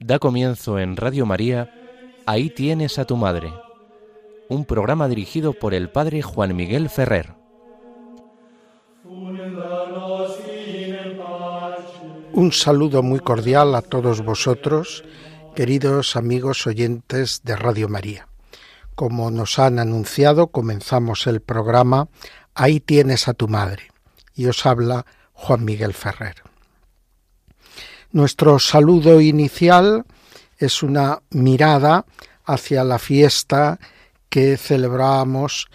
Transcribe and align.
Da 0.00 0.18
comienzo 0.18 0.78
en 0.78 0.96
Radio 0.96 1.24
María, 1.26 1.70
Ahí 2.26 2.48
tienes 2.48 2.98
a 2.98 3.04
tu 3.04 3.16
madre, 3.16 3.52
un 4.48 4.64
programa 4.64 5.08
dirigido 5.08 5.52
por 5.52 5.74
el 5.74 5.90
padre 5.90 6.22
Juan 6.22 6.56
Miguel 6.56 6.88
Ferrer. 6.88 7.43
Un 12.36 12.50
saludo 12.50 13.04
muy 13.04 13.20
cordial 13.20 13.76
a 13.76 13.80
todos 13.80 14.24
vosotros, 14.24 15.04
queridos 15.54 16.16
amigos 16.16 16.66
oyentes 16.66 17.42
de 17.44 17.54
Radio 17.54 17.88
María. 17.88 18.26
Como 18.96 19.30
nos 19.30 19.60
han 19.60 19.78
anunciado, 19.78 20.48
comenzamos 20.48 21.28
el 21.28 21.40
programa 21.40 22.08
Ahí 22.52 22.80
tienes 22.80 23.28
a 23.28 23.34
tu 23.34 23.46
madre. 23.46 23.92
Y 24.34 24.46
os 24.46 24.66
habla 24.66 25.06
Juan 25.32 25.64
Miguel 25.64 25.94
Ferrer. 25.94 26.42
Nuestro 28.10 28.58
saludo 28.58 29.20
inicial 29.20 30.04
es 30.58 30.82
una 30.82 31.22
mirada 31.30 32.04
hacia 32.44 32.82
la 32.82 32.98
fiesta 32.98 33.78
que 34.28 34.56
celebramos 34.56 35.68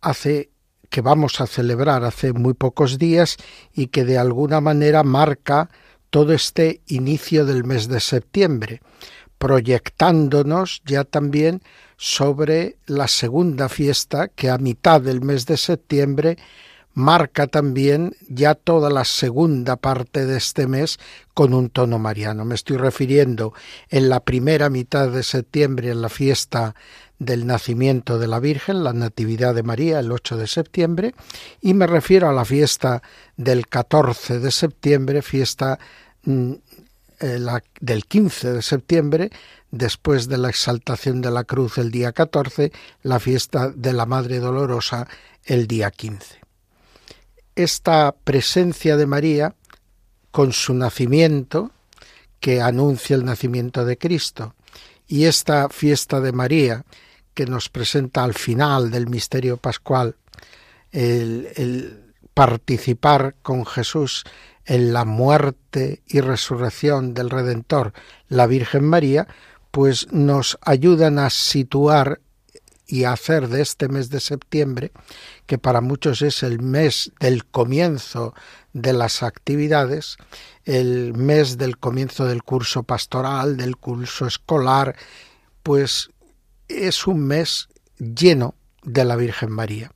hace 0.00 0.48
que 0.90 1.00
vamos 1.00 1.40
a 1.40 1.46
celebrar 1.46 2.04
hace 2.04 2.32
muy 2.32 2.54
pocos 2.54 2.98
días 2.98 3.36
y 3.72 3.86
que 3.86 4.04
de 4.04 4.18
alguna 4.18 4.60
manera 4.60 5.02
marca 5.02 5.70
todo 6.10 6.32
este 6.32 6.82
inicio 6.88 7.46
del 7.46 7.64
mes 7.64 7.88
de 7.88 8.00
septiembre, 8.00 8.82
proyectándonos 9.38 10.82
ya 10.84 11.04
también 11.04 11.62
sobre 11.96 12.76
la 12.86 13.08
segunda 13.08 13.68
fiesta 13.68 14.28
que 14.28 14.50
a 14.50 14.58
mitad 14.58 15.00
del 15.00 15.22
mes 15.22 15.46
de 15.46 15.56
septiembre 15.56 16.36
marca 16.92 17.46
también 17.46 18.16
ya 18.28 18.54
toda 18.54 18.90
la 18.90 19.04
segunda 19.04 19.76
parte 19.76 20.26
de 20.26 20.36
este 20.36 20.66
mes 20.66 20.98
con 21.34 21.54
un 21.54 21.70
tono 21.70 21.98
mariano. 21.98 22.44
Me 22.44 22.54
estoy 22.54 22.76
refiriendo 22.76 23.54
en 23.88 24.08
la 24.08 24.20
primera 24.20 24.68
mitad 24.70 25.08
de 25.08 25.22
septiembre 25.22 25.90
en 25.90 26.02
la 26.02 26.08
fiesta 26.08 26.74
del 27.20 27.46
nacimiento 27.46 28.18
de 28.18 28.26
la 28.26 28.40
Virgen, 28.40 28.82
la 28.82 28.92
Natividad 28.92 29.54
de 29.54 29.62
María, 29.62 30.00
el 30.00 30.10
8 30.10 30.36
de 30.36 30.48
septiembre, 30.48 31.14
y 31.60 31.74
me 31.74 31.86
refiero 31.86 32.28
a 32.28 32.32
la 32.32 32.44
fiesta 32.44 33.00
del 33.36 33.68
14 33.68 34.40
de 34.40 34.50
septiembre, 34.50 35.22
fiesta 35.22 35.78
mm, 36.24 36.52
eh, 37.20 37.38
del 37.80 38.04
15 38.06 38.54
de 38.54 38.62
septiembre, 38.62 39.30
después 39.70 40.26
de 40.26 40.38
la 40.38 40.48
exaltación 40.48 41.20
de 41.20 41.30
la 41.30 41.44
cruz 41.44 41.78
el 41.78 41.92
día 41.92 42.10
14, 42.10 42.72
la 43.04 43.20
fiesta 43.20 43.70
de 43.70 43.92
la 43.92 44.06
Madre 44.06 44.40
Dolorosa 44.40 45.06
el 45.44 45.68
día 45.68 45.92
15 45.92 46.40
esta 47.62 48.14
presencia 48.24 48.96
de 48.96 49.06
María 49.06 49.54
con 50.30 50.52
su 50.52 50.74
nacimiento, 50.74 51.72
que 52.38 52.60
anuncia 52.60 53.16
el 53.16 53.24
nacimiento 53.24 53.84
de 53.84 53.98
Cristo, 53.98 54.54
y 55.06 55.24
esta 55.24 55.68
fiesta 55.68 56.20
de 56.20 56.32
María, 56.32 56.84
que 57.40 57.46
nos 57.46 57.70
presenta 57.70 58.22
al 58.22 58.34
final 58.34 58.90
del 58.90 59.08
misterio 59.08 59.56
pascual, 59.56 60.14
el, 60.92 62.12
participar 62.34 63.34
con 63.40 63.64
Jesús 63.64 64.24
en 64.66 64.92
la 64.92 65.06
muerte 65.06 66.02
y 66.06 66.20
resurrección 66.20 67.14
del 67.14 67.30
Redentor, 67.30 67.94
la 68.28 68.46
Virgen 68.46 68.84
María, 68.84 69.26
pues 69.70 70.12
nos 70.12 70.58
ayudan 70.60 71.18
a 71.18 71.30
situar 71.30 72.20
y 72.86 73.04
hacer 73.04 73.48
de 73.48 73.62
este 73.62 73.88
mes 73.88 74.10
de 74.10 74.20
septiembre, 74.20 74.92
que 75.46 75.56
para 75.56 75.80
muchos 75.80 76.20
es 76.20 76.42
el 76.42 76.60
mes 76.60 77.10
del 77.20 77.46
comienzo 77.46 78.34
de 78.74 78.92
las 78.92 79.22
actividades, 79.22 80.18
el 80.66 81.14
mes 81.14 81.56
del 81.56 81.78
comienzo 81.78 82.26
del 82.26 82.42
curso 82.42 82.82
pastoral, 82.82 83.56
del 83.56 83.78
curso 83.78 84.26
escolar, 84.26 84.94
pues 85.62 86.10
es 86.70 87.06
un 87.06 87.26
mes 87.26 87.68
lleno 87.98 88.54
de 88.82 89.04
la 89.04 89.16
Virgen 89.16 89.50
María. 89.50 89.92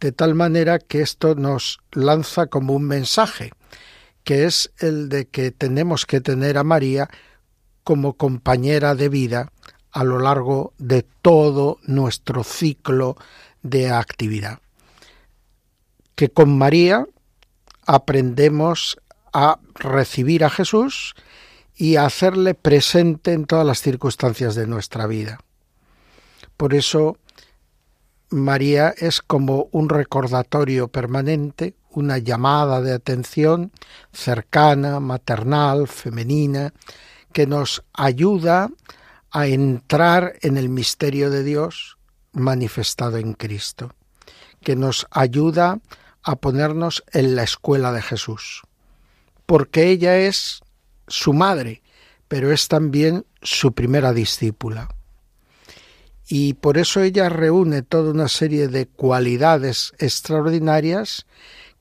De 0.00 0.12
tal 0.12 0.34
manera 0.34 0.78
que 0.78 1.00
esto 1.00 1.34
nos 1.34 1.80
lanza 1.92 2.46
como 2.46 2.74
un 2.74 2.84
mensaje, 2.84 3.52
que 4.24 4.44
es 4.44 4.72
el 4.78 5.08
de 5.08 5.28
que 5.28 5.50
tenemos 5.50 6.06
que 6.06 6.20
tener 6.20 6.58
a 6.58 6.64
María 6.64 7.08
como 7.84 8.14
compañera 8.14 8.94
de 8.94 9.08
vida 9.08 9.52
a 9.90 10.04
lo 10.04 10.18
largo 10.18 10.72
de 10.78 11.02
todo 11.22 11.78
nuestro 11.82 12.44
ciclo 12.44 13.16
de 13.62 13.90
actividad. 13.90 14.60
Que 16.14 16.30
con 16.30 16.56
María 16.56 17.06
aprendemos 17.86 18.98
a 19.32 19.58
recibir 19.74 20.44
a 20.44 20.50
Jesús 20.50 21.14
y 21.74 21.96
a 21.96 22.06
hacerle 22.06 22.54
presente 22.54 23.32
en 23.32 23.46
todas 23.46 23.66
las 23.66 23.80
circunstancias 23.80 24.54
de 24.54 24.66
nuestra 24.66 25.06
vida. 25.06 25.40
Por 26.62 26.74
eso 26.74 27.18
María 28.30 28.94
es 28.96 29.20
como 29.20 29.66
un 29.72 29.88
recordatorio 29.88 30.86
permanente, 30.86 31.74
una 31.90 32.18
llamada 32.18 32.80
de 32.80 32.92
atención 32.92 33.72
cercana, 34.12 35.00
maternal, 35.00 35.88
femenina, 35.88 36.72
que 37.32 37.48
nos 37.48 37.82
ayuda 37.92 38.70
a 39.32 39.48
entrar 39.48 40.34
en 40.40 40.56
el 40.56 40.68
misterio 40.68 41.30
de 41.30 41.42
Dios 41.42 41.98
manifestado 42.30 43.16
en 43.16 43.32
Cristo, 43.32 43.92
que 44.60 44.76
nos 44.76 45.08
ayuda 45.10 45.80
a 46.22 46.36
ponernos 46.36 47.02
en 47.10 47.34
la 47.34 47.42
escuela 47.42 47.90
de 47.90 48.02
Jesús, 48.02 48.62
porque 49.46 49.88
ella 49.88 50.16
es 50.16 50.60
su 51.08 51.32
madre, 51.32 51.82
pero 52.28 52.52
es 52.52 52.68
también 52.68 53.26
su 53.42 53.72
primera 53.72 54.12
discípula. 54.12 54.88
Y 56.34 56.54
por 56.54 56.78
eso 56.78 57.02
ella 57.02 57.28
reúne 57.28 57.82
toda 57.82 58.10
una 58.10 58.26
serie 58.26 58.68
de 58.68 58.86
cualidades 58.86 59.92
extraordinarias 59.98 61.26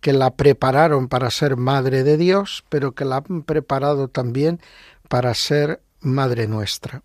que 0.02 0.12
la 0.12 0.32
prepararon 0.32 1.08
para 1.08 1.32
ser 1.32 1.56
madre 1.56 2.04
de 2.04 2.18
Dios, 2.18 2.66
pero 2.68 2.92
que 2.92 3.06
la 3.06 3.24
han 3.26 3.44
preparado 3.44 4.10
también 4.10 4.60
para 5.08 5.34
ser 5.36 5.82
madre 6.02 6.50
nuestra 6.50 7.02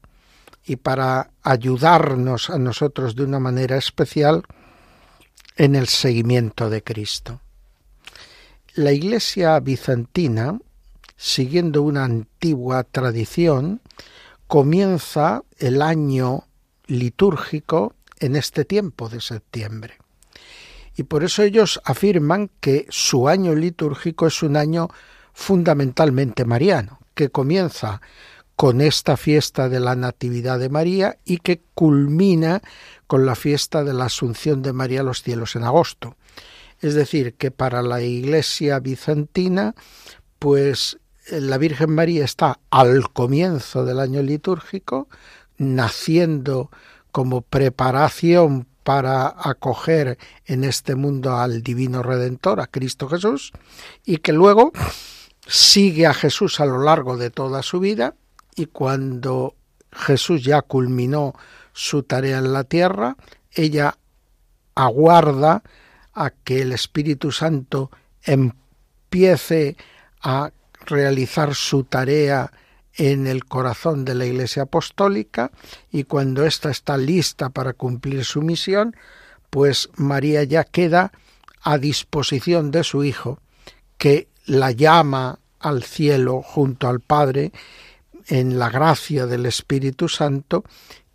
y 0.65 0.75
para 0.75 1.31
ayudarnos 1.45 2.51
a 2.51 2.59
nosotros 2.59 3.15
de 3.15 3.23
una 3.23 3.39
manera 3.39 3.77
especial 3.77 4.43
en 5.57 5.77
el 5.77 5.87
seguimiento 5.87 6.69
de 6.69 6.83
Cristo. 6.83 7.43
La 8.75 8.91
Iglesia 8.91 9.61
bizantina, 9.61 10.59
siguiendo 11.17 11.83
una 11.83 12.03
antigua 12.03 12.83
tradición, 12.83 13.83
comienza 14.49 15.45
el 15.59 15.81
año 15.81 16.46
litúrgico 16.87 17.95
en 18.19 18.37
este 18.37 18.65
tiempo 18.65 19.09
de 19.09 19.21
septiembre. 19.21 19.99
Y 20.97 21.03
por 21.03 21.25
eso 21.25 21.43
ellos 21.43 21.81
afirman 21.85 22.51
que 22.61 22.87
su 22.89 23.29
año 23.29 23.55
litúrgico 23.55 24.27
es 24.27 24.43
un 24.43 24.57
año 24.57 24.89
fundamentalmente 25.35 26.47
mariano, 26.47 27.01
que 27.15 27.29
comienza 27.29 28.01
con 28.57 28.81
esta 28.81 29.19
fiesta 29.19 29.69
de 29.69 29.81
la 29.81 29.95
Natividad 29.95 30.59
de 30.59 30.71
María 30.71 31.19
y 31.27 31.39
que 31.39 31.61
culmina 31.75 32.63
con 33.07 33.27
la 33.27 33.35
fiesta 33.35 33.85
de 33.85 33.93
la 33.93 34.07
Asunción 34.07 34.63
de 34.63 34.73
María 34.73 35.01
a 35.01 35.05
los 35.05 35.23
cielos 35.23 35.55
en 35.57 35.65
agosto. 35.65 36.17
Es 36.81 36.95
decir, 36.95 37.35
que 37.35 37.51
para 37.51 37.83
la 37.83 38.01
Iglesia 38.01 38.81
bizantina, 38.81 39.75
pues 40.39 40.99
la 41.31 41.59
Virgen 41.59 41.91
María 41.95 42.25
está 42.25 42.59
al 42.71 43.13
comienzo 43.13 43.85
del 43.85 44.01
año 44.01 44.23
litúrgico, 44.23 45.09
naciendo 45.59 46.71
como 47.13 47.41
preparación 47.41 48.67
para 48.83 49.35
acoger 49.37 50.19
en 50.45 50.65
este 50.65 50.95
mundo 50.95 51.37
al 51.37 51.63
Divino 51.63 52.03
Redentor, 52.03 52.61
a 52.61 52.67
Cristo 52.67 53.09
Jesús, 53.09 53.53
y 54.05 54.19
que 54.19 54.33
luego 54.33 54.73
sigue 55.47 56.07
a 56.07 56.15
Jesús 56.15 56.61
a 56.61 56.67
lo 56.67 56.83
largo 56.83 57.17
de 57.17 57.31
toda 57.31 57.63
su 57.63 57.81
vida 57.81 58.15
y 58.55 58.67
cuando 58.67 59.55
Jesús 59.93 60.45
ya 60.45 60.63
culminó 60.63 61.35
su 61.73 62.03
tarea 62.03 62.39
en 62.39 62.53
la 62.53 62.65
tierra, 62.65 63.17
ella 63.53 63.97
aguarda 64.75 65.63
a 66.15 66.31
que 66.31 66.63
el 66.63 66.73
Espíritu 66.73 67.33
Santo 67.33 67.91
empiece 68.23 69.77
a 70.23 70.51
realizar 70.87 71.55
su 71.55 71.85
tarea 71.85 72.51
en 72.97 73.27
el 73.27 73.45
corazón 73.45 74.05
de 74.05 74.15
la 74.15 74.27
Iglesia 74.27 74.63
Apostólica 74.63 75.51
y 75.91 76.05
cuando 76.05 76.45
ésta 76.45 76.71
está 76.71 76.97
lista 76.97 77.51
para 77.51 77.73
cumplir 77.73 78.25
su 78.25 78.43
misión, 78.43 78.97
pues 79.51 79.91
María 79.97 80.43
ya 80.45 80.65
queda 80.65 81.13
a 81.63 81.79
disposición 81.79 82.71
de 82.71 82.85
su 82.85 83.05
Hijo, 83.05 83.41
que 83.99 84.29
la 84.45 84.71
llama 84.71 85.41
al 85.59 85.83
cielo 85.83 86.43
junto 86.43 86.89
al 86.89 87.01
Padre 87.01 87.53
en 88.29 88.59
la 88.59 88.71
gracia 88.71 89.27
del 89.27 89.47
Espíritu 89.47 90.09
Santo 90.09 90.65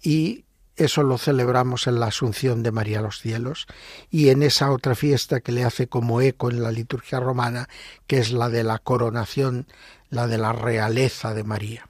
y 0.01 0.45
eso 0.83 1.03
lo 1.03 1.17
celebramos 1.17 1.87
en 1.87 1.99
la 1.99 2.07
Asunción 2.07 2.63
de 2.63 2.71
María 2.71 2.99
a 2.99 3.01
los 3.01 3.19
cielos 3.19 3.67
y 4.09 4.29
en 4.29 4.43
esa 4.43 4.71
otra 4.71 4.95
fiesta 4.95 5.41
que 5.41 5.51
le 5.51 5.63
hace 5.63 5.87
como 5.87 6.21
eco 6.21 6.49
en 6.49 6.63
la 6.63 6.71
liturgia 6.71 7.19
romana, 7.19 7.69
que 8.07 8.17
es 8.17 8.31
la 8.31 8.49
de 8.49 8.63
la 8.63 8.79
coronación, 8.79 9.67
la 10.09 10.27
de 10.27 10.37
la 10.37 10.53
realeza 10.53 11.33
de 11.33 11.43
María. 11.43 11.87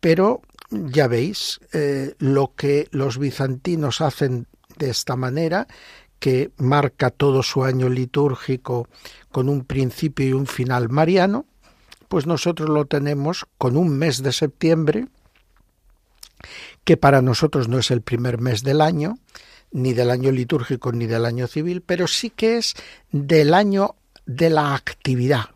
Pero 0.00 0.42
ya 0.70 1.06
veis 1.06 1.60
eh, 1.72 2.14
lo 2.18 2.54
que 2.54 2.88
los 2.90 3.18
bizantinos 3.18 4.00
hacen 4.00 4.46
de 4.76 4.90
esta 4.90 5.16
manera, 5.16 5.66
que 6.18 6.52
marca 6.56 7.10
todo 7.10 7.42
su 7.42 7.64
año 7.64 7.88
litúrgico 7.88 8.88
con 9.30 9.48
un 9.48 9.64
principio 9.64 10.26
y 10.26 10.32
un 10.32 10.46
final 10.46 10.88
mariano, 10.88 11.46
pues 12.08 12.26
nosotros 12.26 12.68
lo 12.68 12.86
tenemos 12.86 13.46
con 13.58 13.76
un 13.76 13.90
mes 13.90 14.22
de 14.22 14.32
septiembre, 14.32 15.08
que 16.84 16.96
para 16.96 17.22
nosotros 17.22 17.68
no 17.68 17.78
es 17.78 17.90
el 17.90 18.02
primer 18.02 18.38
mes 18.40 18.62
del 18.62 18.80
año, 18.80 19.18
ni 19.72 19.92
del 19.92 20.10
año 20.10 20.30
litúrgico 20.30 20.92
ni 20.92 21.06
del 21.06 21.26
año 21.26 21.46
civil, 21.46 21.82
pero 21.82 22.06
sí 22.06 22.30
que 22.30 22.58
es 22.58 22.74
del 23.10 23.54
año 23.54 23.96
de 24.26 24.50
la 24.50 24.74
actividad, 24.74 25.50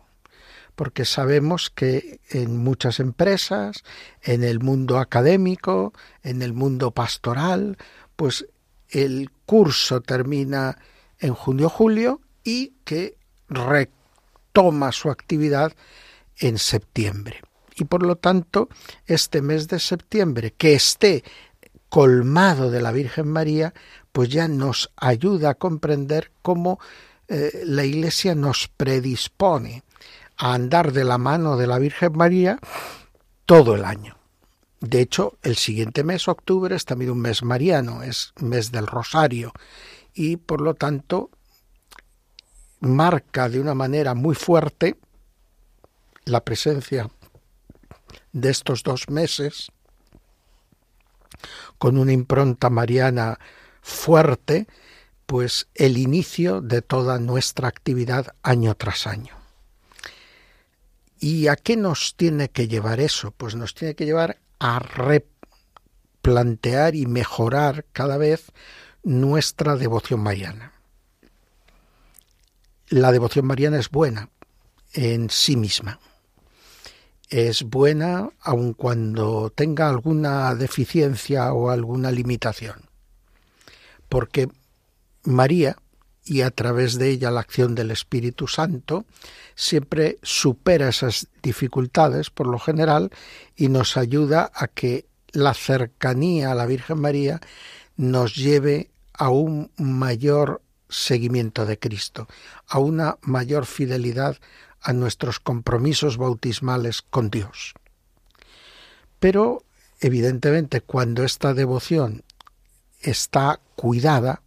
porque 0.75 1.05
sabemos 1.05 1.69
que 1.69 2.19
en 2.29 2.57
muchas 2.57 2.99
empresas, 2.99 3.83
en 4.21 4.43
el 4.43 4.59
mundo 4.59 4.99
académico, 4.99 5.93
en 6.23 6.41
el 6.41 6.53
mundo 6.53 6.91
pastoral, 6.91 7.77
pues 8.15 8.45
el 8.89 9.31
curso 9.45 10.01
termina 10.01 10.77
en 11.19 11.33
junio-julio 11.33 12.21
y 12.43 12.73
que 12.83 13.15
retoma 13.47 14.91
su 14.91 15.09
actividad 15.09 15.73
en 16.37 16.57
septiembre 16.57 17.41
y 17.79 17.85
por 17.85 18.03
lo 18.03 18.17
tanto 18.17 18.69
este 19.05 19.41
mes 19.41 19.67
de 19.67 19.79
septiembre 19.79 20.53
que 20.57 20.73
esté 20.73 21.23
colmado 21.89 22.69
de 22.69 22.81
la 22.81 22.91
Virgen 22.91 23.27
María, 23.27 23.73
pues 24.11 24.29
ya 24.29 24.47
nos 24.47 24.91
ayuda 24.95 25.51
a 25.51 25.55
comprender 25.55 26.31
cómo 26.41 26.79
eh, 27.27 27.63
la 27.65 27.83
Iglesia 27.83 28.35
nos 28.35 28.67
predispone 28.67 29.83
a 30.37 30.53
andar 30.53 30.91
de 30.91 31.03
la 31.03 31.17
mano 31.17 31.57
de 31.57 31.67
la 31.67 31.79
Virgen 31.79 32.13
María 32.15 32.59
todo 33.45 33.75
el 33.75 33.85
año. 33.85 34.17
De 34.79 35.01
hecho, 35.01 35.37
el 35.41 35.57
siguiente 35.57 36.03
mes, 36.03 36.27
octubre, 36.27 36.75
es 36.75 36.85
también 36.85 37.11
un 37.11 37.19
mes 37.19 37.43
mariano, 37.43 38.03
es 38.03 38.33
mes 38.39 38.71
del 38.71 38.87
Rosario, 38.87 39.51
y 40.13 40.37
por 40.37 40.61
lo 40.61 40.73
tanto 40.73 41.29
marca 42.79 43.49
de 43.49 43.59
una 43.59 43.73
manera 43.73 44.13
muy 44.13 44.35
fuerte 44.35 44.95
la 46.23 46.45
presencia 46.45 47.09
de 48.33 48.49
estos 48.49 48.83
dos 48.83 49.09
meses, 49.09 49.71
con 51.77 51.97
una 51.97 52.11
impronta 52.11 52.69
mariana 52.69 53.39
fuerte, 53.81 54.67
pues 55.25 55.67
el 55.75 55.97
inicio 55.97 56.61
de 56.61 56.81
toda 56.81 57.19
nuestra 57.19 57.67
actividad 57.67 58.35
año 58.43 58.75
tras 58.75 59.07
año. 59.07 59.35
¿Y 61.19 61.47
a 61.47 61.55
qué 61.55 61.75
nos 61.75 62.15
tiene 62.15 62.49
que 62.49 62.67
llevar 62.67 62.99
eso? 62.99 63.31
Pues 63.31 63.55
nos 63.55 63.73
tiene 63.73 63.95
que 63.95 64.05
llevar 64.05 64.39
a 64.59 64.79
replantear 64.79 66.95
y 66.95 67.05
mejorar 67.05 67.85
cada 67.91 68.17
vez 68.17 68.51
nuestra 69.03 69.75
devoción 69.75 70.21
mariana. 70.21 70.73
La 72.87 73.11
devoción 73.11 73.45
mariana 73.45 73.79
es 73.79 73.89
buena 73.89 74.29
en 74.93 75.29
sí 75.29 75.55
misma 75.55 75.99
es 77.29 77.63
buena 77.63 78.29
aun 78.41 78.73
cuando 78.73 79.51
tenga 79.51 79.87
alguna 79.87 80.53
deficiencia 80.55 81.53
o 81.53 81.69
alguna 81.69 82.11
limitación. 82.11 82.89
Porque 84.09 84.49
María, 85.23 85.77
y 86.25 86.41
a 86.41 86.51
través 86.51 86.97
de 86.97 87.09
ella 87.09 87.31
la 87.31 87.41
acción 87.41 87.75
del 87.75 87.91
Espíritu 87.91 88.47
Santo, 88.47 89.05
siempre 89.55 90.17
supera 90.23 90.89
esas 90.89 91.27
dificultades 91.43 92.29
por 92.29 92.47
lo 92.47 92.59
general 92.59 93.11
y 93.55 93.69
nos 93.69 93.97
ayuda 93.97 94.51
a 94.53 94.67
que 94.67 95.05
la 95.31 95.53
cercanía 95.53 96.51
a 96.51 96.55
la 96.55 96.65
Virgen 96.65 96.99
María 96.99 97.39
nos 97.95 98.35
lleve 98.35 98.89
a 99.13 99.29
un 99.29 99.71
mayor 99.77 100.61
seguimiento 100.89 101.65
de 101.65 101.77
Cristo, 101.77 102.27
a 102.67 102.79
una 102.79 103.17
mayor 103.21 103.65
fidelidad 103.65 104.37
a 104.81 104.93
nuestros 104.93 105.39
compromisos 105.39 106.17
bautismales 106.17 107.01
con 107.01 107.29
Dios. 107.29 107.73
Pero, 109.19 109.63
evidentemente, 109.99 110.81
cuando 110.81 111.23
esta 111.23 111.53
devoción 111.53 112.23
está 113.01 113.59
cuidada, 113.75 114.41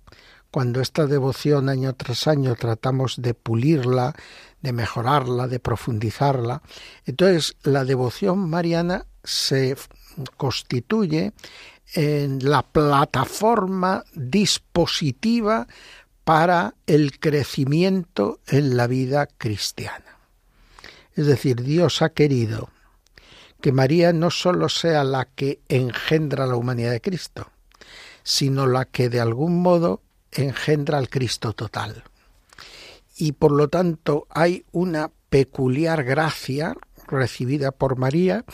cuando 0.51 0.81
esta 0.81 1.07
devoción 1.07 1.69
año 1.69 1.95
tras 1.95 2.27
año 2.27 2.55
tratamos 2.55 3.21
de 3.21 3.35
pulirla, 3.35 4.15
de 4.61 4.73
mejorarla, 4.73 5.49
de 5.49 5.59
profundizarla, 5.59 6.63
entonces 7.07 7.57
la 7.63 7.85
devoción 7.85 8.51
mariana 8.51 9.07
se 9.25 9.77
constituye 10.37 11.33
en 11.95 12.39
la 12.49 12.63
plataforma 12.63 14.05
dispositiva 14.15 15.67
para 16.25 16.75
el 16.87 17.19
crecimiento 17.19 18.41
en 18.47 18.77
la 18.77 18.87
vida 18.87 19.27
cristiana. 19.27 20.12
Es 21.15 21.27
decir, 21.27 21.63
Dios 21.63 22.03
ha 22.03 22.11
querido 22.11 22.71
que 23.61 23.73
María 23.73 24.13
no 24.13 24.31
sólo 24.31 24.69
sea 24.69 25.05
la 25.05 25.27
que 25.27 25.61
engendra 25.69 26.47
la 26.47 26.57
humanidad 26.57 26.91
de 26.91 27.01
Cristo, 27.01 27.51
sino 28.23 28.67
la 28.67 28.87
que 28.87 29.09
de 29.09 29.21
algún 29.21 29.63
modo 29.63 30.03
engendra 30.33 30.99
al 30.99 31.09
Cristo 31.09 31.53
total. 31.53 32.03
Y 33.17 33.33
por 33.33 33.53
lo 33.53 33.69
tanto 33.69 34.27
hay 34.31 34.65
una 34.73 35.11
peculiar 35.29 36.03
gracia 36.03 36.75
recibida 37.07 37.71
por 37.73 37.99
María 37.99 38.45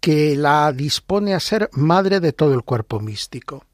que 0.00 0.36
la 0.36 0.72
dispone 0.72 1.34
a 1.34 1.40
ser 1.40 1.70
madre 1.72 2.20
de 2.20 2.32
todo 2.32 2.54
el 2.54 2.62
cuerpo 2.62 3.00
místico, 3.00 3.64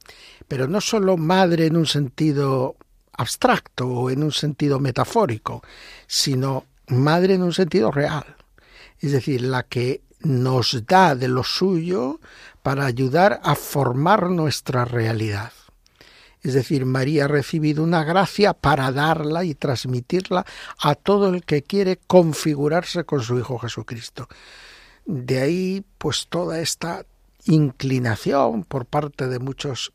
pero 0.48 0.68
no 0.68 0.80
sólo 0.80 1.16
madre 1.16 1.66
en 1.66 1.76
un 1.76 1.86
sentido 1.86 2.76
abstracto 3.20 3.86
o 3.86 4.10
en 4.10 4.22
un 4.22 4.32
sentido 4.32 4.80
metafórico, 4.80 5.62
sino 6.06 6.64
madre 6.88 7.34
en 7.34 7.42
un 7.42 7.52
sentido 7.52 7.90
real. 7.90 8.24
Es 8.98 9.12
decir, 9.12 9.42
la 9.42 9.62
que 9.64 10.00
nos 10.20 10.86
da 10.86 11.14
de 11.14 11.28
lo 11.28 11.44
suyo 11.44 12.20
para 12.62 12.86
ayudar 12.86 13.40
a 13.42 13.54
formar 13.54 14.30
nuestra 14.30 14.86
realidad. 14.86 15.52
Es 16.42 16.54
decir, 16.54 16.86
María 16.86 17.26
ha 17.26 17.28
recibido 17.28 17.82
una 17.82 18.04
gracia 18.04 18.54
para 18.54 18.90
darla 18.90 19.44
y 19.44 19.54
transmitirla 19.54 20.46
a 20.78 20.94
todo 20.94 21.28
el 21.28 21.44
que 21.44 21.62
quiere 21.62 21.98
configurarse 22.06 23.04
con 23.04 23.20
su 23.20 23.38
Hijo 23.38 23.58
Jesucristo. 23.58 24.28
De 25.04 25.42
ahí, 25.42 25.84
pues, 25.98 26.26
toda 26.30 26.60
esta 26.60 27.04
inclinación 27.44 28.64
por 28.64 28.86
parte 28.86 29.28
de 29.28 29.38
muchos 29.38 29.92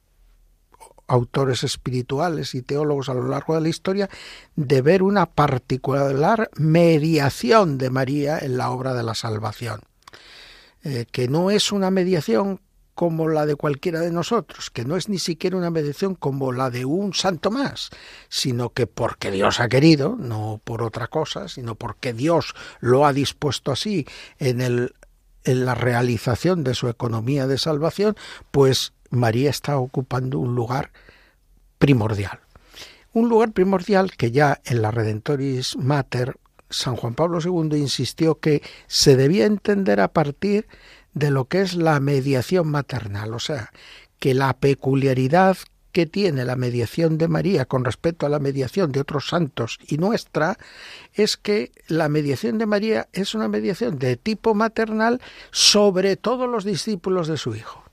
autores 1.08 1.64
espirituales 1.64 2.56
y 2.56 2.62
teólogos 2.62 3.10
a 3.10 3.14
lo 3.14 3.28
largo 3.28 3.56
de 3.56 3.62
la 3.62 3.70
historia 3.70 4.10
de 4.56 4.82
ver 4.82 5.04
una 5.04 5.26
particular 5.26 6.50
mediación 6.56 7.78
de 7.78 7.90
María 7.90 8.40
en 8.40 8.58
la 8.58 8.72
obra 8.72 8.94
de 8.94 9.04
la 9.04 9.16
salvación, 9.16 9.82
eh, 10.84 11.06
que 11.12 11.28
no 11.28 11.52
es 11.52 11.72
una 11.72 11.92
mediación 11.92 12.60
como 12.96 13.28
la 13.28 13.46
de 13.46 13.56
cualquiera 13.56 14.00
de 14.00 14.10
nosotros, 14.10 14.70
que 14.70 14.86
no 14.86 14.96
es 14.96 15.10
ni 15.10 15.20
siquiera 15.20 15.58
una 15.58 15.70
mediación 15.70 16.16
como 16.16 16.54
la 16.54 16.70
de 16.70 16.86
un 16.86 17.14
santo 17.14 17.52
más, 17.52 17.90
sino 18.30 18.70
que 18.70 18.88
porque 18.88 19.32
Dios 19.32 19.60
ha 19.60 19.68
querido, 19.68 20.16
no 20.18 20.62
por 20.64 20.82
otra 20.82 21.08
cosa, 21.08 21.50
sino 21.50 21.76
porque 21.76 22.14
Dios 22.14 22.56
lo 22.80 23.06
ha 23.06 23.12
dispuesto 23.12 23.72
así 23.74 24.08
en 24.40 24.62
el 24.62 24.96
en 25.46 25.64
la 25.64 25.76
realización 25.76 26.64
de 26.64 26.74
su 26.74 26.90
economía 26.90 27.46
de 27.46 27.60
salvación, 27.60 28.16
pues 28.50 28.94
María 29.16 29.50
está 29.50 29.78
ocupando 29.78 30.40
un 30.40 30.56
lugar 30.56 30.92
primordial. 31.78 32.40
Un 33.14 33.30
lugar 33.30 33.52
primordial 33.52 34.12
que 34.12 34.32
ya 34.32 34.60
en 34.66 34.82
la 34.82 34.92
Redentoris 34.92 35.78
Mater 35.78 36.38
San 36.70 36.96
Juan 36.96 37.14
Pablo 37.14 37.40
II 37.44 37.78
insistió 37.78 38.40
que 38.40 38.62
se 38.88 39.16
debía 39.16 39.46
entender 39.46 40.00
a 40.00 40.10
partir 40.10 40.68
de 41.14 41.32
lo 41.32 41.46
que 41.46 41.62
es 41.62 41.76
la 41.76 42.00
mediación 42.00 42.68
maternal, 42.68 43.34
o 43.34 43.40
sea, 43.40 43.72
que 44.20 44.34
la 44.34 44.54
peculiaridad 44.58 45.58
que 45.94 46.06
tiene 46.06 46.44
la 46.44 46.58
mediación 46.58 47.18
de 47.18 47.30
María 47.30 47.64
con 47.66 47.86
respecto 47.86 48.26
a 48.26 48.30
la 48.30 48.40
mediación 48.40 48.92
de 48.92 49.00
otros 49.00 49.30
santos 49.30 49.80
y 49.88 49.98
nuestra 49.98 50.58
es 51.14 51.38
que 51.38 51.72
la 51.88 52.10
mediación 52.10 52.58
de 52.58 52.66
María 52.66 53.08
es 53.14 53.34
una 53.34 53.48
mediación 53.48 53.98
de 53.98 54.18
tipo 54.18 54.54
maternal 54.54 55.22
sobre 55.52 56.18
todos 56.18 56.50
los 56.50 56.66
discípulos 56.66 57.30
de 57.30 57.38
su 57.38 57.56
Hijo 57.56 57.85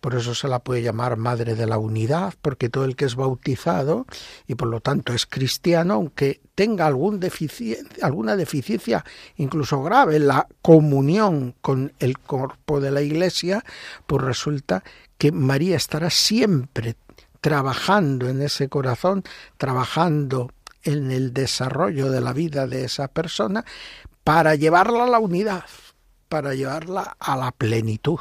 por 0.00 0.14
eso 0.14 0.34
se 0.34 0.48
la 0.48 0.60
puede 0.60 0.82
llamar 0.82 1.16
Madre 1.16 1.54
de 1.54 1.66
la 1.66 1.78
Unidad, 1.78 2.34
porque 2.40 2.68
todo 2.68 2.84
el 2.84 2.94
que 2.94 3.04
es 3.04 3.16
bautizado 3.16 4.06
y 4.46 4.54
por 4.54 4.68
lo 4.68 4.80
tanto 4.80 5.12
es 5.12 5.26
cristiano, 5.26 5.94
aunque 5.94 6.40
tenga 6.54 6.86
alguna 6.86 7.18
deficiencia 8.36 9.04
incluso 9.36 9.82
grave 9.82 10.16
en 10.16 10.28
la 10.28 10.46
comunión 10.62 11.54
con 11.60 11.92
el 11.98 12.18
cuerpo 12.18 12.80
de 12.80 12.90
la 12.90 13.02
Iglesia, 13.02 13.64
pues 14.06 14.22
resulta 14.22 14.84
que 15.16 15.32
María 15.32 15.76
estará 15.76 16.10
siempre 16.10 16.96
trabajando 17.40 18.28
en 18.28 18.42
ese 18.42 18.68
corazón, 18.68 19.24
trabajando 19.56 20.52
en 20.82 21.10
el 21.10 21.32
desarrollo 21.32 22.10
de 22.10 22.20
la 22.20 22.32
vida 22.32 22.66
de 22.66 22.84
esa 22.84 23.08
persona 23.08 23.64
para 24.24 24.54
llevarla 24.54 25.04
a 25.04 25.08
la 25.08 25.18
unidad, 25.18 25.64
para 26.28 26.54
llevarla 26.54 27.16
a 27.18 27.36
la 27.36 27.52
plenitud. 27.52 28.20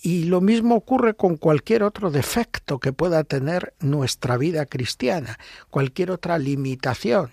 Y 0.00 0.24
lo 0.24 0.40
mismo 0.40 0.76
ocurre 0.76 1.14
con 1.14 1.36
cualquier 1.36 1.82
otro 1.82 2.10
defecto 2.10 2.78
que 2.78 2.92
pueda 2.92 3.24
tener 3.24 3.74
nuestra 3.80 4.36
vida 4.36 4.66
cristiana, 4.66 5.38
cualquier 5.70 6.12
otra 6.12 6.38
limitación 6.38 7.30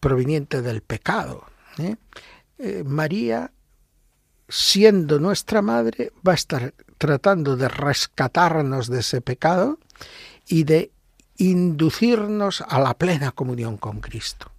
proveniente 0.00 0.60
del 0.60 0.82
pecado. 0.82 1.44
¿eh? 1.78 1.96
Eh, 2.58 2.84
María, 2.84 3.50
siendo 4.48 5.18
nuestra 5.18 5.62
madre, 5.62 6.12
va 6.26 6.32
a 6.32 6.36
estar 6.36 6.74
tratando 6.98 7.56
de 7.56 7.68
rescatarnos 7.68 8.88
de 8.88 9.00
ese 9.00 9.20
pecado 9.20 9.78
y 10.46 10.64
de 10.64 10.90
inducirnos 11.38 12.62
a 12.68 12.78
la 12.78 12.94
plena 12.94 13.32
comunión 13.32 13.76
con 13.76 14.00
Cristo. 14.00 14.52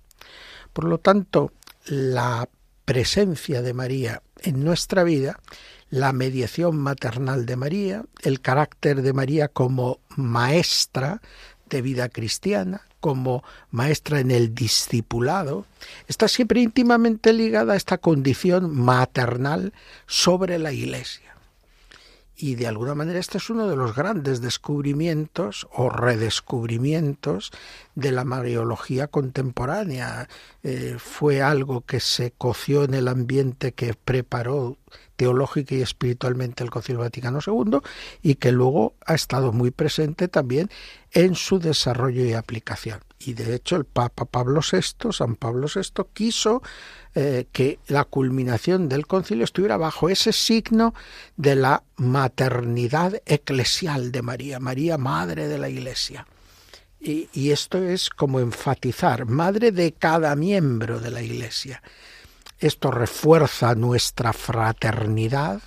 Por 0.73 0.85
lo 0.85 0.97
tanto, 0.97 1.51
la 1.85 2.49
presencia 2.85 3.61
de 3.61 3.73
María 3.73 4.21
en 4.41 4.63
nuestra 4.63 5.03
vida, 5.03 5.39
la 5.93 6.11
mediación 6.11 6.75
maternal 6.77 7.45
de 7.45 7.55
María, 7.55 8.03
el 8.23 8.41
carácter 8.41 9.03
de 9.03 9.13
María 9.13 9.47
como 9.47 9.99
maestra 10.15 11.21
de 11.69 11.83
vida 11.83 12.09
cristiana, 12.09 12.81
como 12.99 13.43
maestra 13.69 14.19
en 14.19 14.31
el 14.31 14.55
discipulado, 14.55 15.67
está 16.07 16.27
siempre 16.27 16.61
íntimamente 16.61 17.31
ligada 17.31 17.73
a 17.73 17.75
esta 17.75 17.99
condición 17.99 18.75
maternal 18.75 19.71
sobre 20.07 20.57
la 20.57 20.71
Iglesia. 20.71 21.35
Y 22.35 22.55
de 22.55 22.65
alguna 22.65 22.95
manera 22.95 23.19
este 23.19 23.37
es 23.37 23.51
uno 23.51 23.67
de 23.67 23.75
los 23.75 23.95
grandes 23.95 24.41
descubrimientos 24.41 25.67
o 25.71 25.91
redescubrimientos 25.91 27.51
de 27.93 28.11
la 28.11 28.23
Mariología 28.23 29.07
contemporánea. 29.07 30.27
Eh, 30.63 30.95
fue 30.97 31.43
algo 31.43 31.81
que 31.81 31.99
se 31.99 32.31
coció 32.31 32.83
en 32.83 32.95
el 32.95 33.07
ambiente 33.07 33.73
que 33.73 33.93
preparó 33.93 34.77
teológica 35.15 35.75
y 35.75 35.81
espiritualmente 35.81 36.63
el 36.63 36.69
Concilio 36.69 37.01
Vaticano 37.01 37.39
II 37.45 37.79
y 38.21 38.35
que 38.35 38.51
luego 38.51 38.95
ha 39.05 39.13
estado 39.13 39.51
muy 39.51 39.71
presente 39.71 40.27
también 40.27 40.69
en 41.11 41.35
su 41.35 41.59
desarrollo 41.59 42.25
y 42.25 42.33
aplicación. 42.33 42.99
Y 43.19 43.33
de 43.33 43.55
hecho 43.55 43.75
el 43.75 43.85
Papa 43.85 44.25
Pablo 44.25 44.61
VI, 44.61 45.11
San 45.11 45.35
Pablo 45.35 45.67
VI, 45.73 46.03
quiso 46.13 46.61
eh, 47.15 47.45
que 47.51 47.79
la 47.87 48.03
culminación 48.03 48.89
del 48.89 49.07
concilio 49.07 49.45
estuviera 49.45 49.77
bajo 49.77 50.09
ese 50.09 50.33
signo 50.33 50.93
de 51.37 51.55
la 51.55 51.83
maternidad 51.95 53.21
eclesial 53.25 54.11
de 54.11 54.21
María, 54.21 54.59
María 54.59 54.97
Madre 54.97 55.47
de 55.47 55.57
la 55.57 55.69
Iglesia. 55.69 56.27
Y, 56.99 57.29
y 57.33 57.51
esto 57.51 57.77
es 57.77 58.09
como 58.09 58.39
enfatizar, 58.39 59.25
madre 59.25 59.71
de 59.71 59.91
cada 59.91 60.35
miembro 60.35 60.99
de 60.99 61.11
la 61.11 61.21
Iglesia. 61.21 61.81
Esto 62.63 62.91
refuerza 62.91 63.75
nuestra 63.75 64.31
fraternidad, 64.31 65.61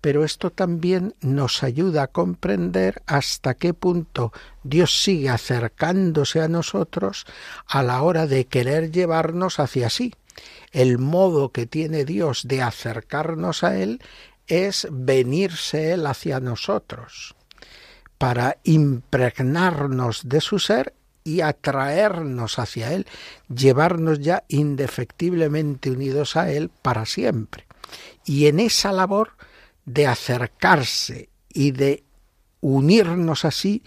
pero 0.00 0.22
esto 0.22 0.50
también 0.50 1.16
nos 1.20 1.64
ayuda 1.64 2.04
a 2.04 2.06
comprender 2.06 3.02
hasta 3.06 3.54
qué 3.54 3.74
punto 3.74 4.32
Dios 4.62 5.02
sigue 5.02 5.30
acercándose 5.30 6.40
a 6.40 6.46
nosotros 6.46 7.26
a 7.66 7.82
la 7.82 8.02
hora 8.02 8.28
de 8.28 8.44
querer 8.46 8.92
llevarnos 8.92 9.58
hacia 9.58 9.90
sí. 9.90 10.14
El 10.70 10.98
modo 10.98 11.50
que 11.50 11.66
tiene 11.66 12.04
Dios 12.04 12.42
de 12.46 12.62
acercarnos 12.62 13.64
a 13.64 13.76
Él 13.76 14.00
es 14.46 14.86
venirse 14.92 15.90
Él 15.90 16.06
hacia 16.06 16.38
nosotros 16.38 17.34
para 18.16 18.58
impregnarnos 18.62 20.28
de 20.28 20.40
su 20.40 20.60
ser 20.60 20.94
y 21.28 21.42
atraernos 21.42 22.58
hacia 22.58 22.94
Él, 22.94 23.06
llevarnos 23.54 24.20
ya 24.20 24.44
indefectiblemente 24.48 25.90
unidos 25.90 26.36
a 26.36 26.50
Él 26.50 26.70
para 26.80 27.04
siempre. 27.04 27.66
Y 28.24 28.46
en 28.46 28.60
esa 28.60 28.92
labor 28.92 29.32
de 29.84 30.06
acercarse 30.06 31.28
y 31.52 31.72
de 31.72 32.02
unirnos 32.62 33.44
así 33.44 33.82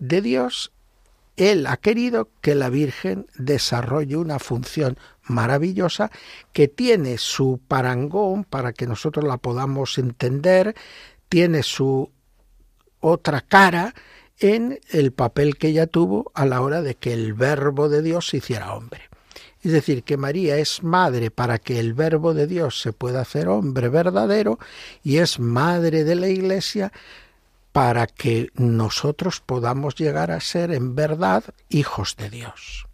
de 0.00 0.22
Dios, 0.22 0.72
Él 1.36 1.68
ha 1.68 1.76
querido 1.76 2.28
que 2.40 2.56
la 2.56 2.68
Virgen 2.68 3.26
desarrolle 3.36 4.16
una 4.16 4.40
función 4.40 4.98
maravillosa 5.22 6.10
que 6.52 6.66
tiene 6.66 7.16
su 7.16 7.60
parangón 7.68 8.42
para 8.42 8.72
que 8.72 8.88
nosotros 8.88 9.24
la 9.24 9.36
podamos 9.36 9.98
entender, 9.98 10.74
tiene 11.28 11.62
su 11.62 12.10
otra 12.98 13.40
cara 13.40 13.94
en 14.40 14.80
el 14.90 15.12
papel 15.12 15.56
que 15.56 15.68
ella 15.68 15.86
tuvo 15.86 16.32
a 16.34 16.46
la 16.46 16.60
hora 16.62 16.82
de 16.82 16.96
que 16.96 17.12
el 17.12 17.34
verbo 17.34 17.88
de 17.88 18.02
Dios 18.02 18.28
se 18.28 18.38
hiciera 18.38 18.74
hombre. 18.74 19.02
Es 19.62 19.72
decir, 19.72 20.02
que 20.02 20.16
María 20.16 20.56
es 20.56 20.82
madre 20.82 21.30
para 21.30 21.58
que 21.58 21.78
el 21.78 21.92
verbo 21.92 22.32
de 22.32 22.46
Dios 22.46 22.80
se 22.80 22.94
pueda 22.94 23.20
hacer 23.20 23.48
hombre 23.48 23.90
verdadero 23.90 24.58
y 25.02 25.18
es 25.18 25.38
madre 25.38 26.04
de 26.04 26.14
la 26.14 26.28
Iglesia 26.28 26.92
para 27.72 28.06
que 28.06 28.50
nosotros 28.54 29.40
podamos 29.44 29.94
llegar 29.94 30.30
a 30.30 30.40
ser 30.40 30.72
en 30.72 30.94
verdad 30.94 31.44
hijos 31.68 32.16
de 32.16 32.30
Dios. 32.30 32.86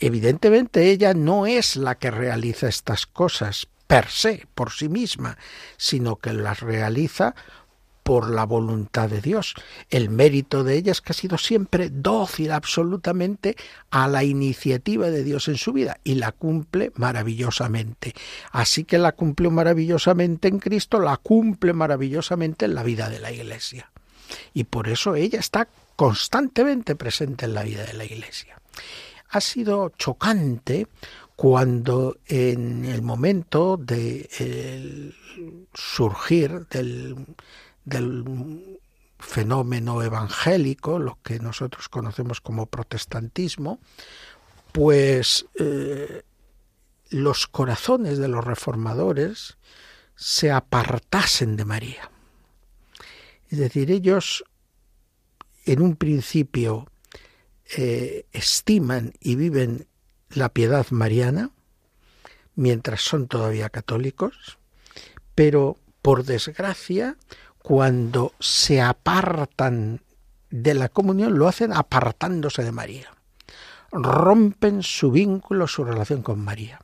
Evidentemente 0.00 0.90
ella 0.90 1.14
no 1.14 1.46
es 1.46 1.76
la 1.76 1.96
que 1.96 2.10
realiza 2.10 2.68
estas 2.68 3.06
cosas 3.06 3.68
per 3.86 4.08
se, 4.08 4.46
por 4.54 4.72
sí 4.72 4.88
misma, 4.88 5.36
sino 5.76 6.16
que 6.16 6.32
las 6.32 6.60
realiza 6.60 7.34
por 8.04 8.30
la 8.30 8.44
voluntad 8.44 9.08
de 9.08 9.20
Dios. 9.20 9.54
El 9.90 10.10
mérito 10.10 10.62
de 10.62 10.76
ella 10.76 10.92
es 10.92 11.00
que 11.00 11.12
ha 11.12 11.16
sido 11.16 11.38
siempre 11.38 11.88
dócil 11.90 12.52
absolutamente 12.52 13.56
a 13.90 14.06
la 14.06 14.22
iniciativa 14.22 15.10
de 15.10 15.24
Dios 15.24 15.48
en 15.48 15.56
su 15.56 15.72
vida 15.72 15.98
y 16.04 16.14
la 16.14 16.30
cumple 16.30 16.92
maravillosamente. 16.94 18.14
Así 18.52 18.84
que 18.84 18.98
la 18.98 19.12
cumplió 19.12 19.50
maravillosamente 19.50 20.48
en 20.48 20.60
Cristo, 20.60 21.00
la 21.00 21.16
cumple 21.16 21.72
maravillosamente 21.72 22.66
en 22.66 22.74
la 22.74 22.82
vida 22.82 23.08
de 23.08 23.20
la 23.20 23.32
Iglesia. 23.32 23.90
Y 24.52 24.64
por 24.64 24.88
eso 24.88 25.16
ella 25.16 25.40
está 25.40 25.66
constantemente 25.96 26.94
presente 26.94 27.46
en 27.46 27.54
la 27.54 27.62
vida 27.62 27.84
de 27.84 27.94
la 27.94 28.04
Iglesia. 28.04 28.60
Ha 29.30 29.40
sido 29.40 29.92
chocante 29.96 30.86
cuando 31.36 32.18
en 32.26 32.84
el 32.84 33.02
momento 33.02 33.76
de 33.76 34.28
surgir 35.72 36.66
del 36.68 37.16
del 37.84 38.80
fenómeno 39.18 40.02
evangélico, 40.02 40.98
lo 40.98 41.18
que 41.22 41.38
nosotros 41.38 41.88
conocemos 41.88 42.40
como 42.40 42.66
protestantismo, 42.66 43.80
pues 44.72 45.46
eh, 45.54 46.22
los 47.10 47.46
corazones 47.46 48.18
de 48.18 48.28
los 48.28 48.44
reformadores 48.44 49.56
se 50.16 50.50
apartasen 50.50 51.56
de 51.56 51.64
María. 51.64 52.10
Es 53.48 53.58
decir, 53.58 53.90
ellos 53.90 54.44
en 55.64 55.80
un 55.80 55.96
principio 55.96 56.88
eh, 57.76 58.26
estiman 58.32 59.12
y 59.20 59.36
viven 59.36 59.86
la 60.30 60.48
piedad 60.50 60.86
mariana, 60.90 61.50
mientras 62.54 63.00
son 63.00 63.26
todavía 63.26 63.70
católicos, 63.70 64.58
pero 65.34 65.78
por 66.02 66.24
desgracia 66.24 67.16
cuando 67.64 68.34
se 68.40 68.82
apartan 68.82 70.02
de 70.50 70.74
la 70.74 70.90
comunión, 70.90 71.38
lo 71.38 71.48
hacen 71.48 71.72
apartándose 71.72 72.62
de 72.62 72.72
María. 72.72 73.08
Rompen 73.90 74.82
su 74.82 75.10
vínculo, 75.10 75.66
su 75.66 75.82
relación 75.82 76.20
con 76.20 76.44
María. 76.44 76.78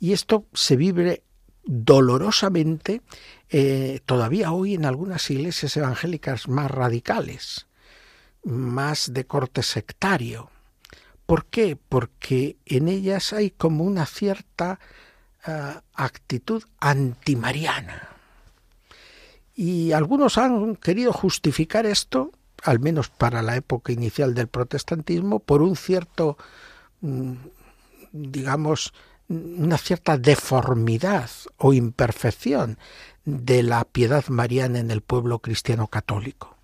Y 0.00 0.14
esto 0.14 0.46
se 0.54 0.76
vive 0.76 1.22
dolorosamente 1.64 3.02
eh, 3.50 4.00
todavía 4.06 4.52
hoy 4.52 4.76
en 4.76 4.86
algunas 4.86 5.30
iglesias 5.30 5.76
evangélicas 5.76 6.48
más 6.48 6.70
radicales, 6.70 7.66
más 8.44 9.12
de 9.12 9.26
corte 9.26 9.62
sectario. 9.62 10.48
¿Por 11.26 11.44
qué? 11.44 11.76
Porque 11.76 12.56
en 12.64 12.88
ellas 12.88 13.34
hay 13.34 13.50
como 13.50 13.84
una 13.84 14.06
cierta 14.06 14.80
uh, 15.46 15.80
actitud 15.92 16.62
antimariana 16.80 18.11
y 19.54 19.92
algunos 19.92 20.38
han 20.38 20.76
querido 20.76 21.12
justificar 21.12 21.86
esto, 21.86 22.30
al 22.62 22.80
menos 22.80 23.08
para 23.08 23.42
la 23.42 23.56
época 23.56 23.92
inicial 23.92 24.34
del 24.34 24.48
protestantismo, 24.48 25.40
por 25.40 25.62
un 25.62 25.76
cierto, 25.76 26.38
mm, 27.00 27.32
digamos, 28.12 28.92
una 29.28 29.78
cierta 29.78 30.18
deformidad 30.18 31.30
o 31.56 31.72
imperfección 31.72 32.78
de 33.24 33.62
la 33.62 33.84
piedad 33.84 34.26
mariana 34.28 34.78
en 34.78 34.90
el 34.90 35.00
pueblo 35.00 35.38
cristiano 35.38 35.86
católico. 35.86 36.56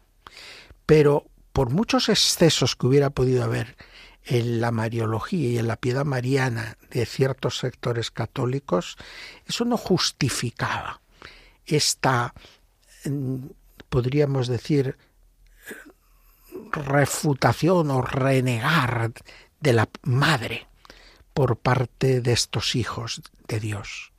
Pero 0.86 1.26
por 1.52 1.70
muchos 1.70 2.08
excesos 2.08 2.76
que 2.76 2.86
hubiera 2.86 3.10
podido 3.10 3.44
haber 3.44 3.76
en 4.24 4.60
la 4.60 4.70
mariología 4.70 5.48
y 5.48 5.58
en 5.58 5.68
la 5.68 5.76
piedad 5.76 6.04
mariana 6.04 6.76
de 6.90 7.06
ciertos 7.06 7.58
sectores 7.58 8.10
católicos, 8.10 8.96
eso 9.46 9.64
no 9.64 9.76
justificaba 9.76 11.00
esta, 11.66 12.34
podríamos 13.88 14.48
decir, 14.48 14.96
refutación 16.72 17.90
o 17.90 18.02
renegar 18.02 19.12
de 19.60 19.72
la 19.72 19.88
madre 20.02 20.66
por 21.34 21.56
parte 21.56 22.20
de 22.20 22.32
estos 22.32 22.74
hijos 22.74 23.22
de 23.46 23.60
Dios, 23.60 24.12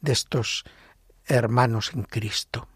de 0.00 0.12
estos 0.12 0.64
hermanos 1.26 1.92
en 1.94 2.02
Cristo. 2.02 2.68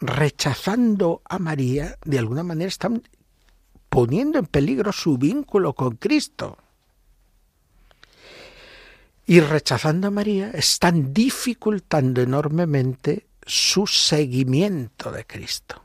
Rechazando 0.00 1.22
a 1.24 1.38
María, 1.38 1.98
de 2.04 2.18
alguna 2.18 2.42
manera 2.42 2.68
están 2.68 3.02
poniendo 3.88 4.38
en 4.38 4.46
peligro 4.46 4.92
su 4.92 5.18
vínculo 5.18 5.74
con 5.74 5.96
Cristo. 5.96 6.58
Y 9.26 9.40
rechazando 9.40 10.08
a 10.08 10.10
María, 10.10 10.50
están 10.50 11.12
dificultando 11.12 12.20
enormemente 12.22 13.26
su 13.50 13.86
seguimiento 13.86 15.10
de 15.10 15.26
Cristo. 15.26 15.82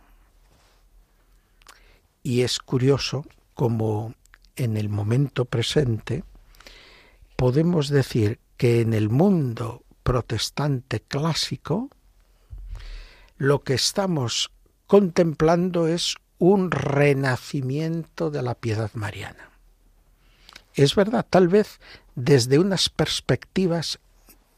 Y 2.21 2.41
es 2.41 2.59
curioso 2.59 3.25
como 3.55 4.13
en 4.55 4.77
el 4.77 4.87
momento 4.87 5.45
presente 5.45 6.23
podemos 7.35 7.89
decir 7.89 8.39
que 8.57 8.81
en 8.81 8.93
el 8.93 9.09
mundo 9.09 9.83
protestante 10.03 10.99
clásico 10.99 11.89
lo 13.37 13.63
que 13.63 13.73
estamos 13.73 14.51
contemplando 14.85 15.87
es 15.87 16.15
un 16.37 16.69
renacimiento 16.69 18.29
de 18.29 18.43
la 18.43 18.53
piedad 18.53 18.91
mariana. 18.93 19.49
Es 20.75 20.93
verdad, 20.93 21.25
tal 21.27 21.47
vez 21.47 21.79
desde 22.13 22.59
unas 22.59 22.89
perspectivas 22.89 23.99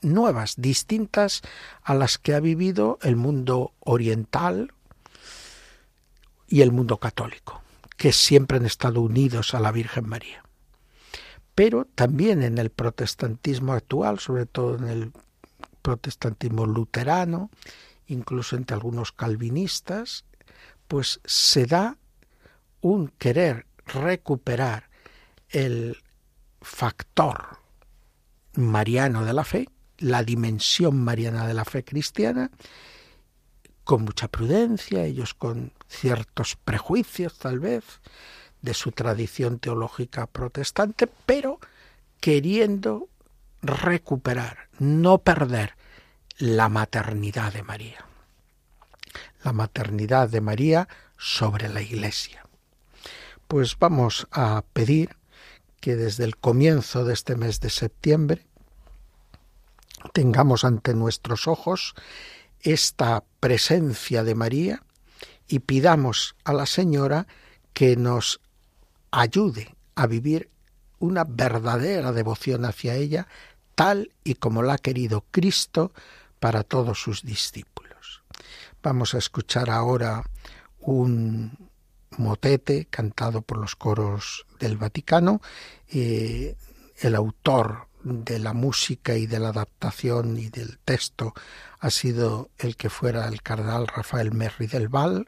nuevas, 0.01 0.55
distintas 0.57 1.41
a 1.83 1.93
las 1.93 2.17
que 2.17 2.33
ha 2.33 2.39
vivido 2.39 2.99
el 3.01 3.15
mundo 3.15 3.73
oriental 3.79 4.73
y 6.47 6.61
el 6.61 6.71
mundo 6.71 6.97
católico, 6.97 7.61
que 7.97 8.13
siempre 8.13 8.57
han 8.57 8.65
estado 8.65 9.01
unidos 9.01 9.53
a 9.53 9.59
la 9.59 9.71
Virgen 9.71 10.07
María. 10.07 10.43
Pero 11.55 11.85
también 11.85 12.43
en 12.43 12.57
el 12.57 12.69
protestantismo 12.69 13.73
actual, 13.73 14.19
sobre 14.19 14.45
todo 14.45 14.77
en 14.77 14.87
el 14.87 15.11
protestantismo 15.81 16.65
luterano, 16.65 17.49
incluso 18.07 18.55
entre 18.55 18.75
algunos 18.75 19.11
calvinistas, 19.11 20.25
pues 20.87 21.19
se 21.25 21.65
da 21.65 21.97
un 22.81 23.09
querer 23.17 23.65
recuperar 23.85 24.89
el 25.49 25.97
factor 26.61 27.57
mariano 28.53 29.25
de 29.25 29.33
la 29.33 29.43
fe, 29.43 29.69
la 29.99 30.23
dimensión 30.23 31.03
mariana 31.03 31.47
de 31.47 31.53
la 31.53 31.65
fe 31.65 31.83
cristiana, 31.83 32.51
con 33.83 34.03
mucha 34.03 34.27
prudencia, 34.27 35.05
ellos 35.05 35.33
con 35.33 35.71
ciertos 35.87 36.57
prejuicios 36.57 37.37
tal 37.37 37.59
vez 37.59 37.83
de 38.61 38.73
su 38.73 38.91
tradición 38.91 39.59
teológica 39.59 40.27
protestante, 40.27 41.07
pero 41.25 41.59
queriendo 42.19 43.07
recuperar, 43.61 44.67
no 44.79 45.19
perder 45.19 45.75
la 46.37 46.69
maternidad 46.69 47.53
de 47.53 47.63
María. 47.63 48.05
La 49.43 49.53
maternidad 49.53 50.29
de 50.29 50.41
María 50.41 50.87
sobre 51.17 51.69
la 51.69 51.81
Iglesia. 51.81 52.45
Pues 53.47 53.77
vamos 53.79 54.27
a 54.31 54.63
pedir 54.73 55.15
que 55.79 55.95
desde 55.95 56.25
el 56.25 56.37
comienzo 56.37 57.05
de 57.05 57.13
este 57.13 57.35
mes 57.35 57.59
de 57.59 57.69
septiembre 57.69 58.45
tengamos 60.13 60.63
ante 60.63 60.93
nuestros 60.93 61.47
ojos 61.47 61.95
esta 62.61 63.23
presencia 63.39 64.23
de 64.23 64.35
María 64.35 64.83
y 65.47 65.59
pidamos 65.59 66.35
a 66.43 66.53
la 66.53 66.65
Señora 66.65 67.27
que 67.73 67.95
nos 67.95 68.41
ayude 69.11 69.75
a 69.95 70.07
vivir 70.07 70.49
una 70.99 71.23
verdadera 71.23 72.11
devoción 72.11 72.65
hacia 72.65 72.95
ella, 72.95 73.27
tal 73.75 74.11
y 74.23 74.35
como 74.35 74.63
la 74.63 74.73
ha 74.73 74.77
querido 74.77 75.25
Cristo 75.31 75.93
para 76.39 76.63
todos 76.63 76.99
sus 77.01 77.23
discípulos. 77.23 78.23
Vamos 78.81 79.13
a 79.13 79.19
escuchar 79.19 79.69
ahora 79.69 80.23
un 80.79 81.69
motete 82.17 82.85
cantado 82.89 83.41
por 83.41 83.57
los 83.57 83.75
coros 83.75 84.45
del 84.59 84.77
Vaticano. 84.77 85.41
Eh, 85.89 86.55
el 86.99 87.15
autor 87.15 87.87
de 88.07 88.39
la 88.39 88.53
música 88.53 89.15
y 89.15 89.27
de 89.27 89.39
la 89.39 89.49
adaptación 89.49 90.37
y 90.37 90.49
del 90.49 90.79
texto 90.79 91.33
ha 91.79 91.89
sido 91.89 92.49
el 92.57 92.77
que 92.77 92.89
fuera 92.89 93.27
el 93.27 93.41
cardenal 93.41 93.87
Rafael 93.87 94.31
Merri 94.31 94.67
del 94.67 94.87
Val 94.87 95.27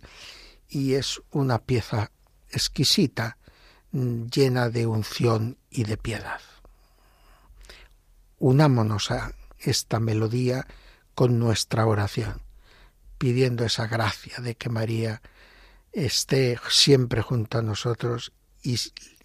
y 0.69 0.93
es 0.93 1.21
una 1.31 1.59
pieza 1.59 2.11
exquisita, 2.49 3.37
mm, 3.91 4.27
llena 4.27 4.69
de 4.69 4.85
unción 4.87 5.57
y 5.69 5.83
de 5.83 5.97
piedad. 5.97 6.39
Unámonos 8.37 9.11
a 9.11 9.33
esta 9.59 9.99
melodía 9.99 10.65
con 11.15 11.37
nuestra 11.37 11.85
oración, 11.85 12.41
pidiendo 13.17 13.65
esa 13.65 13.87
gracia 13.87 14.37
de 14.39 14.55
que 14.55 14.69
María 14.69 15.21
esté 15.91 16.57
siempre 16.69 17.21
junto 17.21 17.57
a 17.57 17.61
nosotros 17.61 18.31
y 18.63 18.77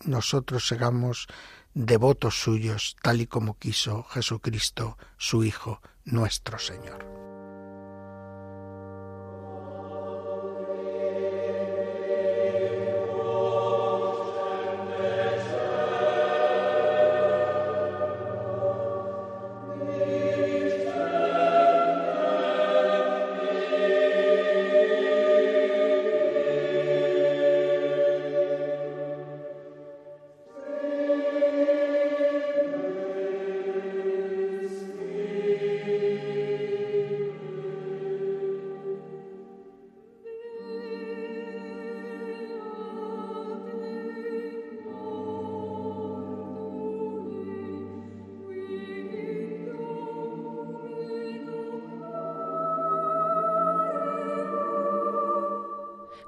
nosotros 0.04 0.66
seamos 0.66 1.28
devotos 1.74 2.40
suyos, 2.40 2.96
tal 3.02 3.20
y 3.20 3.26
como 3.26 3.58
quiso 3.58 4.04
Jesucristo, 4.04 4.96
su 5.18 5.44
Hijo, 5.44 5.80
nuestro 6.04 6.58
Señor. 6.58 7.23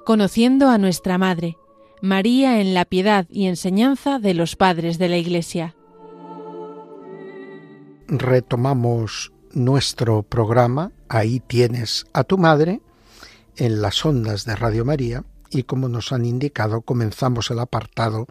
Conociendo 0.07 0.69
a 0.69 0.79
nuestra 0.79 1.19
Madre, 1.19 1.59
María 2.01 2.61
en 2.61 2.75
la 2.75 2.85
piedad 2.85 3.27
y 3.29 3.47
enseñanza 3.47 4.21
de 4.21 4.35
los 4.35 4.55
padres 4.55 4.99
de 4.99 5.09
la 5.09 5.17
Iglesia. 5.17 5.75
Retomamos 8.07 9.33
nuestro 9.51 10.23
programa, 10.23 10.93
ahí 11.09 11.41
tienes 11.41 12.07
a 12.13 12.23
tu 12.23 12.39
madre, 12.39 12.83
en 13.57 13.83
las 13.83 14.07
ondas 14.07 14.45
de 14.45 14.55
Radio 14.55 14.85
María, 14.85 15.25
y 15.51 15.65
como 15.65 15.89
nos 15.89 16.13
han 16.13 16.25
indicado, 16.25 16.83
comenzamos 16.83 17.51
el 17.51 17.59
apartado 17.59 18.27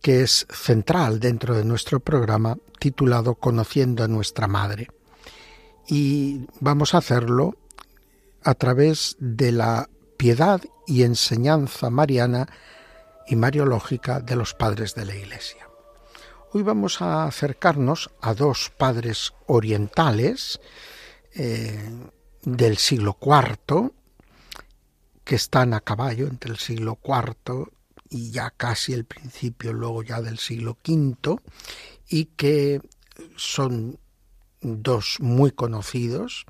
que 0.00 0.22
es 0.22 0.48
central 0.50 1.20
dentro 1.20 1.54
de 1.54 1.64
nuestro 1.64 2.00
programa, 2.00 2.58
titulado 2.80 3.36
Conociendo 3.36 4.02
a 4.02 4.08
nuestra 4.08 4.48
Madre. 4.48 4.88
Y 5.86 6.44
vamos 6.58 6.94
a 6.94 6.98
hacerlo 6.98 7.54
a 8.42 8.54
través 8.54 9.14
de 9.20 9.52
la 9.52 9.88
piedad 10.22 10.62
y 10.86 11.02
enseñanza 11.02 11.90
mariana 11.90 12.46
y 13.26 13.34
mariológica 13.34 14.20
de 14.20 14.36
los 14.36 14.54
padres 14.54 14.94
de 14.94 15.04
la 15.04 15.16
Iglesia. 15.16 15.68
Hoy 16.52 16.62
vamos 16.62 17.02
a 17.02 17.24
acercarnos 17.24 18.08
a 18.20 18.32
dos 18.32 18.70
padres 18.70 19.32
orientales 19.46 20.60
eh, 21.34 21.90
del 22.42 22.76
siglo 22.76 23.18
IV, 23.20 23.90
que 25.24 25.34
están 25.34 25.74
a 25.74 25.80
caballo 25.80 26.28
entre 26.28 26.52
el 26.52 26.58
siglo 26.58 27.00
IV 27.04 27.72
y 28.08 28.30
ya 28.30 28.50
casi 28.50 28.92
el 28.92 29.04
principio 29.04 29.72
luego 29.72 30.04
ya 30.04 30.22
del 30.22 30.38
siglo 30.38 30.78
V, 30.86 31.40
y 32.08 32.26
que 32.26 32.80
son 33.34 33.98
dos 34.60 35.16
muy 35.18 35.50
conocidos 35.50 36.46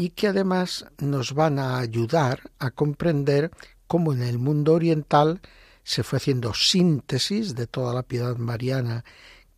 y 0.00 0.08
que 0.08 0.28
además 0.28 0.86
nos 0.96 1.34
van 1.34 1.58
a 1.58 1.78
ayudar 1.78 2.50
a 2.58 2.70
comprender 2.70 3.50
cómo 3.86 4.14
en 4.14 4.22
el 4.22 4.38
mundo 4.38 4.72
oriental 4.72 5.42
se 5.84 6.02
fue 6.02 6.16
haciendo 6.16 6.54
síntesis 6.54 7.54
de 7.54 7.66
toda 7.66 7.92
la 7.92 8.02
piedad 8.02 8.38
mariana 8.38 9.04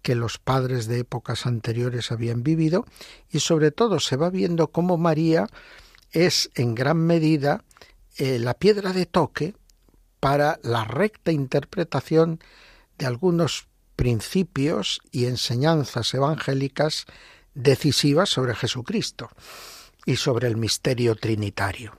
que 0.02 0.16
los 0.16 0.38
padres 0.38 0.88
de 0.88 0.98
épocas 0.98 1.46
anteriores 1.46 2.10
habían 2.10 2.42
vivido 2.42 2.84
y 3.30 3.38
sobre 3.38 3.70
todo 3.70 4.00
se 4.00 4.16
va 4.16 4.30
viendo 4.30 4.66
cómo 4.66 4.98
María 4.98 5.46
es 6.10 6.50
en 6.56 6.74
gran 6.74 6.98
medida 6.98 7.62
eh, 8.16 8.40
la 8.40 8.54
piedra 8.54 8.92
de 8.92 9.06
toque 9.06 9.54
para 10.18 10.58
la 10.64 10.82
recta 10.82 11.30
interpretación 11.30 12.40
de 12.98 13.06
algunos 13.06 13.68
principios 13.94 15.02
y 15.12 15.26
enseñanzas 15.26 16.12
evangélicas 16.14 17.06
decisivas 17.54 18.28
sobre 18.28 18.56
Jesucristo 18.56 19.30
y 20.06 20.16
sobre 20.16 20.48
el 20.48 20.56
misterio 20.56 21.14
trinitario. 21.14 21.96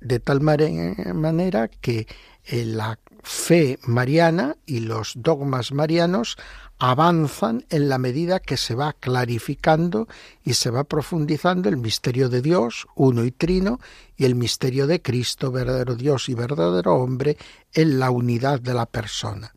De 0.00 0.20
tal 0.20 0.40
manera 0.40 1.68
que 1.68 2.06
eh, 2.44 2.64
la 2.64 2.98
fe 3.22 3.78
mariana 3.86 4.56
y 4.66 4.80
los 4.80 5.14
dogmas 5.16 5.72
marianos 5.72 6.36
avanzan 6.78 7.64
en 7.70 7.88
la 7.88 7.98
medida 7.98 8.40
que 8.40 8.56
se 8.56 8.74
va 8.74 8.92
clarificando 8.92 10.08
y 10.42 10.54
se 10.54 10.70
va 10.70 10.84
profundizando 10.84 11.68
el 11.68 11.76
misterio 11.76 12.28
de 12.28 12.42
Dios, 12.42 12.86
uno 12.94 13.24
y 13.24 13.30
trino, 13.30 13.80
y 14.16 14.24
el 14.24 14.34
misterio 14.34 14.86
de 14.86 15.00
Cristo, 15.00 15.50
verdadero 15.50 15.94
Dios 15.94 16.28
y 16.28 16.34
verdadero 16.34 16.96
hombre, 16.96 17.38
en 17.72 17.98
la 17.98 18.10
unidad 18.10 18.60
de 18.60 18.74
la 18.74 18.86
persona, 18.86 19.54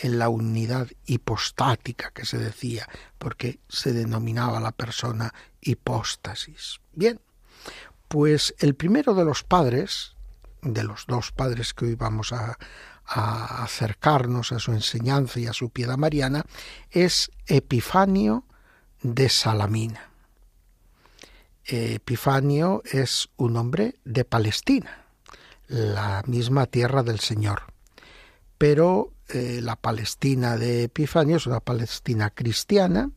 en 0.00 0.18
la 0.18 0.28
unidad 0.28 0.88
hipostática 1.06 2.10
que 2.10 2.24
se 2.24 2.38
decía, 2.38 2.88
porque 3.18 3.60
se 3.68 3.92
denominaba 3.92 4.60
la 4.60 4.72
persona 4.72 5.34
hipóstasis. 5.60 6.80
Bien, 6.92 7.20
pues 8.08 8.54
el 8.58 8.74
primero 8.74 9.14
de 9.14 9.24
los 9.24 9.44
padres, 9.44 10.16
de 10.62 10.84
los 10.84 11.06
dos 11.06 11.32
padres 11.32 11.74
que 11.74 11.86
hoy 11.86 11.94
vamos 11.94 12.32
a, 12.32 12.58
a 13.08 13.64
acercarnos 13.64 14.52
a 14.52 14.58
su 14.58 14.72
enseñanza 14.72 15.40
y 15.40 15.46
a 15.46 15.52
su 15.52 15.70
piedad 15.70 15.96
mariana 15.96 16.44
es 16.90 17.30
Epifanio 17.46 18.44
de 19.02 19.28
Salamina. 19.28 20.10
Epifanio 21.64 22.82
es 22.84 23.28
un 23.36 23.56
hombre 23.56 23.96
de 24.04 24.24
Palestina, 24.24 25.06
la 25.66 26.22
misma 26.26 26.66
tierra 26.66 27.02
del 27.02 27.20
Señor. 27.20 27.62
Pero 28.56 29.12
eh, 29.28 29.60
la 29.62 29.76
Palestina 29.76 30.56
de 30.56 30.84
Epifanio 30.84 31.36
es 31.36 31.46
una 31.46 31.60
Palestina 31.60 32.30
cristiana, 32.30 33.10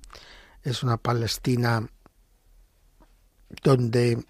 es 0.64 0.84
una 0.84 0.98
Palestina 0.98 1.88
donde 3.64 4.24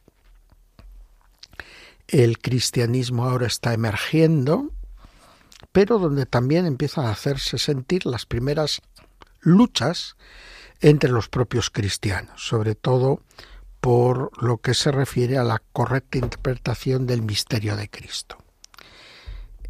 el 2.08 2.40
cristianismo 2.40 3.26
ahora 3.26 3.48
está 3.48 3.74
emergiendo, 3.74 4.72
pero 5.72 6.00
donde 6.00 6.26
también 6.26 6.66
empiezan 6.66 7.06
a 7.06 7.12
hacerse 7.12 7.58
sentir 7.58 8.06
las 8.06 8.26
primeras 8.26 8.82
luchas 9.40 10.18
entre 10.82 11.10
los 11.10 11.30
propios 11.30 11.70
cristianos, 11.70 12.44
sobre 12.46 12.76
todo 12.76 13.22
por 13.80 14.32
lo 14.44 14.58
que 14.58 14.74
se 14.74 14.92
refiere 14.92 15.38
a 15.38 15.44
la 15.44 15.62
correcta 15.74 16.20
interpretación 16.20 17.08
del 17.08 17.24
misterio 17.24 17.76
de 17.76 17.90
Cristo. 17.90 18.38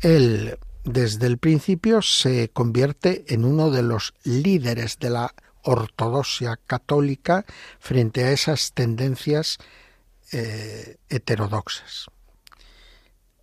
Él, 0.02 0.58
desde 0.84 1.28
el 1.28 1.38
principio, 1.38 2.02
se 2.02 2.50
convierte 2.50 3.26
en 3.34 3.46
uno 3.46 3.70
de 3.70 3.84
los 3.84 4.14
líderes 4.24 4.98
de 5.00 5.12
la 5.12 5.34
ortodoxia 5.64 6.58
católica 6.66 7.46
frente 7.80 8.24
a 8.24 8.32
esas 8.32 8.74
tendencias 8.74 9.58
eh, 10.32 10.98
heterodoxas. 11.10 12.08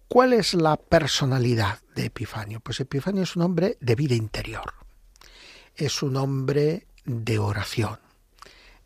¿Cuál 0.09 0.33
es 0.33 0.55
la 0.55 0.77
personalidad 0.77 1.81
de 1.95 2.07
Epifanio? 2.07 2.61
Pues 2.61 2.81
Epifanio 2.81 3.23
es 3.23 3.37
un 3.37 3.43
hombre 3.43 3.77
de 3.81 3.95
vida 3.95 4.15
interior, 4.15 4.73
es 5.77 6.03
un 6.03 6.17
hombre 6.17 6.87
de 7.05 7.39
oración, 7.39 7.99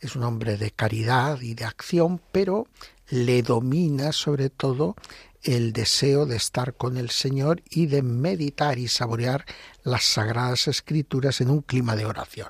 es 0.00 0.16
un 0.16 0.24
hombre 0.24 0.56
de 0.56 0.72
caridad 0.72 1.40
y 1.40 1.54
de 1.54 1.64
acción, 1.64 2.20
pero 2.32 2.66
le 3.08 3.42
domina 3.42 4.10
sobre 4.10 4.50
todo 4.50 4.96
el 5.42 5.72
deseo 5.72 6.26
de 6.26 6.36
estar 6.36 6.74
con 6.74 6.96
el 6.96 7.10
Señor 7.10 7.62
y 7.68 7.86
de 7.86 8.02
meditar 8.02 8.78
y 8.78 8.88
saborear 8.88 9.44
las 9.82 10.04
sagradas 10.04 10.68
escrituras 10.68 11.40
en 11.40 11.50
un 11.50 11.62
clima 11.62 11.96
de 11.96 12.06
oración. 12.06 12.48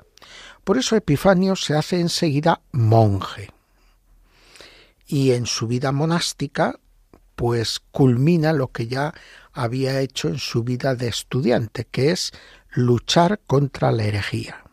Por 0.63 0.77
eso 0.77 0.95
Epifanio 0.95 1.55
se 1.55 1.75
hace 1.75 1.99
enseguida 1.99 2.61
monje. 2.71 3.51
Y 5.05 5.31
en 5.31 5.45
su 5.45 5.67
vida 5.67 5.91
monástica 5.91 6.79
pues 7.35 7.79
culmina 7.91 8.53
lo 8.53 8.69
que 8.69 8.87
ya 8.87 9.13
había 9.51 9.99
hecho 9.99 10.27
en 10.27 10.37
su 10.37 10.63
vida 10.63 10.95
de 10.95 11.07
estudiante, 11.07 11.85
que 11.85 12.11
es 12.11 12.31
luchar 12.71 13.39
contra 13.45 13.91
la 13.91 14.03
herejía. 14.03 14.63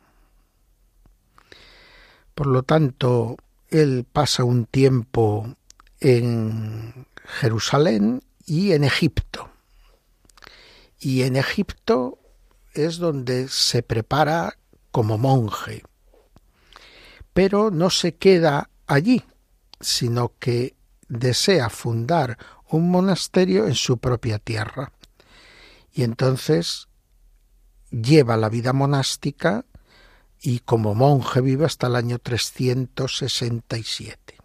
Por 2.35 2.47
lo 2.47 2.63
tanto, 2.63 3.37
él 3.69 4.07
pasa 4.11 4.45
un 4.45 4.67
tiempo 4.67 5.55
en 6.01 7.07
Jerusalén 7.41 8.23
y 8.45 8.73
en 8.73 8.85
Egipto. 8.85 9.49
Y 10.99 11.23
en 11.23 11.37
Egipto 11.37 12.19
es 12.75 12.99
donde 12.99 13.49
se 13.49 13.83
prepara 13.83 14.59
como 14.91 15.17
monje. 15.17 15.83
Pero 17.33 17.71
no 17.71 17.89
se 17.89 18.17
queda 18.17 18.69
allí, 18.87 19.25
sino 19.81 20.35
que 20.39 20.77
desea 21.09 21.71
fundar 21.71 22.37
un 22.69 22.91
monasterio 22.91 23.67
en 23.67 23.75
su 23.75 23.97
propia 23.97 24.39
tierra. 24.39 24.93
Y 25.93 26.03
entonces 26.03 26.89
lleva 27.91 28.37
la 28.37 28.51
vida 28.51 28.75
monástica 28.75 29.65
y 30.43 30.59
como 30.59 30.95
monje 30.95 31.41
vive 31.41 31.65
hasta 31.65 31.87
el 31.87 31.97
año 31.97 32.19
367. 32.19 34.37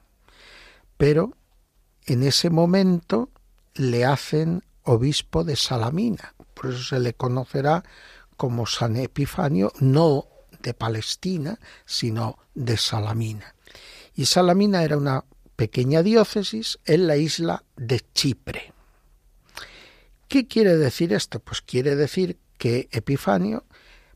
Pero 0.96 1.34
en 2.06 2.24
ese 2.24 2.50
momento 2.50 3.30
le 3.74 4.06
hacen 4.06 4.64
obispo 4.84 5.44
de 5.44 5.56
Salamina, 5.56 6.36
por 6.54 6.72
eso 6.72 6.84
se 6.84 7.00
le 7.00 7.14
conocerá 7.14 7.84
como 8.38 8.66
San 8.66 8.96
Epifanio, 8.96 9.72
no 9.80 10.28
de 10.62 10.74
Palestina, 10.74 11.60
sino 11.86 12.38
de 12.54 12.78
Salamina. 12.78 13.56
Y 14.16 14.26
Salamina 14.26 14.84
era 14.84 14.98
una 14.98 15.26
pequeña 15.56 16.04
diócesis 16.04 16.80
en 16.86 17.08
la 17.08 17.18
isla 17.18 17.64
de 17.76 18.02
Chipre. 18.14 18.74
¿Qué 20.28 20.48
quiere 20.48 20.78
decir 20.78 21.14
esto? 21.14 21.40
Pues 21.40 21.62
quiere 21.62 21.96
decir 21.96 22.38
que 22.58 22.90
Epifanio, 22.92 23.66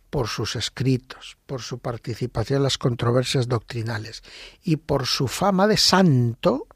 por 0.10 0.28
sus 0.28 0.56
escritos, 0.56 1.38
por 1.46 1.62
su 1.62 1.80
participación 1.80 2.58
en 2.58 2.64
las 2.64 2.78
controversias 2.78 3.48
doctrinales 3.48 4.24
y 4.64 4.78
por 4.78 5.06
su 5.06 5.28
fama 5.28 5.68
de 5.68 5.78
santo, 5.78 6.68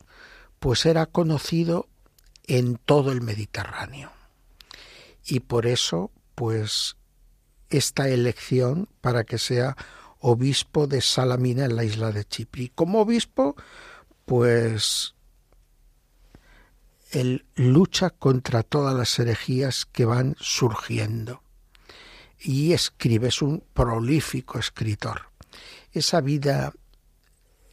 pues 0.63 0.86
era 0.86 1.08
conocido 1.08 1.89
en 2.47 2.78
todo 2.78 3.12
el 3.12 3.19
Mediterráneo. 3.19 4.13
Y 5.26 5.41
por 5.41 5.65
eso, 5.65 6.10
pues, 6.36 6.95
esta 7.69 8.08
elección 8.08 8.88
para 9.02 9.26
que 9.26 9.39
sea 9.39 9.76
obispo 10.19 10.88
de 10.88 11.02
Salamina 11.02 11.65
en 11.65 11.76
la 11.76 11.84
isla 11.84 12.13
de 12.13 12.23
Chipre. 12.23 12.63
Y 12.63 12.69
como 12.69 13.02
obispo, 13.02 13.58
pues 14.23 15.15
él 17.12 17.45
lucha 17.56 18.10
contra 18.10 18.63
todas 18.63 18.95
las 18.95 19.19
herejías 19.19 19.86
que 19.86 20.06
van 20.06 20.38
surgiendo 20.39 21.43
y 22.39 22.71
escribe, 22.71 23.28
es 23.28 23.41
un 23.41 23.65
prolífico 23.73 24.60
escritor. 24.60 25.23
Esa 25.91 26.21
vida 26.21 26.71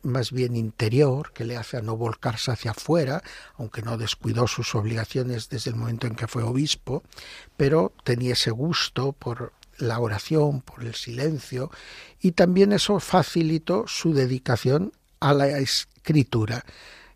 más 0.02 0.32
bien 0.32 0.56
interior 0.56 1.32
que 1.32 1.44
le 1.44 1.56
hace 1.56 1.76
a 1.76 1.82
no 1.82 1.96
volcarse 1.96 2.50
hacia 2.50 2.72
afuera, 2.72 3.22
aunque 3.56 3.82
no 3.82 3.96
descuidó 3.98 4.46
sus 4.46 4.74
obligaciones 4.74 5.48
desde 5.48 5.70
el 5.70 5.76
momento 5.76 6.06
en 6.06 6.14
que 6.14 6.28
fue 6.28 6.42
obispo, 6.42 7.02
pero 7.56 7.92
tenía 8.04 8.32
ese 8.32 8.50
gusto 8.50 9.12
por 9.12 9.52
la 9.78 9.98
oración, 9.98 10.60
por 10.60 10.84
el 10.84 10.94
silencio, 10.94 11.70
y 12.20 12.32
también 12.32 12.72
eso 12.72 13.00
facilitó 13.00 13.84
su 13.86 14.12
dedicación 14.12 14.92
a 15.20 15.34
la 15.34 15.48
escritura 15.58 16.64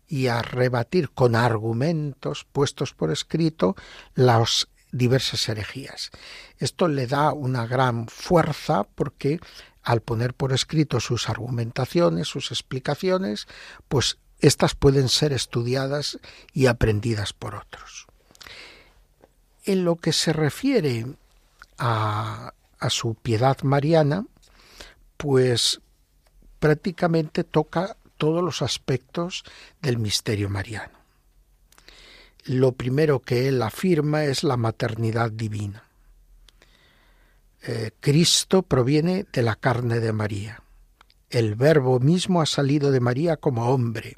y 0.07 0.27
a 0.27 0.41
rebatir 0.41 1.09
con 1.09 1.35
argumentos 1.35 2.45
puestos 2.51 2.93
por 2.93 3.11
escrito 3.11 3.75
las 4.13 4.67
diversas 4.91 5.49
herejías. 5.49 6.11
Esto 6.57 6.87
le 6.87 7.07
da 7.07 7.33
una 7.33 7.67
gran 7.67 8.07
fuerza 8.07 8.83
porque 8.83 9.39
al 9.85 10.01
poner 10.01 10.33
por 10.33 10.51
escrito 10.51 10.99
sus 10.99 11.29
argumentaciones, 11.29 12.27
sus 12.27 12.51
explicaciones, 12.51 13.47
pues 13.87 14.17
estas 14.39 14.75
pueden 14.75 15.07
ser 15.07 15.31
estudiadas 15.31 16.19
y 16.51 16.65
aprendidas 16.65 17.33
por 17.33 17.55
otros. 17.55 18.07
En 19.63 19.85
lo 19.85 19.95
que 19.95 20.11
se 20.11 20.33
refiere 20.33 21.05
a, 21.77 22.53
a 22.79 22.89
su 22.89 23.13
piedad 23.13 23.61
mariana, 23.61 24.25
pues 25.17 25.81
prácticamente 26.59 27.43
toca 27.43 27.95
todos 28.17 28.43
los 28.43 28.61
aspectos 28.63 29.43
del 29.81 29.99
misterio 29.99 30.49
mariano. 30.49 30.97
Lo 32.43 32.71
primero 32.71 33.19
que 33.19 33.47
él 33.47 33.61
afirma 33.61 34.23
es 34.25 34.43
la 34.43 34.57
maternidad 34.57 35.31
divina. 35.31 35.83
Eh, 37.67 37.91
Cristo 37.99 38.61
proviene 38.61 39.25
de 39.31 39.41
la 39.41 39.55
carne 39.55 39.99
de 39.99 40.13
María. 40.13 40.61
El 41.29 41.55
verbo 41.55 41.99
mismo 41.99 42.41
ha 42.41 42.45
salido 42.45 42.91
de 42.91 42.99
María 42.99 43.37
como 43.37 43.69
hombre 43.69 44.15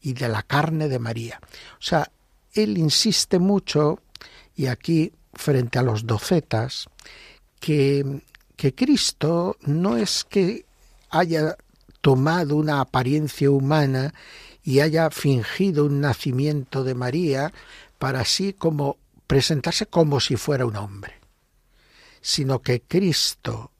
y 0.00 0.12
de 0.12 0.28
la 0.28 0.42
carne 0.42 0.88
de 0.88 0.98
María. 0.98 1.40
O 1.78 1.82
sea, 1.82 2.10
él 2.52 2.76
insiste 2.78 3.38
mucho, 3.38 4.00
y 4.54 4.66
aquí 4.66 5.12
frente 5.32 5.78
a 5.78 5.82
los 5.82 6.06
docetas, 6.06 6.88
que, 7.60 8.22
que 8.56 8.74
Cristo 8.74 9.56
no 9.62 9.96
es 9.96 10.24
que 10.24 10.66
haya 11.10 11.56
tomado 12.00 12.56
una 12.56 12.80
apariencia 12.80 13.50
humana 13.50 14.14
y 14.62 14.80
haya 14.80 15.10
fingido 15.10 15.86
un 15.86 16.00
nacimiento 16.00 16.84
de 16.84 16.94
María 16.94 17.52
para 17.98 18.20
así 18.20 18.52
como 18.52 18.98
presentarse 19.26 19.86
como 19.86 20.20
si 20.20 20.36
fuera 20.36 20.66
un 20.66 20.76
hombre, 20.76 21.17
sino 22.28 22.60
que 22.60 22.82
Cristo, 22.82 23.72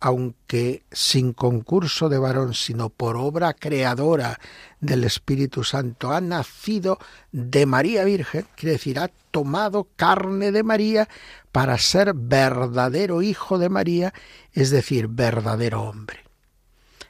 aunque 0.00 0.82
sin 0.90 1.34
concurso 1.34 2.08
de 2.08 2.16
varón, 2.16 2.54
sino 2.54 2.88
por 2.88 3.18
obra 3.18 3.52
creadora 3.52 4.40
del 4.80 5.04
Espíritu 5.04 5.62
Santo, 5.62 6.10
ha 6.10 6.22
nacido 6.22 6.98
de 7.32 7.66
María 7.66 8.04
Virgen, 8.04 8.46
quiere 8.56 8.72
decir, 8.72 8.98
ha 8.98 9.10
tomado 9.30 9.88
carne 9.94 10.52
de 10.52 10.62
María 10.62 11.06
para 11.52 11.76
ser 11.76 12.14
verdadero 12.14 13.20
hijo 13.20 13.58
de 13.58 13.68
María, 13.68 14.14
es 14.54 14.70
decir, 14.70 15.08
verdadero 15.08 15.82
hombre. 15.82 16.20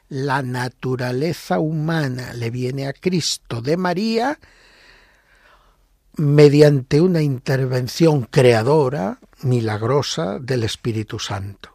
La 0.09 0.41
naturaleza 0.41 1.59
humana 1.59 2.33
le 2.33 2.49
viene 2.49 2.87
a 2.87 2.93
Cristo 2.93 3.61
de 3.61 3.77
María 3.77 4.37
mediante 6.17 6.99
una 6.99 7.21
intervención 7.21 8.23
creadora, 8.23 9.19
milagrosa 9.41 10.39
del 10.39 10.63
Espíritu 10.63 11.19
Santo. 11.19 11.69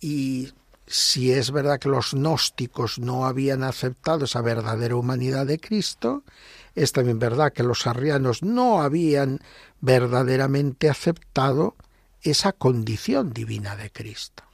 Y 0.00 0.52
si 0.86 1.32
es 1.32 1.50
verdad 1.50 1.80
que 1.80 1.88
los 1.88 2.12
gnósticos 2.12 2.98
no 2.98 3.26
habían 3.26 3.62
aceptado 3.64 4.24
esa 4.24 4.40
verdadera 4.40 4.96
humanidad 4.96 5.46
de 5.46 5.58
Cristo, 5.58 6.22
es 6.74 6.92
también 6.92 7.18
verdad 7.18 7.52
que 7.52 7.62
los 7.62 7.86
arrianos 7.86 8.42
no 8.42 8.82
habían 8.82 9.40
verdaderamente 9.80 10.88
aceptado 10.88 11.74
esa 12.22 12.52
condición 12.52 13.32
divina 13.32 13.76
de 13.76 13.90
Cristo. 13.90 14.44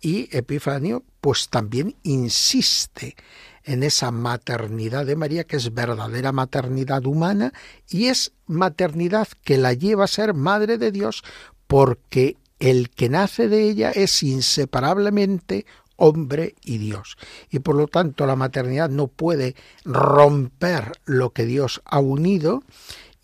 Y 0.00 0.34
Epifanio 0.34 1.04
pues 1.20 1.48
también 1.48 1.96
insiste 2.02 3.16
en 3.64 3.82
esa 3.82 4.10
maternidad 4.10 5.06
de 5.06 5.16
María 5.16 5.44
que 5.44 5.56
es 5.56 5.74
verdadera 5.74 6.32
maternidad 6.32 7.04
humana 7.06 7.52
y 7.88 8.06
es 8.06 8.32
maternidad 8.46 9.28
que 9.44 9.58
la 9.58 9.72
lleva 9.72 10.04
a 10.04 10.08
ser 10.08 10.34
madre 10.34 10.78
de 10.78 10.92
Dios 10.92 11.22
porque 11.66 12.36
el 12.58 12.90
que 12.90 13.08
nace 13.08 13.48
de 13.48 13.62
ella 13.62 13.90
es 13.90 14.22
inseparablemente 14.22 15.66
hombre 15.96 16.54
y 16.62 16.78
Dios. 16.78 17.16
Y 17.50 17.60
por 17.60 17.76
lo 17.76 17.86
tanto 17.86 18.26
la 18.26 18.36
maternidad 18.36 18.90
no 18.90 19.08
puede 19.08 19.54
romper 19.84 20.92
lo 21.04 21.30
que 21.30 21.44
Dios 21.44 21.82
ha 21.84 22.00
unido 22.00 22.62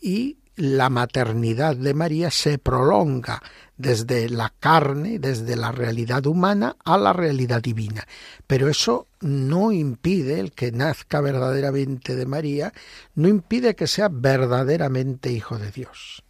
y 0.01 0.39
la 0.57 0.89
maternidad 0.89 1.77
de 1.77 1.95
María 1.95 2.31
se 2.31 2.59
prolonga 2.59 3.43
desde 3.77 4.29
la 4.29 4.53
carne, 4.59 5.19
desde 5.19 5.57
la 5.57 5.73
realidad 5.73 6.27
humana 6.27 6.77
a 6.85 6.97
la 6.97 7.13
realidad 7.13 7.63
divina. 7.63 8.07
Pero 8.47 8.69
eso 8.69 9.07
no 9.21 9.73
impide 9.73 10.41
el 10.41 10.53
que 10.53 10.73
nazca 10.73 11.21
verdaderamente 11.21 12.17
de 12.17 12.27
María, 12.27 12.73
no 13.15 13.29
impide 13.29 13.75
que 13.75 13.87
sea 13.87 14.09
verdaderamente 14.11 15.33
hijo 15.33 15.59
de 15.59 15.71
Dios. 15.71 16.25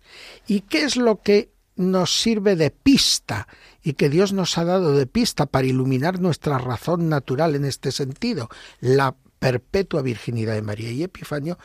¿Y 0.47 0.63
qué 0.63 0.85
es 0.85 0.97
lo 0.97 1.23
que 1.23 1.51
nos 1.77 2.21
sirve 2.21 2.57
de 2.57 2.71
pista 2.71 3.49
y 3.83 3.93
que 3.93 4.09
Dios 4.09 4.33
nos 4.33 4.57
ha 4.59 4.65
dado 4.65 4.93
de 4.93 5.07
pista 5.07 5.47
para 5.47 5.67
iluminar 5.67 6.21
nuestra 6.21 6.59
razón 6.59 7.09
natural 7.09 7.55
en 7.55 7.65
este 7.65 7.93
sentido? 7.93 8.49
La 8.81 9.15
perpetua 9.39 10.03
virginidad 10.03 10.55
de 10.55 10.63
María. 10.63 10.91
Y 10.91 11.03
Epifanio 11.03 11.59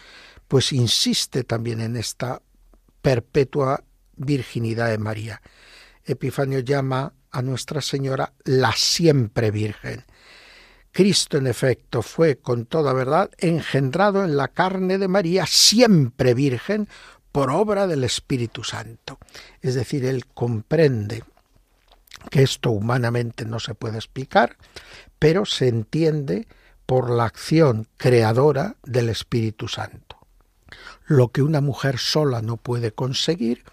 pues 0.52 0.74
insiste 0.74 1.46
también 1.46 1.80
en 1.80 1.96
esta 1.96 2.42
perpetua 3.02 3.86
virginidad 4.18 4.90
de 4.90 4.98
María. 4.98 5.42
Epifanio 6.06 6.60
llama 6.60 7.14
a 7.32 7.42
Nuestra 7.42 7.82
Señora 7.82 8.34
la 8.44 8.72
siempre 8.74 9.52
Virgen. 9.52 10.06
Cristo, 10.92 11.38
en 11.38 11.48
efecto, 11.48 12.02
fue 12.02 12.38
con 12.38 12.66
toda 12.66 12.94
verdad 12.94 13.32
engendrado 13.38 14.26
en 14.26 14.36
la 14.36 14.50
carne 14.50 14.98
de 14.98 15.08
María, 15.08 15.46
siempre 15.46 16.34
Virgen, 16.34 16.90
por 17.32 17.50
obra 17.50 17.88
del 17.88 18.04
Espíritu 18.04 18.64
Santo. 18.64 19.18
Es 19.62 19.76
decir, 19.76 20.04
él 20.06 20.26
comprende 20.26 21.24
que 22.30 22.44
esto 22.44 22.72
humanamente 22.72 23.46
no 23.46 23.60
se 23.60 23.74
puede 23.74 23.96
explicar, 23.96 24.58
pero 25.18 25.46
se 25.46 25.70
entiende 25.70 26.48
por 26.86 27.10
la 27.10 27.24
acción 27.24 27.88
creadora 27.96 28.76
del 28.84 29.08
Espíritu 29.08 29.70
Santo 29.70 30.22
lo 31.12 31.30
que 31.30 31.42
una 31.42 31.62
mujer 31.62 31.98
sola 31.98 32.42
no 32.42 32.58
puede 32.58 32.94
conseguir, 32.94 33.64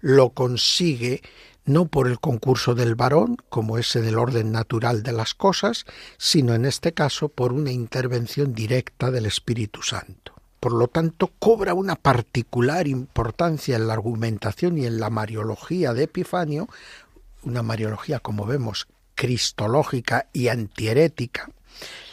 lo 0.00 0.30
consigue 0.30 1.22
no 1.64 1.86
por 1.86 2.08
el 2.08 2.18
concurso 2.18 2.74
del 2.74 2.94
varón, 2.94 3.36
como 3.48 3.78
ese 3.78 4.00
del 4.00 4.18
orden 4.18 4.52
natural 4.52 5.02
de 5.02 5.12
las 5.12 5.34
cosas, 5.34 5.84
sino 6.18 6.54
en 6.54 6.64
este 6.64 6.92
caso 6.92 7.28
por 7.28 7.52
una 7.52 7.70
intervención 7.70 8.54
directa 8.54 9.10
del 9.10 9.26
Espíritu 9.26 9.82
Santo. 9.82 10.34
Por 10.60 10.72
lo 10.72 10.88
tanto, 10.88 11.30
cobra 11.38 11.74
una 11.74 11.96
particular 11.96 12.86
importancia 12.86 13.76
en 13.76 13.88
la 13.88 13.94
argumentación 13.94 14.78
y 14.78 14.86
en 14.86 15.00
la 15.00 15.10
mariología 15.10 15.92
de 15.92 16.04
Epifanio, 16.04 16.68
una 17.42 17.62
mariología, 17.62 18.20
como 18.20 18.46
vemos, 18.46 18.86
cristológica 19.14 20.28
y 20.32 20.48
antiherética, 20.48 21.50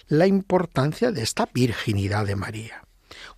la 0.07 0.25
importancia 0.25 1.11
de 1.11 1.21
esta 1.21 1.47
virginidad 1.53 2.25
de 2.25 2.35
María. 2.35 2.83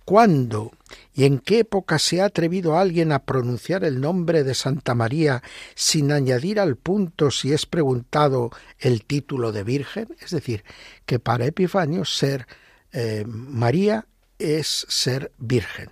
¿Cuándo 0.04 0.72
y 1.14 1.24
en 1.24 1.38
qué 1.38 1.60
época 1.60 1.98
se 1.98 2.20
ha 2.20 2.26
atrevido 2.26 2.76
alguien 2.76 3.12
a 3.12 3.20
pronunciar 3.20 3.84
el 3.84 4.00
nombre 4.00 4.42
de 4.42 4.54
Santa 4.54 4.94
María 4.94 5.42
sin 5.74 6.10
añadir 6.10 6.58
al 6.58 6.76
punto 6.76 7.30
si 7.30 7.52
es 7.52 7.66
preguntado 7.66 8.50
el 8.78 9.04
título 9.04 9.52
de 9.52 9.62
Virgen? 9.62 10.08
Es 10.20 10.30
decir, 10.30 10.64
que 11.06 11.18
para 11.18 11.46
Epifanio 11.46 12.04
ser 12.04 12.46
eh, 12.92 13.24
María 13.26 14.06
es 14.38 14.86
ser 14.88 15.30
Virgen. 15.38 15.90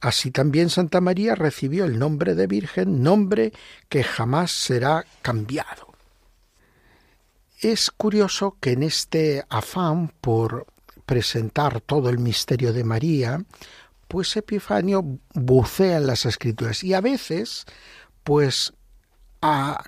Así 0.00 0.30
también 0.30 0.70
Santa 0.70 1.02
María 1.02 1.34
recibió 1.34 1.84
el 1.84 1.98
nombre 1.98 2.34
de 2.34 2.46
Virgen, 2.46 3.02
nombre 3.02 3.52
que 3.90 4.02
jamás 4.02 4.50
será 4.50 5.04
cambiado. 5.20 5.94
Es 7.60 7.90
curioso 7.90 8.56
que 8.58 8.72
en 8.72 8.82
este 8.82 9.44
afán 9.50 10.10
por 10.22 10.66
presentar 11.10 11.80
todo 11.80 12.08
el 12.08 12.20
misterio 12.20 12.72
de 12.72 12.84
María, 12.84 13.44
pues 14.06 14.36
Epifanio 14.36 15.18
bucea 15.34 15.96
en 15.96 16.06
las 16.06 16.24
escrituras 16.24 16.84
y 16.84 16.94
a 16.94 17.00
veces 17.00 17.64
pues 18.22 18.72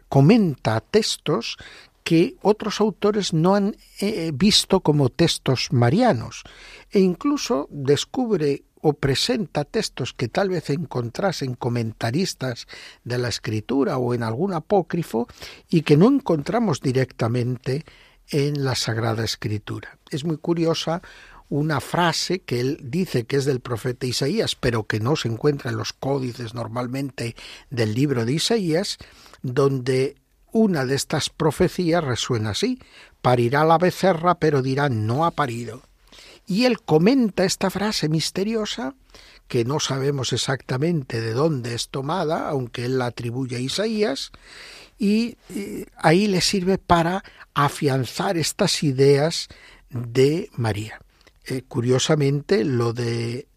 comenta 0.09 0.81
textos 0.81 1.59
que 2.03 2.35
otros 2.43 2.81
autores 2.81 3.33
no 3.33 3.55
han 3.55 3.77
eh, 4.01 4.33
visto 4.35 4.81
como 4.81 5.11
textos 5.11 5.69
marianos 5.71 6.43
e 6.91 6.99
incluso 6.99 7.69
descubre 7.71 8.65
o 8.81 8.95
presenta 8.95 9.65
textos 9.65 10.15
que 10.15 10.27
tal 10.27 10.49
vez 10.49 10.71
encontrasen 10.71 11.55
comentaristas 11.55 12.67
de 13.05 13.19
la 13.19 13.29
escritura 13.29 13.97
o 13.97 14.13
en 14.13 14.25
algún 14.25 14.55
apócrifo 14.55 15.29
y 15.71 15.83
que 15.83 15.97
no 15.97 16.09
encontramos 16.09 16.81
directamente 16.81 17.85
en 18.31 18.65
la 18.65 18.75
Sagrada 18.75 19.25
Escritura. 19.25 19.99
Es 20.11 20.25
muy 20.25 20.37
curiosa 20.37 21.03
una 21.49 21.81
frase 21.81 22.41
que 22.41 22.61
él 22.61 22.79
dice 22.83 23.25
que 23.25 23.37
es 23.37 23.45
del 23.45 23.61
profeta 23.61 24.07
Isaías, 24.07 24.57
pero 24.57 24.85
que 24.85 25.01
no 25.01 25.17
se 25.17 25.29
encuentra 25.29 25.71
en 25.71 25.77
los 25.77 25.93
códices 25.93 26.55
normalmente 26.55 27.37
del 27.69 27.95
libro 27.95 28.25
de 28.25 28.33
Isaías, 28.33 28.97
donde 29.43 30.17
una 30.51 30.87
de 30.87 30.95
estas 30.95 31.29
profecías 31.29 32.03
resuena 32.03 32.51
así, 32.51 32.79
parirá 33.21 33.65
la 33.65 33.79
becerra, 33.79 34.37
pero 34.37 34.63
dirá 34.63 34.89
no 34.89 35.25
ha 35.25 35.31
parido. 35.31 35.83
Y 36.47 36.65
él 36.65 36.81
comenta 36.81 37.45
esta 37.45 37.71
frase 37.71 38.09
misteriosa, 38.09 38.95
que 39.47 39.65
no 39.67 39.81
sabemos 39.81 40.33
exactamente 40.33 41.21
de 41.21 41.33
dónde 41.33 41.75
es 41.75 41.89
tomada, 41.89 42.49
aunque 42.49 42.87
él 42.87 42.99
la 42.99 43.07
atribuye 43.07 43.57
a 43.57 43.61
Isaías, 43.61 44.33
y 45.03 45.37
eh, 45.49 45.87
ahí 45.97 46.29
le 46.29 46.41
sirve 46.41 46.79
para 46.79 47.25
afianzar 47.55 48.37
estas 48.37 48.85
ideas 48.85 49.49
de 49.91 50.49
María. 50.55 51.01
Eh, 51.45 51.63
curiosamente, 51.67 52.65
lo 52.65 52.93
de 52.93 53.49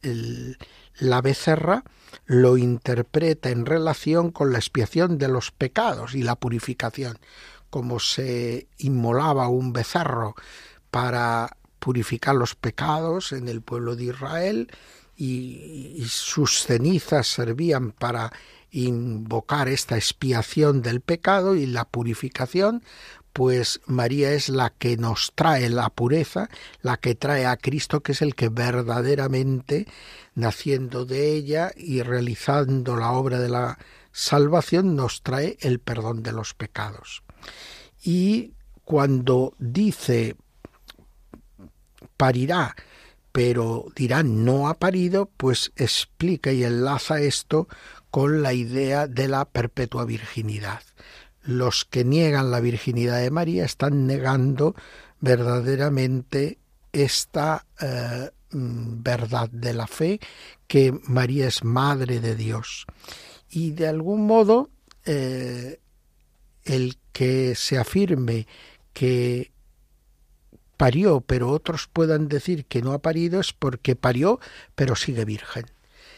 la 0.97 1.21
becerra 1.21 1.83
lo 2.25 2.57
interpreta 2.57 3.51
en 3.51 3.67
relación 3.67 4.31
con 4.31 4.51
la 4.51 4.57
expiación 4.57 5.19
de 5.19 5.27
los 5.27 5.51
pecados 5.51 6.15
y 6.15 6.23
la 6.23 6.35
purificación, 6.35 7.19
como 7.69 7.99
se 7.99 8.67
inmolaba 8.79 9.47
un 9.47 9.71
becerro 9.71 10.33
para 10.89 11.57
purificar 11.77 12.33
los 12.33 12.55
pecados 12.55 13.33
en 13.33 13.49
el 13.49 13.61
pueblo 13.61 13.95
de 13.95 14.05
Israel 14.05 14.71
y, 15.15 15.93
y 15.95 16.05
sus 16.09 16.63
cenizas 16.63 17.27
servían 17.27 17.91
para 17.91 18.33
invocar 18.75 19.69
esta 19.69 19.95
expiación 19.95 20.81
del 20.81 20.99
pecado 20.99 21.55
y 21.55 21.65
la 21.65 21.85
purificación, 21.85 22.83
pues 23.31 23.81
María 23.85 24.33
es 24.33 24.49
la 24.49 24.69
que 24.69 24.97
nos 24.97 25.31
trae 25.33 25.69
la 25.69 25.89
pureza, 25.89 26.49
la 26.81 26.97
que 26.97 27.15
trae 27.15 27.45
a 27.45 27.57
Cristo, 27.57 28.01
que 28.01 28.11
es 28.11 28.21
el 28.21 28.35
que 28.35 28.49
verdaderamente, 28.49 29.87
naciendo 30.35 31.05
de 31.05 31.33
ella 31.33 31.71
y 31.75 32.01
realizando 32.01 32.95
la 32.95 33.11
obra 33.11 33.39
de 33.39 33.49
la 33.49 33.77
salvación, 34.11 34.95
nos 34.95 35.21
trae 35.21 35.57
el 35.61 35.79
perdón 35.79 36.21
de 36.21 36.31
los 36.33 36.53
pecados. 36.53 37.23
Y 38.03 38.53
cuando 38.83 39.53
dice 39.57 40.35
parirá, 42.17 42.75
pero 43.31 43.87
dirá 43.95 44.23
no 44.23 44.69
ha 44.69 44.75
parido, 44.75 45.29
pues 45.37 45.71
explica 45.75 46.53
y 46.53 46.63
enlaza 46.63 47.19
esto 47.19 47.67
con 48.15 48.41
la 48.41 48.53
idea 48.53 49.07
de 49.07 49.27
la 49.27 49.43
perpetua 49.43 50.05
virginidad 50.05 50.81
los 51.43 51.83
que 51.83 52.05
niegan 52.05 52.49
la 52.49 52.61
virginidad 52.61 53.19
de 53.19 53.29
María 53.29 53.65
están 53.65 54.07
negando 54.07 54.73
verdaderamente 55.19 56.59
esta 56.93 57.65
eh, 57.81 58.29
mm, 58.51 59.03
verdad 59.03 59.49
de 59.49 59.73
la 59.73 59.85
fe, 59.85 60.21
que 60.65 60.97
María 61.03 61.49
es 61.49 61.65
madre 61.65 62.21
de 62.21 62.37
Dios. 62.37 62.85
Y 63.49 63.71
de 63.71 63.89
algún 63.89 64.25
modo, 64.25 64.69
eh, 65.03 65.81
el 66.63 66.97
que 67.11 67.53
se 67.55 67.77
afirme 67.77 68.47
que 68.93 69.51
parió, 70.77 71.19
pero 71.19 71.49
otros 71.49 71.89
puedan 71.91 72.29
decir 72.29 72.63
que 72.63 72.81
no 72.81 72.93
ha 72.93 72.99
parido, 72.99 73.41
es 73.41 73.51
porque 73.51 73.97
parió, 73.97 74.39
pero 74.73 74.95
sigue 74.95 75.25
virgen. 75.25 75.65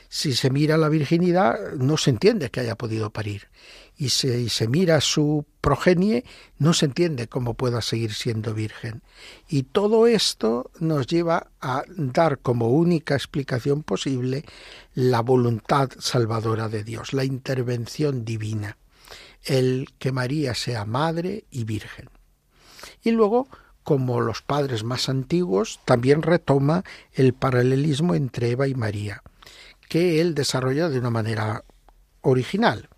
Si 0.09 0.33
se 0.33 0.49
mira 0.49 0.77
la 0.77 0.89
virginidad, 0.89 1.73
no 1.73 1.97
se 1.97 2.11
entiende 2.11 2.49
que 2.49 2.61
haya 2.61 2.75
podido 2.75 3.09
parir 3.09 3.49
y 3.97 4.09
se, 4.09 4.49
se 4.49 4.67
mira 4.67 5.01
su 5.01 5.45
progenie, 5.59 6.23
no 6.59 6.73
se 6.73 6.85
entiende 6.85 7.27
cómo 7.27 7.55
pueda 7.55 7.81
seguir 7.81 8.13
siendo 8.13 8.53
virgen. 8.53 9.01
Y 9.49 9.63
todo 9.63 10.05
esto 10.05 10.69
nos 10.79 11.07
lleva 11.07 11.47
a 11.59 11.83
dar 11.87 12.39
como 12.39 12.69
única 12.69 13.15
explicación 13.15 13.81
posible 13.81 14.45
la 14.93 15.21
voluntad 15.21 15.89
salvadora 15.99 16.69
de 16.69 16.83
Dios, 16.83 17.11
la 17.13 17.23
intervención 17.23 18.23
divina, 18.23 18.77
el 19.43 19.89
que 19.97 20.11
María 20.11 20.53
sea 20.53 20.85
madre 20.85 21.45
y 21.49 21.63
virgen. 21.63 22.09
Y 23.03 23.11
luego, 23.11 23.47
como 23.83 24.21
los 24.21 24.43
padres 24.43 24.83
más 24.83 25.09
antiguos, 25.09 25.79
también 25.85 26.21
retoma 26.21 26.83
el 27.13 27.33
paralelismo 27.33 28.13
entre 28.13 28.51
Eva 28.51 28.67
y 28.67 28.75
María, 28.75 29.23
que 29.87 30.21
él 30.21 30.35
desarrolla 30.35 30.89
de 30.89 30.99
una 30.99 31.09
manera 31.09 31.63
original 32.21 32.89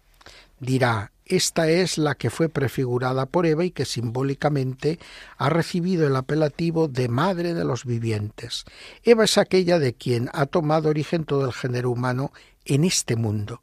dirá 0.59 1.11
esta 1.25 1.69
es 1.69 1.99
la 1.99 2.15
que 2.15 2.31
fue 2.31 2.49
prefigurada 2.49 3.27
por 3.27 3.45
Eva 3.45 3.63
y 3.63 3.69
que 3.69 3.85
simbólicamente 3.85 4.99
ha 5.37 5.49
recibido 5.49 6.07
el 6.07 6.15
apelativo 6.15 6.87
de 6.87 7.07
Madre 7.07 7.53
de 7.53 7.63
los 7.63 7.85
Vivientes. 7.85 8.65
Eva 9.03 9.25
es 9.25 9.37
aquella 9.37 9.77
de 9.77 9.93
quien 9.93 10.29
ha 10.33 10.47
tomado 10.47 10.89
origen 10.89 11.25
todo 11.25 11.45
el 11.45 11.53
género 11.53 11.91
humano 11.91 12.31
en 12.65 12.83
este 12.83 13.15
mundo. 13.15 13.61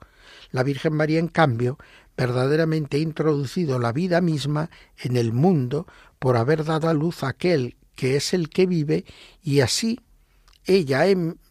La 0.52 0.62
Virgen 0.62 0.92
María, 0.92 1.18
en 1.18 1.26
cambio, 1.26 1.76
verdaderamente 2.16 2.98
ha 2.98 3.00
introducido 3.00 3.80
la 3.80 3.90
vida 3.90 4.20
misma 4.20 4.70
en 4.98 5.16
el 5.16 5.32
mundo 5.32 5.88
por 6.20 6.36
haber 6.36 6.64
dado 6.64 6.88
a 6.88 6.94
luz 6.94 7.24
a 7.24 7.30
aquel 7.30 7.76
que 7.96 8.14
es 8.14 8.32
el 8.32 8.48
que 8.48 8.66
vive 8.66 9.04
y 9.42 9.58
así 9.60 9.98
ella 10.66 11.06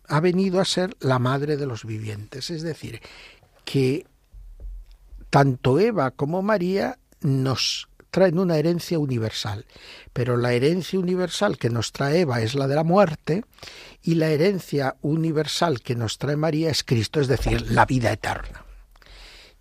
ha 0.08 0.20
venido 0.20 0.60
a 0.60 0.66
ser 0.66 0.96
la 1.00 1.20
madre 1.20 1.58
de 1.58 1.66
los 1.66 1.86
vivientes. 1.86 2.50
Es 2.50 2.62
decir, 2.62 3.02
que 3.64 4.06
tanto 5.30 5.80
Eva 5.80 6.12
como 6.12 6.42
María 6.42 6.98
nos 7.22 7.88
traen 8.12 8.40
una 8.40 8.58
herencia 8.58 8.98
universal, 8.98 9.66
pero 10.14 10.38
la 10.38 10.54
herencia 10.54 10.98
universal 10.98 11.58
que 11.58 11.70
nos 11.70 11.92
trae 11.92 12.22
Eva 12.22 12.42
es 12.42 12.56
la 12.56 12.68
de 12.68 12.76
la 12.76 12.86
muerte 12.86 13.44
y 14.04 14.16
la 14.16 14.30
herencia 14.30 14.96
universal 15.02 15.82
que 15.82 15.96
nos 15.96 16.18
trae 16.18 16.38
María 16.38 16.70
es 16.70 16.86
Cristo, 16.86 17.20
es 17.20 17.28
decir, 17.28 17.70
la 17.72 17.86
vida 17.86 18.14
eterna. 18.14 18.64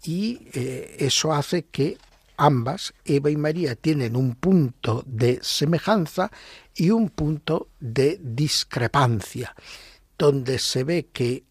Y 0.05 0.49
eh, 0.53 0.97
eso 1.01 1.33
hace 1.33 1.65
que 1.65 1.99
ambas, 2.37 2.95
Eva 3.05 3.31
y 3.31 3.37
María, 3.37 3.75
tienen 3.75 4.15
un 4.15 4.37
punto 4.37 5.03
de 5.07 5.41
semejanza 5.43 6.31
y 6.77 6.91
un 6.91 7.11
punto 7.11 7.69
de 7.81 8.21
discrepancia, 8.23 9.55
donde 10.19 10.59
se 10.59 10.85
ve 10.85 11.09
que 11.13 11.45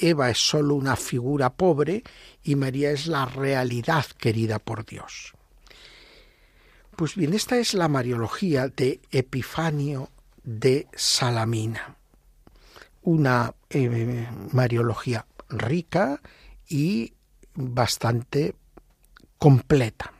Eva 0.00 0.30
es 0.30 0.38
sólo 0.38 0.74
una 0.74 0.96
figura 0.96 1.50
pobre 1.50 2.02
y 2.42 2.56
María 2.56 2.90
es 2.90 3.06
la 3.06 3.26
realidad 3.26 4.06
querida 4.18 4.58
por 4.58 4.86
Dios. 4.86 5.32
Pues 6.96 7.14
bien, 7.14 7.34
esta 7.34 7.58
es 7.58 7.74
la 7.74 7.88
Mariología 7.88 8.68
de 8.68 9.00
Epifanio 9.10 10.10
de 10.44 10.86
Salamina, 10.94 11.96
una 13.02 13.54
eh, 13.70 14.28
Mariología 14.52 15.26
rica 15.48 16.20
y 16.68 17.14
bastante 17.54 18.54
completa. 19.38 20.12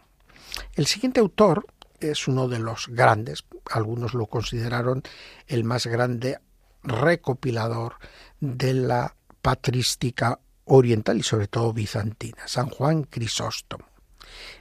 El 0.75 0.87
siguiente 0.87 1.21
autor 1.21 1.67
es 2.01 2.27
uno 2.29 2.49
de 2.49 2.59
los 2.59 2.89
grandes, 2.89 3.45
algunos 3.71 4.15
lo 4.15 4.27
consideraron 4.27 5.03
el 5.47 5.65
más 5.65 5.87
grande 5.87 6.39
recopilador 6.83 7.97
de 8.41 8.75
la 8.75 9.15
patrística 9.41 10.39
oriental 10.65 11.19
y 11.19 11.23
sobre 11.23 11.49
todo 11.49 11.73
bizantina, 11.73 12.47
San 12.47 12.69
Juan 12.69 13.05
Crisóstomo. 13.05 13.85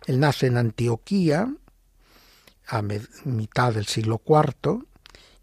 Él 0.06 0.20
nace 0.20 0.48
en 0.48 0.58
Antioquía 0.58 1.54
a 2.68 2.82
mitad 2.82 3.74
del 3.74 3.86
siglo 3.86 4.22
IV, 4.26 4.86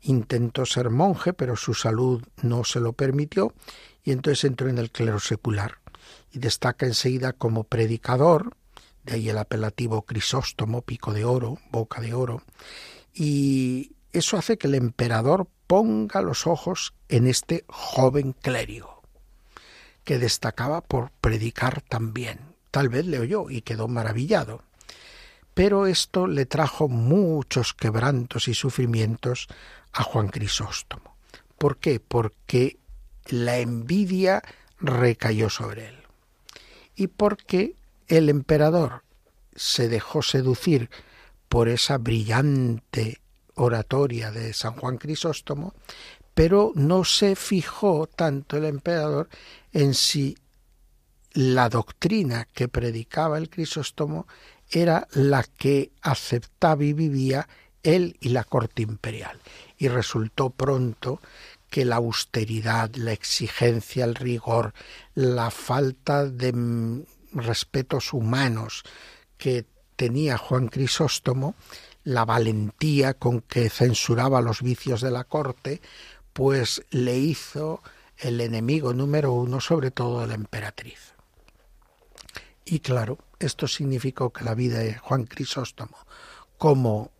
intentó 0.02 0.64
ser 0.66 0.90
monje, 0.90 1.32
pero 1.32 1.56
su 1.56 1.74
salud 1.74 2.22
no 2.42 2.64
se 2.64 2.80
lo 2.80 2.92
permitió 2.92 3.54
y 4.02 4.12
entonces 4.12 4.44
entró 4.44 4.68
en 4.68 4.78
el 4.78 4.90
clero 4.90 5.20
secular 5.20 5.78
y 6.32 6.38
destaca 6.38 6.86
enseguida 6.86 7.32
como 7.32 7.64
predicador, 7.64 8.56
de 9.04 9.14
ahí 9.14 9.28
el 9.28 9.38
apelativo 9.38 10.02
Crisóstomo, 10.02 10.82
pico 10.82 11.12
de 11.12 11.24
oro, 11.24 11.58
boca 11.70 12.00
de 12.00 12.14
oro, 12.14 12.42
y 13.14 13.92
eso 14.12 14.36
hace 14.36 14.58
que 14.58 14.66
el 14.66 14.74
emperador 14.74 15.48
ponga 15.66 16.22
los 16.22 16.46
ojos 16.46 16.94
en 17.08 17.26
este 17.26 17.64
joven 17.68 18.32
clérigo 18.32 19.02
que 20.08 20.18
destacaba 20.18 20.80
por 20.80 21.10
predicar 21.20 21.82
también. 21.82 22.40
Tal 22.70 22.88
vez 22.88 23.04
le 23.04 23.18
oyó 23.18 23.50
y 23.50 23.60
quedó 23.60 23.88
maravillado. 23.88 24.62
Pero 25.52 25.86
esto 25.86 26.26
le 26.26 26.46
trajo 26.46 26.88
muchos 26.88 27.74
quebrantos 27.74 28.48
y 28.48 28.54
sufrimientos 28.54 29.48
a 29.92 30.02
Juan 30.02 30.28
Crisóstomo. 30.28 31.14
¿Por 31.58 31.76
qué? 31.76 32.00
Porque 32.00 32.78
la 33.26 33.58
envidia 33.58 34.42
recayó 34.80 35.50
sobre 35.50 35.88
él. 35.88 35.98
Y 36.96 37.08
porque 37.08 37.76
el 38.06 38.30
emperador 38.30 39.02
se 39.54 39.88
dejó 39.88 40.22
seducir 40.22 40.88
por 41.50 41.68
esa 41.68 41.98
brillante 41.98 43.20
oratoria 43.58 44.30
de 44.30 44.52
San 44.52 44.74
Juan 44.74 44.96
Crisóstomo, 44.96 45.74
pero 46.34 46.72
no 46.74 47.04
se 47.04 47.36
fijó 47.36 48.06
tanto 48.06 48.56
el 48.56 48.64
emperador 48.64 49.28
en 49.72 49.94
si 49.94 50.36
la 51.32 51.68
doctrina 51.68 52.46
que 52.52 52.68
predicaba 52.68 53.38
el 53.38 53.50
Crisóstomo 53.50 54.26
era 54.70 55.06
la 55.12 55.42
que 55.42 55.92
aceptaba 56.02 56.84
y 56.84 56.92
vivía 56.92 57.48
él 57.82 58.16
y 58.20 58.30
la 58.30 58.44
corte 58.44 58.82
imperial. 58.82 59.40
Y 59.76 59.88
resultó 59.88 60.50
pronto 60.50 61.20
que 61.70 61.84
la 61.84 61.96
austeridad, 61.96 62.90
la 62.94 63.12
exigencia, 63.12 64.04
el 64.04 64.14
rigor, 64.14 64.74
la 65.14 65.50
falta 65.50 66.24
de 66.24 66.52
mm, 66.52 67.04
respetos 67.32 68.12
humanos 68.12 68.84
que 69.36 69.66
tenía 69.96 70.38
Juan 70.38 70.68
Crisóstomo, 70.68 71.54
la 72.08 72.24
valentía 72.24 73.12
con 73.12 73.42
que 73.42 73.68
censuraba 73.68 74.40
los 74.40 74.62
vicios 74.62 75.02
de 75.02 75.10
la 75.10 75.24
corte, 75.24 75.82
pues 76.32 76.82
le 76.88 77.18
hizo 77.18 77.82
el 78.16 78.40
enemigo 78.40 78.94
número 78.94 79.32
uno, 79.32 79.60
sobre 79.60 79.90
todo 79.90 80.26
la 80.26 80.32
emperatriz. 80.32 81.12
Y 82.64 82.80
claro, 82.80 83.18
esto 83.38 83.68
significó 83.68 84.32
que 84.32 84.42
la 84.42 84.54
vida 84.54 84.78
de 84.78 84.96
Juan 84.96 85.24
Crisóstomo 85.24 85.98
como 86.56 87.10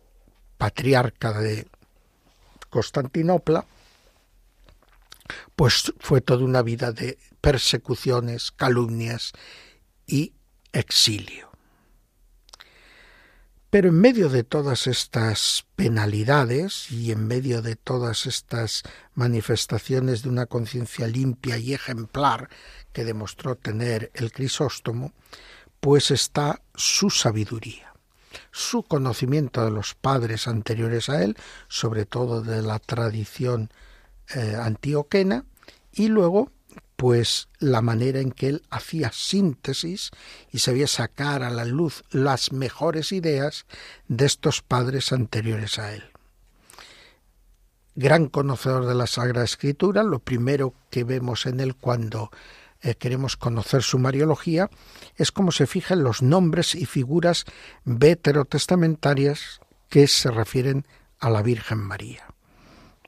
patriarca 0.57 1.39
de 1.39 1.67
Constantinopla, 2.71 3.65
pues 5.55 5.93
fue 5.99 6.21
toda 6.21 6.43
una 6.43 6.63
vida 6.63 6.91
de 6.91 7.19
persecuciones, 7.41 8.51
calumnias 8.51 9.33
y 10.07 10.33
exilio. 10.73 11.48
Pero 13.69 13.89
en 13.89 14.01
medio 14.01 14.29
de 14.29 14.43
todas 14.43 14.87
estas 14.87 15.67
penalidades 15.75 16.91
y 16.91 17.11
en 17.11 17.27
medio 17.27 17.61
de 17.61 17.75
todas 17.75 18.25
estas 18.25 18.81
manifestaciones 19.13 20.23
de 20.23 20.29
una 20.29 20.47
conciencia 20.47 21.05
limpia 21.05 21.57
y 21.57 21.73
ejemplar 21.73 22.49
que 22.93 23.05
demostró 23.05 23.55
tener 23.55 24.11
el 24.15 24.31
Crisóstomo, 24.31 25.13
pues 25.79 26.09
está 26.09 26.61
su 26.73 27.11
sabiduría, 27.11 27.93
su 28.51 28.81
conocimiento 28.81 29.63
de 29.63 29.71
los 29.71 29.93
padres 29.93 30.47
anteriores 30.47 31.07
a 31.09 31.23
él, 31.23 31.37
sobre 31.67 32.05
todo 32.05 32.41
de 32.41 32.63
la 32.63 32.79
tradición 32.79 33.69
eh, 34.33 34.57
antioquena, 34.59 35.45
y 35.91 36.07
luego 36.07 36.51
pues 36.99 37.47
la 37.59 37.81
manera 37.81 38.19
en 38.19 38.33
que 38.33 38.49
él 38.49 38.63
hacía 38.69 39.13
síntesis 39.13 40.11
y 40.51 40.59
sabía 40.59 40.85
sacar 40.85 41.43
a 41.43 41.49
la 41.49 41.63
luz 41.63 42.03
las 42.11 42.51
mejores 42.51 43.13
ideas 43.13 43.65
de 44.09 44.25
estos 44.25 44.61
padres 44.61 45.13
anteriores 45.13 45.79
a 45.79 45.93
él. 45.93 46.03
Gran 47.95 48.27
conocedor 48.27 48.85
de 48.85 48.95
la 48.95 49.07
Sagrada 49.07 49.45
Escritura, 49.45 50.03
lo 50.03 50.19
primero 50.19 50.73
que 50.89 51.05
vemos 51.05 51.45
en 51.45 51.61
él 51.61 51.73
cuando 51.73 52.31
eh, 52.81 52.95
queremos 52.95 53.37
conocer 53.37 53.81
su 53.81 53.97
mariología 53.97 54.69
es 55.15 55.31
cómo 55.31 55.53
se 55.53 55.67
fijan 55.67 56.03
los 56.03 56.21
nombres 56.21 56.75
y 56.75 56.85
figuras 56.85 57.45
veterotestamentarias 57.85 59.61
que 59.87 60.05
se 60.09 60.31
refieren 60.31 60.85
a 61.21 61.29
la 61.29 61.43
Virgen 61.43 61.77
María 61.77 62.28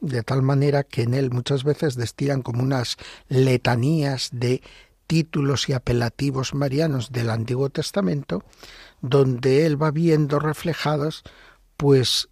de 0.02 0.24
tal 0.24 0.42
manera 0.42 0.84
que 0.84 1.04
en 1.04 1.14
él 1.14 1.32
muchas 1.32 1.64
veces 1.64 1.96
destilan 1.96 2.42
como 2.42 2.64
unas 2.64 2.98
letanías 3.30 4.30
de 4.34 4.62
títulos 5.08 5.70
y 5.70 5.74
apelativos 5.74 6.54
marianos 6.54 7.12
del 7.12 7.30
Antiguo 7.30 7.70
Testamento, 7.70 8.44
donde 9.02 9.66
él 9.66 9.82
va 9.82 9.92
viendo 9.92 10.40
reflejadas 10.40 11.24
pues 11.78 12.30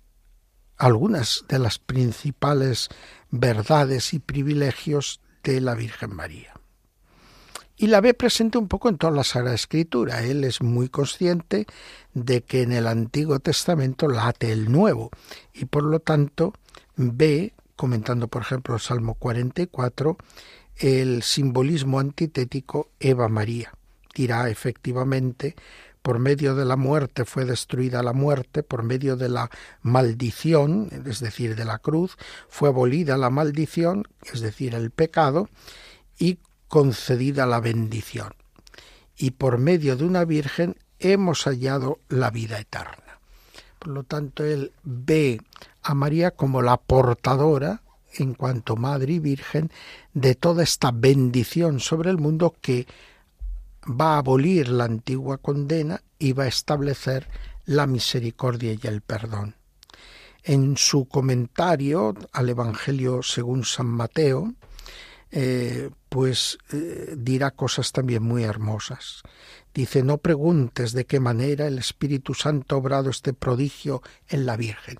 algunas 0.77 1.45
de 1.47 1.59
las 1.59 1.77
principales 1.77 2.89
verdades 3.29 4.13
y 4.13 4.19
privilegios 4.19 5.21
de 5.43 5.61
la 5.61 5.75
Virgen 5.75 6.15
María. 6.15 6.53
Y 7.75 7.87
la 7.87 8.01
ve 8.01 8.13
presente 8.13 8.57
un 8.57 8.67
poco 8.67 8.89
en 8.89 8.97
toda 8.97 9.13
la 9.13 9.23
Sagrada 9.23 9.55
Escritura. 9.55 10.23
Él 10.23 10.43
es 10.43 10.61
muy 10.61 10.89
consciente 10.89 11.65
de 12.13 12.41
que 12.41 12.63
en 12.63 12.73
el 12.73 12.87
Antiguo 12.87 13.39
Testamento 13.39 14.07
late 14.07 14.51
el 14.51 14.71
Nuevo 14.71 15.11
y 15.53 15.65
por 15.65 15.83
lo 15.83 15.99
tanto 15.99 16.53
ve 16.97 17.53
comentando 17.79 18.27
por 18.27 18.41
ejemplo 18.41 18.75
el 18.75 18.81
Salmo 18.81 19.13
44, 19.13 20.17
el 20.75 21.23
simbolismo 21.23 22.01
antitético 22.01 22.89
Eva 22.99 23.29
María. 23.29 23.71
Dirá 24.13 24.49
efectivamente, 24.49 25.55
por 26.01 26.19
medio 26.19 26.55
de 26.55 26.65
la 26.65 26.75
muerte 26.75 27.23
fue 27.23 27.45
destruida 27.45 28.03
la 28.03 28.11
muerte, 28.11 28.63
por 28.63 28.83
medio 28.83 29.15
de 29.15 29.29
la 29.29 29.49
maldición, 29.81 30.89
es 31.05 31.21
decir, 31.21 31.55
de 31.55 31.63
la 31.63 31.79
cruz, 31.79 32.17
fue 32.49 32.67
abolida 32.67 33.15
la 33.15 33.29
maldición, 33.29 34.03
es 34.33 34.41
decir, 34.41 34.75
el 34.75 34.91
pecado, 34.91 35.47
y 36.17 36.39
concedida 36.67 37.45
la 37.45 37.61
bendición. 37.61 38.33
Y 39.15 39.31
por 39.31 39.57
medio 39.57 39.95
de 39.95 40.03
una 40.03 40.25
virgen 40.25 40.75
hemos 40.99 41.45
hallado 41.45 42.01
la 42.09 42.29
vida 42.29 42.59
eterna. 42.59 43.21
Por 43.79 43.93
lo 43.93 44.03
tanto, 44.03 44.43
él 44.43 44.73
ve 44.83 45.39
a 45.89 45.95
María 45.95 46.29
como 46.29 46.61
la 46.61 46.77
portadora, 46.77 47.81
en 48.13 48.35
cuanto 48.35 48.75
madre 48.75 49.13
y 49.13 49.19
virgen, 49.19 49.71
de 50.13 50.35
toda 50.35 50.61
esta 50.61 50.91
bendición 50.91 51.79
sobre 51.79 52.11
el 52.11 52.19
mundo 52.19 52.55
que 52.61 52.85
va 53.89 54.13
a 54.13 54.17
abolir 54.19 54.69
la 54.69 54.83
antigua 54.83 55.39
condena 55.39 56.03
y 56.19 56.33
va 56.33 56.43
a 56.43 56.47
establecer 56.47 57.27
la 57.65 57.87
misericordia 57.87 58.73
y 58.73 58.85
el 58.85 59.01
perdón. 59.01 59.55
En 60.43 60.77
su 60.77 61.07
comentario 61.07 62.13
al 62.33 62.49
Evangelio 62.49 63.23
según 63.23 63.65
San 63.65 63.87
Mateo, 63.87 64.53
eh, 65.31 65.89
pues 66.07 66.59
eh, 66.71 67.15
dirá 67.17 67.49
cosas 67.49 67.91
también 67.91 68.21
muy 68.21 68.43
hermosas. 68.43 69.23
Dice, 69.79 70.03
no 70.03 70.17
preguntes 70.17 70.91
de 70.91 71.05
qué 71.05 71.21
manera 71.21 71.65
el 71.65 71.77
Espíritu 71.77 72.33
Santo 72.33 72.75
ha 72.75 72.79
obrado 72.79 73.09
este 73.09 73.31
prodigio 73.31 74.01
en 74.27 74.45
la 74.45 74.57
Virgen. 74.57 74.97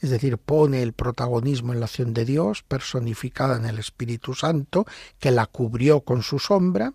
Es 0.00 0.08
decir, 0.08 0.38
pone 0.38 0.82
el 0.82 0.94
protagonismo 0.94 1.74
en 1.74 1.80
la 1.80 1.84
acción 1.84 2.14
de 2.14 2.24
Dios, 2.24 2.62
personificada 2.62 3.58
en 3.58 3.66
el 3.66 3.78
Espíritu 3.78 4.32
Santo, 4.32 4.86
que 5.18 5.32
la 5.32 5.44
cubrió 5.44 6.00
con 6.00 6.22
su 6.22 6.38
sombra, 6.38 6.94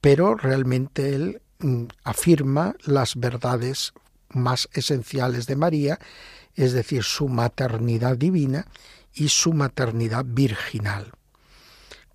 pero 0.00 0.34
realmente 0.34 1.14
él 1.14 1.40
mm, 1.60 1.84
afirma 2.02 2.74
las 2.84 3.14
verdades 3.14 3.92
más 4.30 4.68
esenciales 4.72 5.46
de 5.46 5.54
María, 5.54 6.00
es 6.56 6.72
decir, 6.72 7.04
su 7.04 7.28
maternidad 7.28 8.16
divina 8.16 8.66
y 9.14 9.28
su 9.28 9.52
maternidad 9.52 10.24
virginal. 10.26 11.12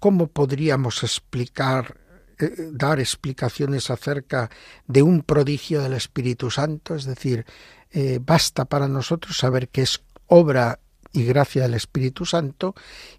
¿Cómo 0.01 0.27
podríamos 0.27 1.03
explicar 1.03 2.00
eh, 2.41 2.53
dar 2.71 2.99
explicaciones 2.99 3.89
acerca 3.89 4.49
de 4.87 5.01
un 5.01 5.21
prodigio 5.21 5.81
del 5.81 5.93
Espíritu 5.93 6.51
Santo, 6.51 6.95
es 6.95 7.05
decir, 7.05 7.45
eh, 7.91 8.19
basta 8.21 8.65
para 8.65 8.87
nosotros 8.87 9.37
saber 9.37 9.69
que 9.69 9.81
es 9.81 10.01
obra 10.27 10.79
y 11.13 11.25
gracia 11.25 11.63
del 11.63 11.73
Espíritu 11.73 12.25
Santo 12.25 12.73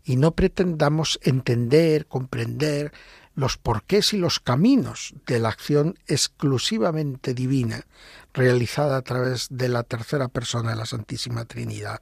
y 0.04 0.16
no 0.16 0.32
pretendamos 0.32 1.20
entender, 1.22 2.06
comprender 2.06 2.92
los 3.34 3.56
porqués 3.56 4.12
y 4.12 4.18
los 4.18 4.40
caminos 4.40 5.14
de 5.26 5.38
la 5.38 5.48
acción 5.48 5.98
exclusivamente 6.06 7.34
divina 7.34 7.86
realizada 8.34 8.96
a 8.96 9.02
través 9.02 9.48
de 9.50 9.68
la 9.68 9.82
tercera 9.82 10.28
persona 10.28 10.70
de 10.70 10.76
la 10.76 10.86
Santísima 10.86 11.44
Trinidad. 11.44 12.00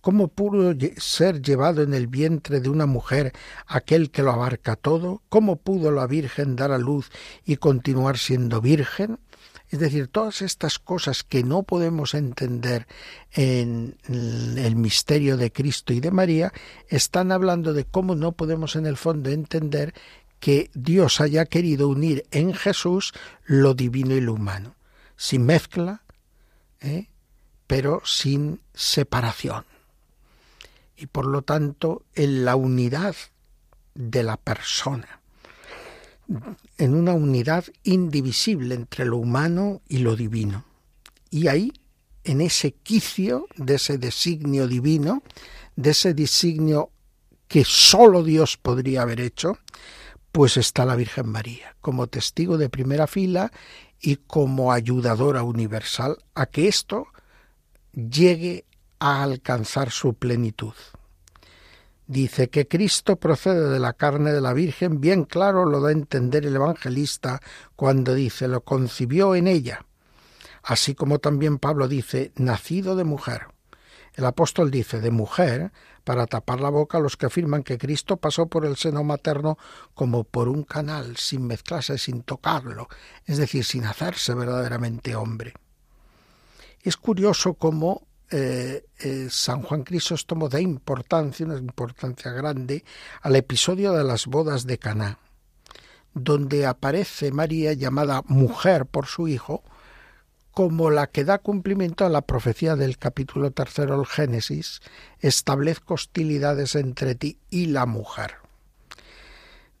¿Cómo 0.00 0.28
pudo 0.28 0.74
ser 0.98 1.40
llevado 1.40 1.82
en 1.82 1.94
el 1.94 2.06
vientre 2.06 2.60
de 2.60 2.68
una 2.68 2.86
mujer 2.86 3.32
aquel 3.66 4.10
que 4.10 4.22
lo 4.22 4.32
abarca 4.32 4.76
todo? 4.76 5.22
¿Cómo 5.28 5.56
pudo 5.56 5.90
la 5.90 6.06
Virgen 6.06 6.56
dar 6.56 6.72
a 6.72 6.78
luz 6.78 7.10
y 7.44 7.56
continuar 7.56 8.18
siendo 8.18 8.60
virgen? 8.60 9.18
Es 9.70 9.78
decir, 9.78 10.08
todas 10.08 10.42
estas 10.42 10.80
cosas 10.80 11.22
que 11.22 11.44
no 11.44 11.62
podemos 11.62 12.14
entender 12.14 12.88
en 13.32 13.96
el 14.08 14.74
misterio 14.74 15.36
de 15.36 15.52
Cristo 15.52 15.92
y 15.92 16.00
de 16.00 16.10
María 16.10 16.52
están 16.88 17.30
hablando 17.30 17.72
de 17.72 17.84
cómo 17.84 18.16
no 18.16 18.32
podemos 18.32 18.74
en 18.74 18.86
el 18.86 18.96
fondo 18.96 19.30
entender 19.30 19.94
que 20.40 20.70
Dios 20.74 21.20
haya 21.20 21.44
querido 21.44 21.88
unir 21.88 22.26
en 22.30 22.54
Jesús 22.54 23.12
lo 23.44 23.74
divino 23.74 24.16
y 24.16 24.20
lo 24.20 24.34
humano, 24.34 24.74
sin 25.16 25.44
mezcla, 25.44 26.02
¿eh? 26.80 27.08
pero 27.66 28.02
sin 28.04 28.60
separación. 28.74 29.64
Y 30.96 31.06
por 31.06 31.26
lo 31.26 31.42
tanto, 31.42 32.02
en 32.14 32.44
la 32.44 32.56
unidad 32.56 33.14
de 33.94 34.22
la 34.22 34.36
persona, 34.38 35.20
en 36.78 36.94
una 36.94 37.12
unidad 37.12 37.64
indivisible 37.84 38.74
entre 38.74 39.04
lo 39.04 39.18
humano 39.18 39.82
y 39.88 39.98
lo 39.98 40.16
divino. 40.16 40.64
Y 41.30 41.48
ahí, 41.48 41.72
en 42.24 42.40
ese 42.40 42.72
quicio 42.72 43.46
de 43.56 43.74
ese 43.74 43.98
designio 43.98 44.66
divino, 44.66 45.22
de 45.76 45.90
ese 45.90 46.14
designio 46.14 46.90
que 47.48 47.64
sólo 47.64 48.22
Dios 48.22 48.56
podría 48.56 49.02
haber 49.02 49.20
hecho, 49.20 49.58
pues 50.32 50.56
está 50.56 50.84
la 50.84 50.96
Virgen 50.96 51.28
María 51.28 51.76
como 51.80 52.06
testigo 52.06 52.58
de 52.58 52.68
primera 52.68 53.06
fila 53.06 53.50
y 54.00 54.16
como 54.16 54.72
ayudadora 54.72 55.42
universal 55.42 56.18
a 56.34 56.46
que 56.46 56.68
esto 56.68 57.06
llegue 57.92 58.64
a 58.98 59.22
alcanzar 59.22 59.90
su 59.90 60.14
plenitud. 60.14 60.74
Dice 62.06 62.50
que 62.50 62.66
Cristo 62.66 63.16
procede 63.16 63.70
de 63.70 63.78
la 63.78 63.92
carne 63.92 64.32
de 64.32 64.40
la 64.40 64.52
Virgen, 64.52 65.00
bien 65.00 65.24
claro 65.24 65.64
lo 65.64 65.80
da 65.80 65.90
a 65.90 65.92
entender 65.92 66.44
el 66.44 66.56
evangelista 66.56 67.40
cuando 67.76 68.14
dice 68.14 68.48
lo 68.48 68.62
concibió 68.62 69.34
en 69.34 69.46
ella, 69.46 69.86
así 70.62 70.94
como 70.94 71.20
también 71.20 71.58
Pablo 71.58 71.86
dice 71.86 72.32
nacido 72.36 72.96
de 72.96 73.04
mujer. 73.04 73.42
El 74.14 74.24
apóstol 74.26 74.70
dice 74.70 75.00
de 75.00 75.10
mujer 75.10 75.72
para 76.04 76.26
tapar 76.26 76.60
la 76.60 76.70
boca 76.70 76.98
a 76.98 77.00
los 77.00 77.16
que 77.16 77.26
afirman 77.26 77.62
que 77.62 77.78
Cristo 77.78 78.16
pasó 78.16 78.46
por 78.46 78.66
el 78.66 78.76
seno 78.76 79.04
materno 79.04 79.58
como 79.94 80.24
por 80.24 80.48
un 80.48 80.64
canal, 80.64 81.16
sin 81.16 81.46
mezclarse, 81.46 81.98
sin 81.98 82.22
tocarlo, 82.22 82.88
es 83.26 83.38
decir, 83.38 83.64
sin 83.64 83.84
hacerse 83.84 84.34
verdaderamente 84.34 85.14
hombre. 85.14 85.54
Es 86.82 86.96
curioso 86.96 87.54
cómo 87.54 88.06
eh, 88.30 88.84
eh, 89.00 89.26
San 89.28 89.62
Juan 89.62 89.82
Crisóstomo 89.82 90.48
da 90.48 90.60
importancia, 90.60 91.44
una 91.44 91.58
importancia 91.58 92.30
grande, 92.30 92.84
al 93.22 93.36
episodio 93.36 93.92
de 93.92 94.04
las 94.04 94.26
bodas 94.26 94.66
de 94.66 94.78
Caná, 94.78 95.18
donde 96.14 96.64
aparece 96.64 97.32
María 97.32 97.72
llamada 97.72 98.22
mujer 98.26 98.86
por 98.86 99.06
su 99.06 99.28
hijo, 99.28 99.62
como 100.52 100.90
la 100.90 101.06
que 101.06 101.24
da 101.24 101.38
cumplimiento 101.38 102.04
a 102.04 102.08
la 102.08 102.22
profecía 102.22 102.76
del 102.76 102.98
capítulo 102.98 103.50
tercero 103.50 103.96
del 103.96 104.06
Génesis, 104.06 104.80
establezco 105.20 105.94
hostilidades 105.94 106.74
entre 106.74 107.14
ti 107.14 107.38
y 107.50 107.66
la 107.66 107.86
mujer. 107.86 108.34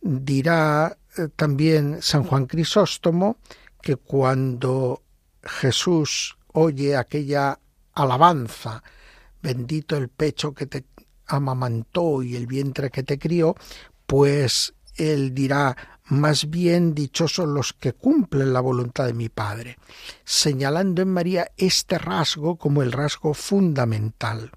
Dirá 0.00 0.96
eh, 1.18 1.28
también 1.34 2.00
San 2.02 2.24
Juan 2.24 2.46
Crisóstomo 2.46 3.36
que 3.82 3.96
cuando 3.96 5.02
Jesús 5.42 6.36
oye 6.52 6.96
aquella 6.96 7.58
alabanza, 7.94 8.82
bendito 9.42 9.96
el 9.96 10.08
pecho 10.08 10.54
que 10.54 10.66
te 10.66 10.84
amamantó 11.26 12.22
y 12.22 12.36
el 12.36 12.46
vientre 12.46 12.90
que 12.90 13.02
te 13.02 13.18
crió, 13.18 13.56
pues 14.06 14.74
él 14.96 15.34
dirá, 15.34 15.76
más 16.10 16.50
bien 16.50 16.94
dichosos 16.94 17.48
los 17.48 17.72
que 17.72 17.92
cumplen 17.92 18.52
la 18.52 18.60
voluntad 18.60 19.06
de 19.06 19.14
mi 19.14 19.28
Padre, 19.28 19.78
señalando 20.24 21.02
en 21.02 21.08
María 21.08 21.50
este 21.56 21.98
rasgo 21.98 22.56
como 22.56 22.82
el 22.82 22.92
rasgo 22.92 23.32
fundamental. 23.32 24.50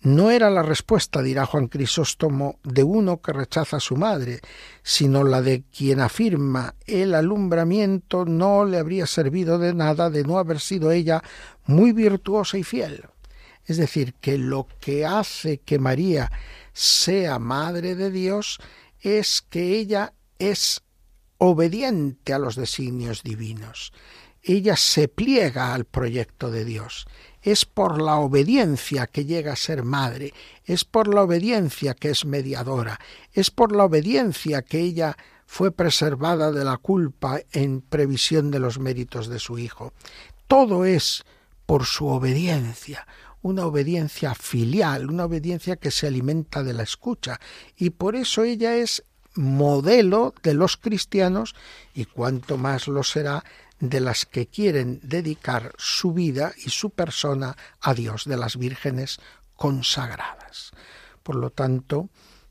No 0.00 0.30
era 0.30 0.50
la 0.50 0.62
respuesta, 0.62 1.20
dirá 1.20 1.46
Juan 1.46 1.66
Crisóstomo, 1.66 2.60
de 2.62 2.84
uno 2.84 3.20
que 3.20 3.32
rechaza 3.32 3.78
a 3.78 3.80
su 3.80 3.96
madre, 3.96 4.40
sino 4.84 5.24
la 5.24 5.42
de 5.42 5.64
quien 5.64 5.98
afirma 5.98 6.76
el 6.86 7.14
alumbramiento 7.14 8.24
no 8.24 8.64
le 8.64 8.78
habría 8.78 9.06
servido 9.06 9.58
de 9.58 9.74
nada 9.74 10.08
de 10.08 10.22
no 10.22 10.38
haber 10.38 10.60
sido 10.60 10.92
ella 10.92 11.24
muy 11.64 11.92
virtuosa 11.92 12.56
y 12.56 12.62
fiel. 12.62 13.06
Es 13.64 13.78
decir, 13.78 14.14
que 14.20 14.38
lo 14.38 14.68
que 14.78 15.04
hace 15.04 15.58
que 15.58 15.80
María 15.80 16.30
sea 16.72 17.40
madre 17.40 17.96
de 17.96 18.12
Dios 18.12 18.60
es 19.00 19.42
que 19.42 19.76
ella 19.76 20.12
es 20.38 20.82
obediente 21.38 22.32
a 22.32 22.38
los 22.38 22.56
designios 22.56 23.22
divinos. 23.22 23.92
Ella 24.42 24.76
se 24.76 25.08
pliega 25.08 25.74
al 25.74 25.84
proyecto 25.84 26.50
de 26.50 26.64
Dios. 26.64 27.06
Es 27.42 27.64
por 27.64 28.00
la 28.00 28.16
obediencia 28.16 29.06
que 29.06 29.24
llega 29.24 29.52
a 29.52 29.56
ser 29.56 29.82
madre, 29.82 30.32
es 30.64 30.84
por 30.84 31.12
la 31.12 31.22
obediencia 31.22 31.94
que 31.94 32.10
es 32.10 32.24
mediadora, 32.24 33.00
es 33.32 33.50
por 33.50 33.74
la 33.74 33.84
obediencia 33.84 34.62
que 34.62 34.80
ella 34.80 35.16
fue 35.46 35.70
preservada 35.72 36.52
de 36.52 36.64
la 36.64 36.76
culpa 36.76 37.40
en 37.52 37.80
previsión 37.80 38.50
de 38.50 38.58
los 38.58 38.78
méritos 38.78 39.28
de 39.28 39.38
su 39.38 39.58
Hijo. 39.58 39.92
Todo 40.46 40.84
es 40.84 41.24
por 41.66 41.84
su 41.84 42.06
obediencia, 42.06 43.06
una 43.42 43.66
obediencia 43.66 44.34
filial, 44.34 45.08
una 45.08 45.24
obediencia 45.24 45.76
que 45.76 45.90
se 45.90 46.06
alimenta 46.06 46.62
de 46.62 46.72
la 46.72 46.82
escucha, 46.82 47.40
y 47.76 47.90
por 47.90 48.16
eso 48.16 48.44
ella 48.44 48.76
es 48.76 49.04
modelo 49.36 50.34
de 50.42 50.54
los 50.54 50.76
cristianos 50.76 51.54
y 51.94 52.06
cuanto 52.06 52.56
más 52.56 52.88
lo 52.88 53.02
será 53.02 53.44
de 53.78 54.00
las 54.00 54.24
que 54.24 54.46
quieren 54.46 55.00
dedicar 55.02 55.72
su 55.76 56.12
vida 56.12 56.52
y 56.64 56.70
su 56.70 56.90
persona 56.90 57.56
a 57.80 57.94
Dios, 57.94 58.24
de 58.24 58.36
las 58.36 58.56
vírgenes 58.56 59.20
consagradas. 59.54 60.72
Por 61.22 61.36
lo 61.36 61.50
tanto, 61.50 62.08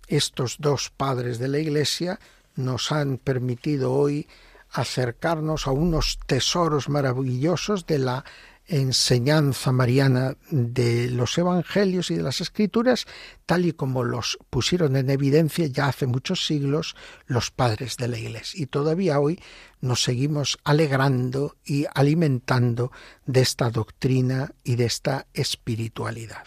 estos 0.07 0.57
dos 0.59 0.91
padres 0.95 1.39
de 1.39 1.47
la 1.47 1.59
Iglesia 1.59 2.19
nos 2.55 2.91
han 2.91 3.17
permitido 3.17 3.93
hoy 3.93 4.27
acercarnos 4.71 5.67
a 5.67 5.71
unos 5.71 6.19
tesoros 6.25 6.89
maravillosos 6.89 7.85
de 7.85 7.99
la 7.99 8.25
enseñanza 8.67 9.71
mariana 9.71 10.37
de 10.49 11.09
los 11.09 11.37
evangelios 11.37 12.11
y 12.11 12.15
de 12.15 12.23
las 12.23 12.41
escrituras, 12.41 13.05
tal 13.45 13.65
y 13.65 13.73
como 13.73 14.03
los 14.03 14.37
pusieron 14.49 14.95
en 14.95 15.09
evidencia 15.09 15.67
ya 15.67 15.87
hace 15.87 16.07
muchos 16.07 16.45
siglos 16.45 16.95
los 17.27 17.51
padres 17.51 17.97
de 17.97 18.07
la 18.07 18.17
Iglesia. 18.17 18.63
Y 18.63 18.67
todavía 18.67 19.19
hoy 19.19 19.39
nos 19.81 20.03
seguimos 20.03 20.57
alegrando 20.63 21.57
y 21.63 21.85
alimentando 21.93 22.91
de 23.25 23.41
esta 23.41 23.69
doctrina 23.69 24.51
y 24.63 24.75
de 24.75 24.85
esta 24.85 25.27
espiritualidad. 25.33 26.45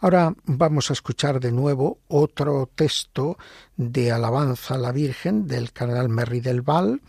Ahora 0.00 0.32
vamos 0.44 0.90
a 0.90 0.92
escuchar 0.92 1.40
de 1.40 1.50
nuevo 1.50 1.98
otro 2.06 2.70
texto 2.72 3.36
de 3.76 4.12
alabanza 4.12 4.74
a 4.74 4.78
la 4.78 4.92
Virgen 4.92 5.48
del 5.48 5.72
cardenal 5.72 6.08
Merry 6.08 6.40
del 6.40 6.62
Val 6.62 7.00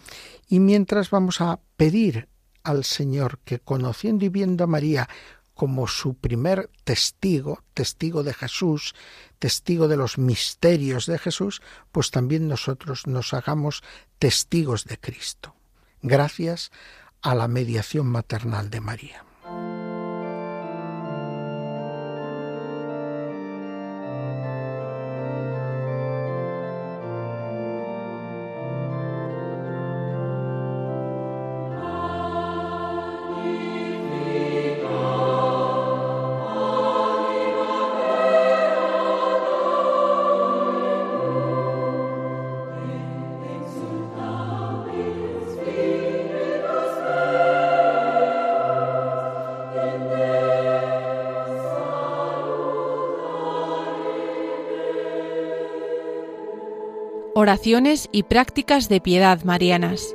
y 0.47 0.59
mientras 0.59 1.11
vamos 1.11 1.39
a 1.39 1.59
pedir 1.77 2.30
al 2.64 2.84
Señor 2.84 3.39
que 3.45 3.60
conociendo 3.60 4.26
y 4.26 4.30
viendo 4.30 4.64
a 4.64 4.68
María 4.68 5.10
como 5.53 5.88
su 5.88 6.14
primer 6.14 6.70
testigo, 6.86 7.64
testigo 7.74 8.24
de 8.24 8.34
Jesús, 8.34 8.95
testigo 9.39 9.88
de 9.88 9.97
los 9.97 10.18
misterios 10.18 11.05
de 11.05 11.20
Jesús, 11.20 11.62
pues 11.91 12.12
también 12.12 12.47
nosotros 12.47 13.07
nos 13.07 13.34
hagamos 13.34 13.84
testigos 14.20 14.86
de 14.86 14.97
Cristo, 14.97 15.55
gracias 16.01 16.72
a 17.22 17.36
la 17.36 17.47
mediación 17.47 18.07
maternal 18.07 18.70
de 18.70 18.80
María. 18.80 19.28
Oraciones 57.41 58.09
y 58.11 58.23
prácticas 58.23 58.89
de 58.89 58.99
piedad 58.99 59.45
marianas. 59.45 60.13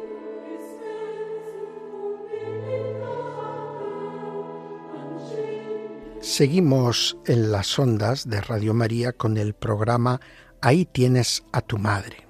Seguimos 6.20 7.16
en 7.24 7.50
las 7.50 7.78
ondas 7.78 8.28
de 8.28 8.42
Radio 8.42 8.74
María 8.74 9.14
con 9.14 9.38
el 9.38 9.54
programa 9.54 10.20
Ahí 10.60 10.84
tienes 10.84 11.44
a 11.50 11.62
tu 11.62 11.78
madre. 11.78 12.26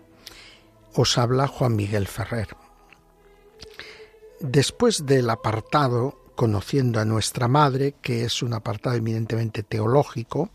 Os 0.94 1.18
habla 1.18 1.48
Juan 1.48 1.74
Miguel 1.74 2.06
Ferrer. 2.06 2.56
Después 4.38 5.06
del 5.06 5.28
apartado 5.28 6.20
Conociendo 6.36 6.98
a 6.98 7.04
nuestra 7.04 7.46
madre, 7.46 7.94
que 8.02 8.24
es 8.24 8.42
un 8.42 8.54
apartado 8.54 8.96
eminentemente 8.96 9.62
teológico, 9.62 10.50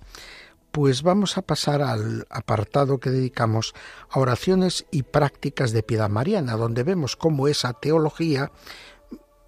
pues 0.79 1.03
vamos 1.03 1.37
a 1.37 1.41
pasar 1.41 1.81
al 1.81 2.25
apartado 2.29 3.01
que 3.01 3.09
dedicamos 3.09 3.73
a 4.09 4.17
oraciones 4.17 4.85
y 4.91 5.03
prácticas 5.03 5.73
de 5.73 5.83
piedad 5.83 6.07
mariana, 6.07 6.55
donde 6.55 6.83
vemos 6.83 7.17
cómo 7.17 7.49
esa 7.49 7.73
teología 7.73 8.53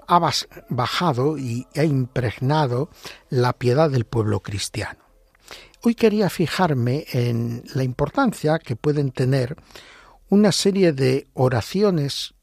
ha 0.08 0.32
bajado 0.68 1.38
y 1.38 1.68
ha 1.78 1.86
impregnado 1.86 2.90
la 3.30 3.54
piedad 3.54 3.90
del 3.90 4.04
pueblo 4.04 4.42
cristiano. 4.42 5.00
Hoy 5.82 5.96
quería 5.96 6.30
fijarme 6.30 7.06
en 7.14 7.64
la 7.76 7.84
importancia 7.84 8.60
que 8.60 8.76
pueden 8.76 9.14
tener 9.14 9.56
una 10.28 10.52
serie 10.52 10.92
de 10.92 11.30
oraciones 11.34 12.34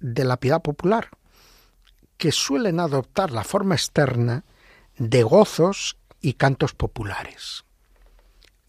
de 0.00 0.24
la 0.24 0.38
piedad 0.38 0.62
popular, 0.62 1.10
que 2.16 2.32
suelen 2.32 2.80
adoptar 2.80 3.30
la 3.30 3.44
forma 3.44 3.76
externa 3.76 4.44
de 4.98 5.22
gozos 5.22 5.96
y 6.20 6.32
cantos 6.32 6.74
populares 6.74 7.64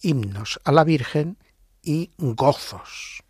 himnos 0.03 0.59
a 0.63 0.71
la 0.71 0.83
Virgen 0.83 1.37
y 1.81 2.11
gozos. 2.17 3.23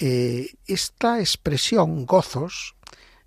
Eh, 0.00 0.54
esta 0.66 1.20
expresión 1.20 2.04
gozos 2.04 2.74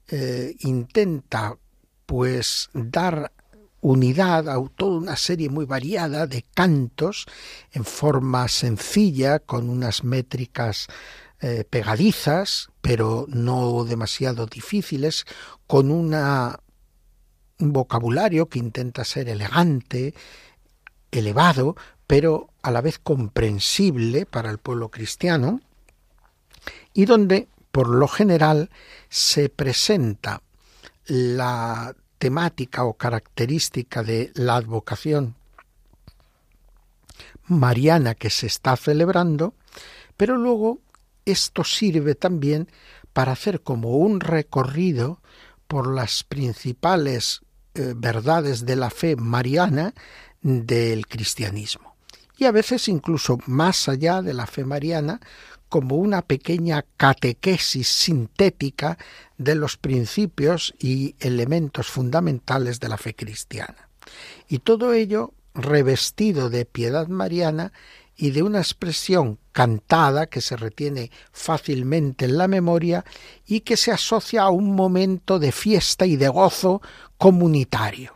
eh, 0.10 0.56
intenta 0.60 1.58
pues 2.06 2.70
dar 2.74 3.32
unidad 3.80 4.50
a 4.50 4.62
toda 4.76 4.98
una 4.98 5.16
serie 5.16 5.50
muy 5.50 5.66
variada 5.66 6.28
de 6.28 6.44
cantos 6.54 7.26
en 7.72 7.86
forma 7.86 8.48
sencilla, 8.48 9.40
con 9.40 9.70
unas 9.70 10.04
métricas 10.04 10.88
eh, 11.40 11.64
pegadizas, 11.70 12.70
pero 12.82 13.26
no 13.30 13.84
demasiado 13.86 14.46
difíciles, 14.46 15.26
con 15.68 15.92
un 15.92 16.16
vocabulario 17.60 18.50
que 18.50 18.60
intenta 18.60 19.06
ser 19.06 19.30
elegante, 19.30 20.14
elevado, 21.12 21.76
pero 22.08 22.50
a 22.62 22.72
la 22.72 22.82
vez 22.82 22.98
comprensible 22.98 24.26
para 24.26 24.50
el 24.50 24.58
pueblo 24.58 24.90
cristiano, 24.90 25.60
y 26.94 27.06
donde, 27.06 27.50
por 27.72 27.90
lo 27.90 28.08
general, 28.08 28.70
se 29.10 29.50
presenta 29.50 30.42
la 31.06 31.96
temática 32.18 32.86
o 32.86 32.94
característica 32.94 34.02
de 34.04 34.32
la 34.34 34.56
advocación 34.56 35.36
mariana 37.46 38.16
que 38.16 38.30
se 38.30 38.48
está 38.48 38.76
celebrando, 38.76 39.54
pero 40.16 40.38
luego 40.38 40.80
esto 41.26 41.64
sirve 41.64 42.16
también 42.16 42.68
para 43.14 43.34
hacer 43.34 43.62
como 43.62 43.98
un 43.98 44.20
recorrido 44.20 45.22
por 45.68 45.94
las 45.94 46.24
principales 46.24 47.42
eh, 47.74 47.94
verdades 47.96 48.66
de 48.66 48.76
la 48.76 48.90
fe 48.90 49.16
mariana 49.16 49.94
del 50.42 51.08
cristianismo 51.08 51.87
y 52.38 52.46
a 52.46 52.52
veces 52.52 52.88
incluso 52.88 53.38
más 53.46 53.90
allá 53.90 54.22
de 54.22 54.34
la 54.34 54.48
fe 54.48 54.64
mariana, 54.64 55.20
como 55.70 55.98
una 55.98 56.22
pequeña 56.22 56.86
catequesis 56.96 57.88
sintética 57.88 58.98
de 59.38 59.56
los 59.56 59.78
principios 59.78 60.74
y 60.80 61.16
elementos 61.20 61.88
fundamentales 61.88 62.80
de 62.80 62.90
la 62.90 62.98
fe 62.98 63.14
cristiana. 63.16 63.90
Y 64.48 64.60
todo 64.60 64.94
ello 64.94 65.34
revestido 65.54 66.50
de 66.50 66.66
piedad 66.66 67.08
mariana 67.08 67.74
y 68.16 68.32
de 68.32 68.44
una 68.44 68.60
expresión 68.60 69.38
cantada 69.52 70.28
que 70.28 70.42
se 70.42 70.56
retiene 70.56 71.12
fácilmente 71.32 72.26
en 72.26 72.38
la 72.38 72.48
memoria 72.48 73.06
y 73.46 73.62
que 73.62 73.78
se 73.78 73.92
asocia 73.92 74.44
a 74.44 74.50
un 74.50 74.76
momento 74.76 75.40
de 75.40 75.52
fiesta 75.52 76.06
y 76.06 76.16
de 76.16 76.28
gozo 76.28 76.82
comunitario. 77.18 78.14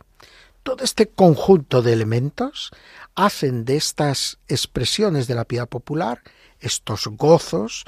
Todo 0.62 0.84
este 0.84 1.08
conjunto 1.08 1.82
de 1.82 1.92
elementos 1.92 2.70
hacen 3.14 3.64
de 3.64 3.76
estas 3.76 4.38
expresiones 4.48 5.26
de 5.26 5.34
la 5.34 5.44
piedad 5.44 5.68
popular, 5.68 6.22
estos 6.60 7.06
gozos 7.08 7.84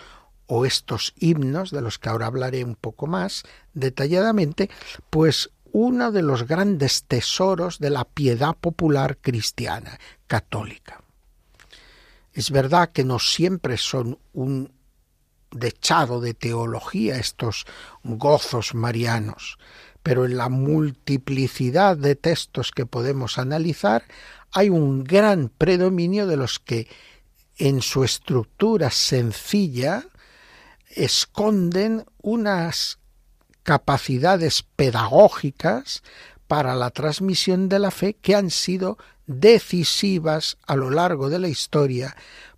o 0.46 0.66
estos 0.66 1.14
himnos, 1.18 1.70
de 1.70 1.80
los 1.80 1.98
que 1.98 2.08
ahora 2.08 2.26
hablaré 2.26 2.64
un 2.64 2.76
poco 2.76 3.06
más 3.06 3.44
detalladamente, 3.72 4.70
pues 5.10 5.50
uno 5.72 6.12
de 6.12 6.22
los 6.22 6.46
grandes 6.46 7.04
tesoros 7.04 7.78
de 7.78 7.90
la 7.90 8.04
piedad 8.04 8.54
popular 8.54 9.18
cristiana, 9.18 9.98
católica. 10.26 11.02
Es 12.32 12.50
verdad 12.50 12.90
que 12.92 13.04
no 13.04 13.18
siempre 13.18 13.76
son 13.76 14.18
un 14.32 14.72
dechado 15.50 16.20
de 16.20 16.34
teología 16.34 17.16
estos 17.16 17.64
gozos 18.02 18.74
marianos, 18.74 19.58
pero 20.04 20.26
en 20.26 20.36
la 20.36 20.50
multiplicidad 20.50 21.96
de 21.96 22.14
textos 22.14 22.72
que 22.72 22.84
podemos 22.84 23.38
analizar 23.38 24.04
hay 24.52 24.68
un 24.68 25.02
gran 25.02 25.48
predominio 25.48 26.26
de 26.26 26.36
los 26.36 26.60
que 26.60 26.88
en 27.56 27.80
su 27.80 28.04
estructura 28.04 28.90
sencilla 28.90 30.04
esconden 30.90 32.04
unas 32.20 32.98
capacidades 33.62 34.62
pedagógicas 34.76 36.02
para 36.46 36.74
la 36.74 36.90
transmisión 36.90 37.70
de 37.70 37.78
la 37.78 37.90
fe 37.90 38.12
que 38.12 38.34
han 38.34 38.50
sido 38.50 38.98
decisivas 39.26 40.58
a 40.66 40.76
lo 40.76 40.90
largo 40.90 41.30
de 41.30 41.38
la 41.38 41.48
historia 41.48 42.14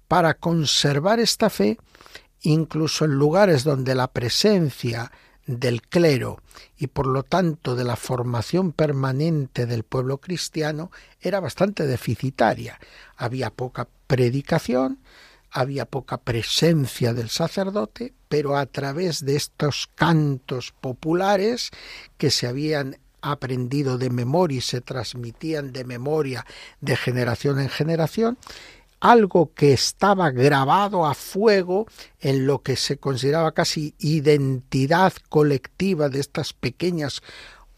para 0.09 0.35
conservar 0.35 1.21
esta 1.21 1.49
fe 1.49 1.79
incluso 2.41 3.05
en 3.05 3.13
lugares 3.13 3.63
donde 3.63 3.95
la 3.95 4.09
presencia 4.09 5.13
del 5.47 5.83
clero 5.83 6.41
y 6.77 6.89
por 6.89 7.07
lo 7.07 7.23
tanto 7.23 7.77
de 7.77 7.85
la 7.85 7.97
formación 7.97 8.73
permanente 8.73 9.67
del 9.67 9.85
pueblo 9.85 10.19
cristiano 10.19 10.91
era 11.21 11.41
bastante 11.41 11.87
deficitaria. 11.87 12.79
Había 13.17 13.51
poca 13.51 13.89
predicación, 14.07 14.99
había 15.51 15.87
poca 15.87 16.19
presencia 16.19 17.15
del 17.15 17.31
sacerdote, 17.31 18.13
pero 18.29 18.57
a 18.57 18.67
través 18.67 19.25
de 19.25 19.37
estos 19.37 19.89
cantos 19.95 20.75
populares 20.81 21.71
que 22.19 22.31
se 22.31 22.47
habían 22.47 22.99
aprendido 23.23 23.99
de 23.99 24.11
memoria 24.11 24.59
y 24.59 24.61
se 24.61 24.81
transmitían 24.81 25.73
de 25.73 25.85
memoria 25.85 26.47
de 26.81 26.97
generación 26.97 27.59
en 27.59 27.69
generación, 27.69 28.39
algo 29.01 29.53
que 29.55 29.73
estaba 29.73 30.31
grabado 30.31 31.07
a 31.07 31.15
fuego 31.15 31.87
en 32.21 32.47
lo 32.47 32.63
que 32.63 32.77
se 32.77 32.99
consideraba 32.99 33.53
casi 33.53 33.95
identidad 33.99 35.13
colectiva 35.29 36.09
de 36.09 36.21
estas 36.21 36.53
pequeñas 36.53 37.23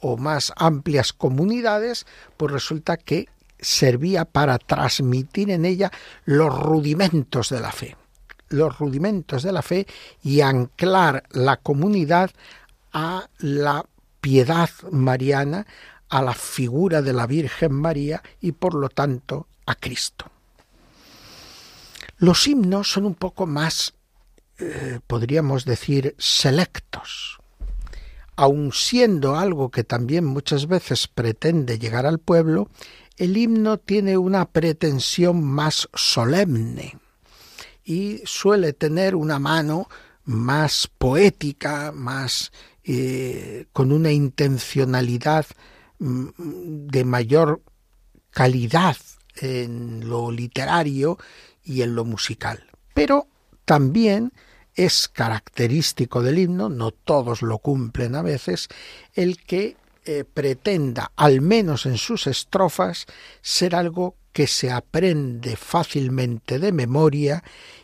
o 0.01 0.17
más 0.17 0.53
amplias 0.57 1.13
comunidades, 1.13 2.07
pues 2.37 2.53
resulta 2.53 2.97
que 2.97 3.29
servía 3.59 4.25
para 4.25 4.59
transmitir 4.59 5.51
en 5.51 5.65
ella 5.65 5.91
los 6.25 6.57
rudimentos 6.57 7.49
de 7.51 7.61
la 7.61 7.73
fe, 7.73 7.97
los 8.49 8.79
rudimentos 8.79 9.43
de 9.43 9.53
la 9.53 9.63
fe 9.63 9.87
y 10.23 10.41
anclar 10.41 11.25
la 11.31 11.57
comunidad 11.57 12.31
a 12.93 13.29
la 13.39 13.85
piedad 14.21 14.71
mariana, 14.91 15.67
a 16.09 16.23
la 16.23 16.35
figura 16.35 17.03
de 17.03 17.13
la 17.13 17.27
Virgen 17.27 17.73
María 17.73 18.23
y 18.41 18.53
por 18.53 18.75
lo 18.75 18.89
tanto 18.89 19.49
a 19.67 19.75
Cristo. 19.75 20.31
Los 22.19 22.47
himnos 22.49 22.91
son 22.91 23.07
un 23.07 23.15
poco 23.15 23.47
más, 23.47 23.95
eh, 24.59 24.99
podríamos 25.07 25.65
decir, 25.65 26.17
selectos. 26.19 27.39
Aun 28.35 28.73
siendo 28.73 29.37
algo 29.37 29.71
que 29.71 29.85
también 29.85 30.25
muchas 30.25 30.67
veces 30.67 31.09
pretende 31.09 31.79
llegar 31.79 32.07
al 32.07 32.19
pueblo, 32.19 32.69
el 33.17 33.37
himno 33.37 33.79
tiene 33.79 34.19
una 34.19 34.47
pretensión 34.47 35.43
más 35.45 35.89
solemne 35.95 36.99
y 37.85 38.21
suele 38.25 38.73
tener 38.73 39.15
una 39.15 39.39
mano 39.39 39.89
más 40.25 40.89
poética, 40.99 41.93
más 41.93 42.53
eh, 42.85 43.67
con 43.73 43.93
una 43.93 44.13
intencionalidad 44.13 45.47
mm, 45.99 46.29
de 46.37 47.05
mayor 47.05 47.63
calidad 48.31 48.97
en 49.41 50.09
lo 50.09 50.31
literario 50.31 51.19
y 51.69 51.83
en 51.83 51.95
lo 51.95 52.05
musical. 52.05 52.65
Pero 52.95 53.29
también 53.65 54.33
es 54.75 55.09
característico 55.09 56.23
del 56.23 56.39
himno, 56.39 56.69
no 56.69 56.91
todos 56.91 57.43
lo 57.43 57.59
cumplen 57.59 58.15
a 58.15 58.23
veces, 58.23 58.69
el 59.15 59.37
que 59.45 59.77
eh, 60.05 60.25
pretenda, 60.25 61.13
al 61.17 61.41
menos 61.41 61.85
en 61.85 61.99
sus 61.99 62.27
estrofas, 62.27 63.07
ser 63.43 63.75
algo 63.75 64.17
que 64.33 64.47
se 64.47 64.71
aprende 64.71 65.57
fácilmente 65.57 66.59
de 66.59 66.73
memoria 66.73 67.43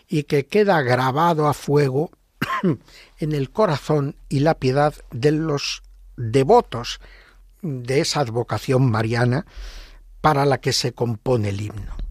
y 0.09 0.23
que 0.23 0.47
queda 0.47 0.81
grabado 0.83 1.49
a 1.49 1.55
fuego 1.55 2.11
en 3.19 3.33
el 3.33 3.51
corazón 3.51 4.17
y 4.29 4.41
la 4.41 4.55
piedad 4.55 4.95
de 5.11 5.33
los 5.33 5.83
devotos 6.17 7.01
de 7.61 8.01
esa 8.01 8.21
advocación 8.21 8.91
mariana 8.91 9.47
para 10.21 10.47
la 10.47 10.59
que 10.59 10.73
se 10.73 10.93
compone 10.93 11.49
el 11.49 11.61
himno. 11.61 12.04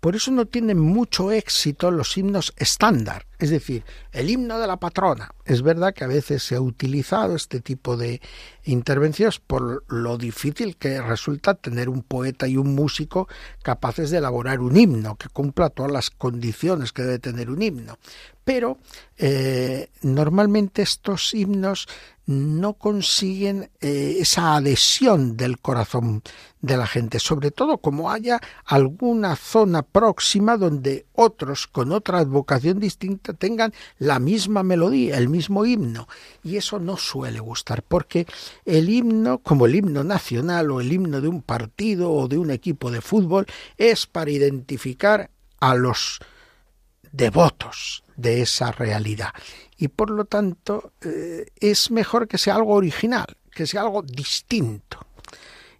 Por 0.00 0.16
eso 0.16 0.30
no 0.30 0.46
tienen 0.46 0.78
mucho 0.78 1.30
éxito 1.30 1.90
los 1.90 2.16
himnos 2.16 2.54
estándar, 2.56 3.26
es 3.38 3.50
decir, 3.50 3.84
el 4.12 4.30
himno 4.30 4.58
de 4.58 4.66
la 4.66 4.78
patrona. 4.78 5.34
Es 5.44 5.60
verdad 5.60 5.92
que 5.92 6.04
a 6.04 6.06
veces 6.06 6.42
se 6.42 6.56
ha 6.56 6.60
utilizado 6.62 7.36
este 7.36 7.60
tipo 7.60 7.98
de 7.98 8.22
intervenciones 8.64 9.40
por 9.40 9.84
lo 9.92 10.16
difícil 10.16 10.78
que 10.78 11.02
resulta 11.02 11.52
tener 11.52 11.90
un 11.90 12.02
poeta 12.02 12.48
y 12.48 12.56
un 12.56 12.74
músico 12.74 13.28
capaces 13.62 14.10
de 14.10 14.18
elaborar 14.18 14.60
un 14.60 14.74
himno 14.74 15.16
que 15.16 15.28
cumpla 15.28 15.68
todas 15.68 15.92
las 15.92 16.08
condiciones 16.08 16.92
que 16.92 17.02
debe 17.02 17.18
tener 17.18 17.50
un 17.50 17.60
himno. 17.60 17.98
Pero 18.42 18.78
eh, 19.18 19.90
normalmente 20.00 20.80
estos 20.80 21.34
himnos 21.34 21.88
no 22.30 22.74
consiguen 22.74 23.70
eh, 23.80 24.18
esa 24.20 24.54
adhesión 24.54 25.36
del 25.36 25.58
corazón 25.58 26.22
de 26.60 26.76
la 26.76 26.86
gente, 26.86 27.18
sobre 27.18 27.50
todo 27.50 27.78
como 27.78 28.10
haya 28.10 28.40
alguna 28.66 29.34
zona 29.34 29.82
próxima 29.82 30.56
donde 30.56 31.06
otros 31.14 31.66
con 31.66 31.90
otra 31.90 32.18
advocación 32.18 32.78
distinta 32.78 33.32
tengan 33.32 33.72
la 33.98 34.20
misma 34.20 34.62
melodía, 34.62 35.18
el 35.18 35.28
mismo 35.28 35.66
himno. 35.66 36.06
Y 36.44 36.56
eso 36.56 36.78
no 36.78 36.96
suele 36.96 37.40
gustar, 37.40 37.82
porque 37.82 38.26
el 38.64 38.88
himno, 38.88 39.38
como 39.38 39.66
el 39.66 39.74
himno 39.74 40.04
nacional 40.04 40.70
o 40.70 40.80
el 40.80 40.92
himno 40.92 41.20
de 41.20 41.28
un 41.28 41.42
partido 41.42 42.12
o 42.12 42.28
de 42.28 42.38
un 42.38 42.52
equipo 42.52 42.92
de 42.92 43.00
fútbol, 43.00 43.46
es 43.76 44.06
para 44.06 44.30
identificar 44.30 45.30
a 45.58 45.74
los 45.74 46.20
devotos 47.10 48.04
de 48.16 48.42
esa 48.42 48.70
realidad 48.70 49.30
y 49.80 49.88
por 49.88 50.10
lo 50.10 50.26
tanto 50.26 50.92
eh, 51.00 51.46
es 51.58 51.90
mejor 51.90 52.28
que 52.28 52.36
sea 52.36 52.54
algo 52.54 52.74
original, 52.74 53.38
que 53.50 53.66
sea 53.66 53.80
algo 53.80 54.02
distinto 54.02 54.98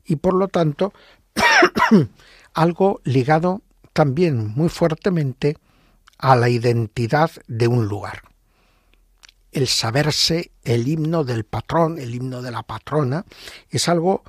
y 0.07 0.17
por 0.17 0.33
lo 0.33 0.49
tanto 0.49 0.95
algo 2.55 3.03
ligado 3.05 3.61
también 3.93 4.49
muy 4.57 4.71
fuertemente 4.71 5.59
a 6.17 6.35
la 6.35 6.49
identidad 6.49 7.31
de 7.47 7.69
un 7.69 7.89
lugar. 7.89 8.23
El 9.53 9.69
saberse 9.69 10.51
el 10.65 10.89
himno 10.89 11.23
del 11.23 11.45
patrón, 11.45 11.99
el 11.99 12.15
himno 12.15 12.41
de 12.41 12.53
la 12.53 12.63
patrona, 12.63 13.27
es 13.69 13.87
algo 13.87 14.23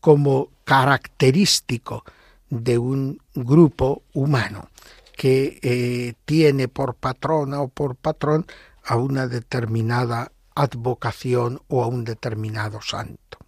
como 0.00 0.50
característico 0.64 2.04
de 2.50 2.76
un 2.76 3.20
grupo 3.34 4.02
humano 4.14 4.68
que 5.16 5.60
eh, 5.62 6.14
tiene 6.24 6.66
por 6.66 6.96
patrona 6.96 7.60
o 7.60 7.68
por 7.68 7.94
patrón 7.94 8.46
a 8.84 8.96
una 8.96 9.26
determinada 9.26 10.32
advocación 10.54 11.60
o 11.68 11.82
a 11.82 11.86
un 11.86 12.04
determinado 12.04 12.80
santo. 12.80 13.38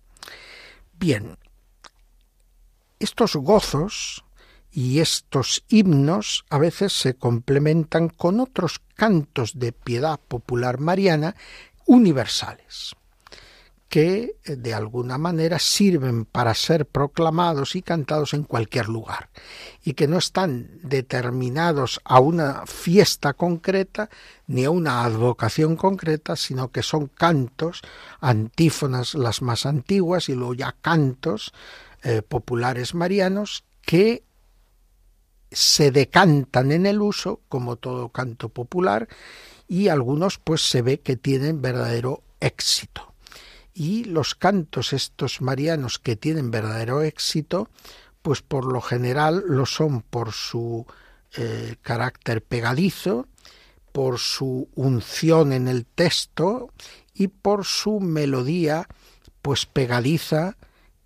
Bien, 0.99 1.37
estos 2.99 3.37
gozos 3.37 4.25
y 4.71 5.01
estos 5.01 5.65
himnos 5.69 6.45
a 6.51 6.59
veces 6.59 6.93
se 6.93 7.15
complementan 7.15 8.09
con 8.09 8.41
otros 8.41 8.81
cantos 8.95 9.59
de 9.59 9.73
piedad 9.73 10.19
popular 10.19 10.81
mariana 10.81 11.37
universales, 11.87 12.97
que 13.95 14.39
eh, 14.45 14.57
de 14.57 14.75
alguna 14.75 15.19
manera 15.19 15.61
sirven 15.61 16.25
para 16.25 16.53
ser 16.55 16.85
proclamados 16.85 17.77
y 17.77 17.83
cantados 17.83 18.35
en 18.35 18.43
cualquier 18.43 18.89
lugar 18.89 19.31
y 19.85 19.93
que 19.93 20.09
no 20.09 20.19
están 20.19 20.81
determinados 20.83 22.01
a 22.03 22.19
una 22.19 22.67
fiesta 22.67 23.35
concreta 23.35 24.11
ni 24.49 24.65
a 24.65 24.71
una 24.71 25.05
advocación 25.05 25.77
concreta, 25.77 26.35
sino 26.35 26.73
que 26.73 26.83
son 26.83 27.07
cantos, 27.07 27.83
antífonas 28.21 29.15
las 29.15 29.43
más 29.43 29.65
antiguas 29.65 30.29
y 30.29 30.35
luego 30.35 30.55
ya 30.55 30.75
cantos 30.81 31.53
eh, 32.03 32.23
populares 32.23 32.97
marianos 32.97 33.63
que 33.81 34.25
se 35.53 35.93
decantan 35.93 36.73
en 36.73 36.87
el 36.87 37.01
uso 37.01 37.43
como 37.49 37.77
todo 37.77 38.09
canto 38.09 38.49
popular 38.49 39.07
y 39.69 39.87
algunos 39.87 40.39
pues 40.39 40.69
se 40.69 40.83
ve 40.83 40.99
que 40.99 41.15
tienen 41.15 41.63
verdadero 41.63 42.25
éxito 42.41 43.14
y 43.75 44.05
los 44.05 44.35
cantos 44.37 44.93
estos 44.93 45.43
marianos 45.43 45.99
que 45.99 46.17
tienen 46.17 46.51
verdadero 46.51 47.03
éxito, 47.03 47.69
pues 48.23 48.41
por 48.41 48.73
lo 48.73 48.81
general 48.81 49.45
lo 49.47 49.67
son 49.67 50.03
por 50.03 50.33
su 50.33 50.87
eh, 51.37 51.77
carácter 51.83 52.43
pegadizo, 52.43 53.27
por 53.93 54.19
su 54.19 54.69
unción 54.75 55.53
en 55.53 55.69
el 55.69 55.85
texto 55.85 56.71
y 57.13 57.29
por 57.29 57.65
su 57.65 58.01
melodía 58.01 58.89
pues 59.43 59.67
pegadiza 59.67 60.57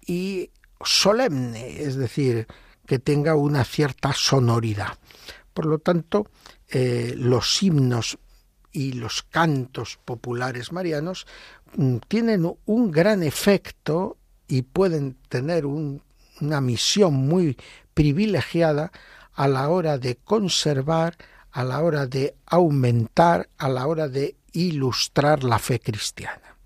y 0.06 0.50
solemne, 0.84 1.82
es 1.82 1.96
decir, 1.96 2.46
que 2.86 2.98
tenga 2.98 3.34
una 3.34 3.64
cierta 3.64 4.12
sonoridad. 4.12 4.98
Por 5.52 5.66
lo 5.66 5.78
tanto, 5.78 6.30
eh, 6.68 7.14
los 7.16 7.62
himnos 7.62 8.18
y 8.70 8.92
los 8.92 9.22
cantos 9.22 9.98
populares 10.04 10.72
marianos 10.72 11.26
tienen 12.08 12.50
un 12.66 12.90
gran 12.90 13.22
efecto 13.22 14.16
y 14.46 14.62
pueden 14.62 15.16
tener 15.28 15.66
una 15.66 16.60
misión 16.60 17.14
muy 17.14 17.56
privilegiada 17.94 18.90
a 19.34 19.48
la 19.48 19.68
hora 19.68 19.98
de 19.98 20.16
conservar, 20.16 21.16
a 21.52 21.64
la 21.64 21.82
hora 21.82 22.06
de 22.06 22.34
aumentar, 22.46 23.48
a 23.58 23.68
la 23.68 23.86
hora 23.86 24.08
de 24.08 24.36
ilustrar 24.52 25.44
la 25.44 25.58
fe 25.58 25.78
cristiana. 25.78 26.56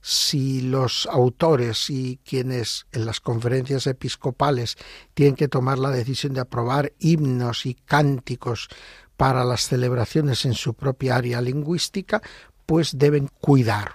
Si 0.00 0.62
los 0.62 1.06
autores 1.06 1.88
y 1.88 2.18
quienes 2.24 2.86
en 2.90 3.06
las 3.06 3.20
conferencias 3.20 3.86
episcopales 3.86 4.76
tienen 5.14 5.36
que 5.36 5.46
tomar 5.46 5.78
la 5.78 5.90
decisión 5.90 6.34
de 6.34 6.40
aprobar 6.40 6.92
himnos 6.98 7.66
y 7.66 7.74
cánticos 7.74 8.68
para 9.16 9.44
las 9.44 9.68
celebraciones 9.68 10.44
en 10.44 10.54
su 10.54 10.74
propia 10.74 11.14
área 11.14 11.40
lingüística, 11.40 12.20
pues 12.66 12.98
deben 12.98 13.28
cuidar 13.40 13.92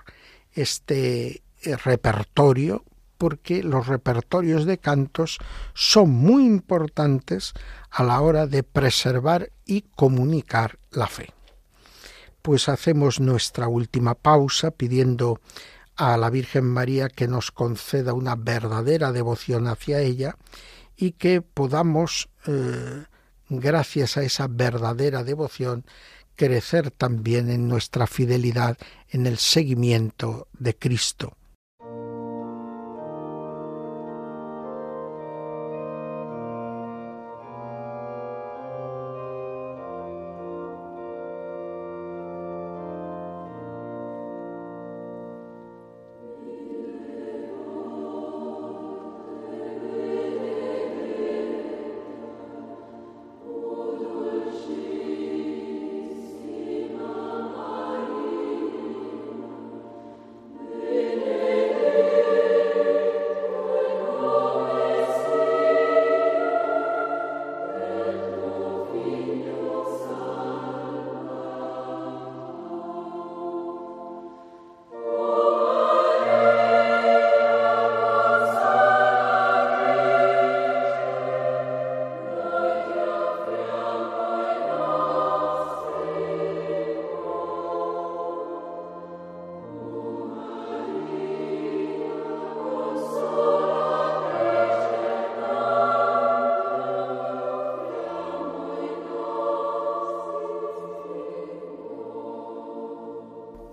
este 0.57 1.43
eh, 1.61 1.75
repertorio 1.77 2.83
porque 3.17 3.63
los 3.63 3.87
repertorios 3.87 4.65
de 4.65 4.77
cantos 4.77 5.39
son 5.73 6.11
muy 6.11 6.45
importantes 6.45 7.53
a 7.89 8.03
la 8.03 8.21
hora 8.21 8.45
de 8.45 8.63
preservar 8.63 9.51
y 9.65 9.81
comunicar 9.95 10.77
la 10.91 11.07
fe. 11.07 11.33
Pues 12.41 12.69
hacemos 12.69 13.19
nuestra 13.19 13.67
última 13.67 14.13
pausa 14.13 14.71
pidiendo 14.71 15.41
a 15.95 16.15
la 16.17 16.29
Virgen 16.29 16.65
María 16.65 17.09
que 17.09 17.27
nos 17.27 17.51
conceda 17.51 18.13
una 18.13 18.35
verdadera 18.35 19.11
devoción 19.11 19.67
hacia 19.67 19.99
ella 19.99 20.37
y 20.95 21.13
que 21.13 21.41
podamos 21.41 22.29
eh, 22.45 23.05
gracias 23.49 24.17
a 24.17 24.23
esa 24.23 24.47
verdadera 24.47 25.23
devoción, 25.23 25.85
crecer 26.37 26.91
también 26.91 27.49
en 27.49 27.67
nuestra 27.67 28.07
fidelidad 28.07 28.77
en 29.09 29.27
el 29.27 29.37
seguimiento 29.37 30.47
de 30.57 30.75
Cristo. 30.75 31.36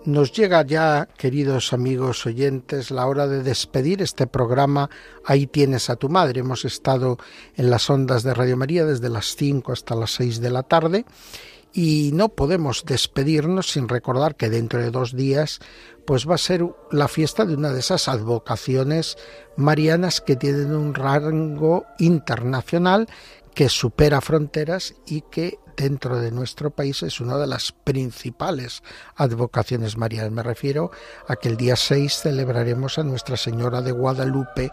Nos 0.05 0.33
llega 0.33 0.63
ya, 0.67 1.09
queridos 1.17 1.73
amigos 1.73 2.27
oyentes, 2.27 2.91
la 2.91 3.07
hora 3.07 3.27
de 3.27 3.43
despedir 3.43 4.03
este 4.03 4.27
programa. 4.27 4.91
Ahí 5.25 5.47
tienes 5.47 5.89
a 5.89 5.97
tu 5.97 6.11
madre. 6.11 6.41
Hemos 6.41 6.67
estado 6.67 7.17
en 7.57 7.71
las 7.71 7.89
ondas 7.89 8.23
de 8.23 8.35
Radio 8.35 8.59
María 8.59 8.85
desde 8.85 9.09
las 9.09 9.35
5 9.35 9.73
hasta 9.73 9.95
las 9.95 10.11
6 10.11 10.43
de 10.43 10.51
la 10.51 10.63
tarde 10.63 11.07
y 11.73 12.11
no 12.13 12.29
podemos 12.29 12.85
despedirnos 12.85 13.71
sin 13.71 13.89
recordar 13.89 14.37
que 14.37 14.51
dentro 14.51 14.79
de 14.79 14.91
dos 14.91 15.17
días 15.17 15.61
pues 16.07 16.29
va 16.29 16.35
a 16.35 16.39
ser 16.39 16.67
la 16.93 17.09
fiesta 17.09 17.47
de 17.47 17.55
una 17.55 17.73
de 17.73 17.81
esas 17.81 18.07
advocaciones 18.07 19.17
marianas 19.57 20.21
que 20.21 20.37
tienen 20.37 20.75
un 20.75 20.95
rango 20.95 21.87
internacional 21.99 23.09
que 23.55 23.71
supera 23.71 24.21
fronteras 24.21 24.95
y 25.07 25.23
que 25.23 25.59
dentro 25.77 26.19
de 26.19 26.31
nuestro 26.31 26.71
país 26.71 27.03
es 27.03 27.21
una 27.21 27.37
de 27.37 27.47
las 27.47 27.73
principales 27.73 28.83
advocaciones 29.17 29.97
marianas. 29.97 30.33
Me 30.33 30.43
refiero 30.43 30.91
a 31.29 31.37
que 31.37 31.49
el 31.49 31.57
día 31.57 31.77
6 31.77 32.21
celebraremos 32.23 32.99
a 32.99 33.05
Nuestra 33.05 33.37
Señora 33.37 33.83
de 33.83 33.93
Guadalupe 33.93 34.71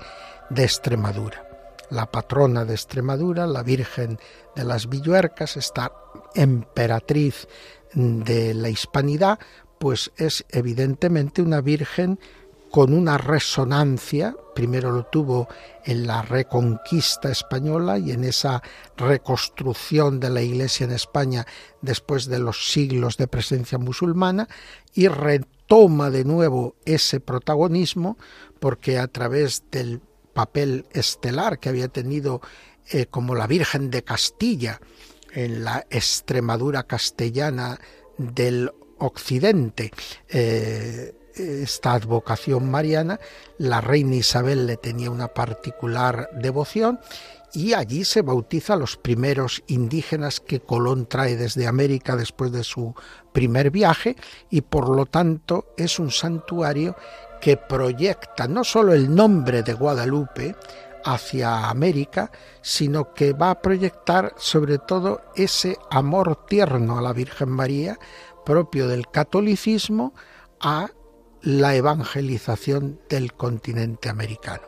de 0.50 0.64
Extremadura. 0.64 1.48
La 1.90 2.10
patrona 2.10 2.64
de 2.66 2.74
Extremadura, 2.74 3.46
la 3.48 3.64
Virgen 3.64 4.20
de 4.56 4.64
las 4.64 4.88
Villuercas, 4.88 5.58
esta 5.58 5.92
emperatriz 6.36 7.48
de 7.94 8.54
la 8.54 8.70
hispanidad, 8.70 9.40
pues 9.80 10.12
es 10.16 10.46
evidentemente 10.50 11.42
una 11.42 11.60
Virgen 11.62 12.20
con 12.72 12.94
una 12.94 13.18
resonancia, 13.18 14.34
primero 14.56 14.92
lo 14.92 15.04
tuvo 15.04 15.50
en 15.84 16.08
la 16.08 16.22
reconquista 16.22 17.30
española 17.30 18.00
y 18.00 18.12
en 18.12 18.24
esa 18.24 18.64
reconstrucción 18.96 20.22
de 20.22 20.30
la 20.30 20.42
Iglesia 20.42 20.86
en 20.86 20.92
España 20.92 21.46
después 21.82 22.28
de 22.28 22.40
los 22.40 22.72
siglos 22.72 23.18
de 23.18 23.28
presencia 23.28 23.78
musulmana, 23.78 24.48
y 24.94 25.10
retoma 25.10 26.10
de 26.10 26.24
nuevo 26.24 26.76
ese 26.86 27.20
protagonismo 27.20 28.18
porque 28.60 28.98
a 28.98 29.08
través 29.08 29.64
del 29.70 30.02
papel 30.34 30.86
estelar 30.92 31.60
que 31.60 31.70
había 31.70 31.90
tenido 31.90 32.42
eh, 32.90 33.06
como 33.06 33.36
la 33.36 33.48
Virgen 33.48 33.92
de 33.92 34.04
Castilla 34.04 34.80
en 35.34 35.66
la 35.66 35.86
Extremadura 35.90 36.84
castellana 36.84 37.80
del 38.18 38.72
Occidente, 38.98 39.92
eh, 40.30 41.14
esta 41.36 41.94
advocación 41.94 42.70
mariana, 42.70 43.20
la 43.58 43.82
reina 43.82 44.16
Isabel 44.16 44.68
le 44.68 44.78
tenía 44.78 45.12
una 45.12 45.30
particular 45.30 46.30
devoción 46.34 47.00
y 47.54 47.74
allí 47.74 48.06
se 48.06 48.22
bautiza 48.22 48.74
a 48.74 48.78
los 48.78 48.98
primeros 48.98 49.64
indígenas 49.68 50.40
que 50.40 50.62
Colón 50.62 51.06
trae 51.08 51.36
desde 51.36 51.68
América 51.68 52.16
después 52.16 52.52
de 52.52 52.64
su 52.64 52.96
primer 53.34 53.72
viaje 53.72 54.16
y 54.50 54.62
por 54.62 54.90
lo 54.90 55.06
tanto 55.06 55.74
es 55.78 56.00
un 56.00 56.12
santuario 56.12 56.96
que 57.42 57.58
proyecta 57.58 58.48
no 58.48 58.64
solo 58.64 58.94
el 58.94 59.14
nombre 59.14 59.64
de 59.64 59.74
Guadalupe 59.74 60.56
hacia 61.04 61.70
América, 61.70 62.32
sino 62.62 63.14
que 63.14 63.34
va 63.34 63.50
a 63.52 63.62
proyectar 63.62 64.34
sobre 64.38 64.78
todo 64.78 65.22
ese 65.36 65.78
amor 65.90 66.46
tierno 66.46 67.00
a 67.00 67.02
la 67.02 67.14
Virgen 67.14 67.50
María 67.50 67.98
propio 68.46 68.88
del 68.88 69.08
catolicismo 69.10 70.14
a 70.60 70.90
la 71.42 71.76
evangelización 71.76 73.00
del 73.10 73.34
continente 73.34 74.10
americano. 74.10 74.64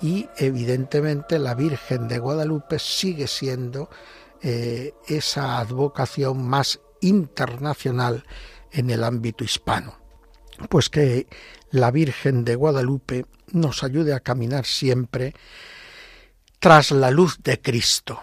Y 0.00 0.28
evidentemente 0.36 1.38
la 1.38 1.54
Virgen 1.54 2.08
de 2.08 2.18
Guadalupe 2.18 2.78
sigue 2.78 3.26
siendo 3.26 3.90
eh, 4.42 4.94
esa 5.06 5.58
advocación 5.58 6.46
más 6.46 6.80
internacional 7.00 8.24
en 8.72 8.90
el 8.90 9.04
ámbito 9.04 9.44
hispano. 9.44 9.98
Pues 10.68 10.88
que 10.88 11.26
la 11.70 11.90
Virgen 11.90 12.44
de 12.44 12.54
Guadalupe 12.54 13.26
nos 13.52 13.82
ayude 13.82 14.14
a 14.14 14.20
caminar 14.20 14.64
siempre 14.64 15.34
tras 16.58 16.90
la 16.90 17.10
luz 17.10 17.38
de 17.42 17.60
Cristo, 17.60 18.20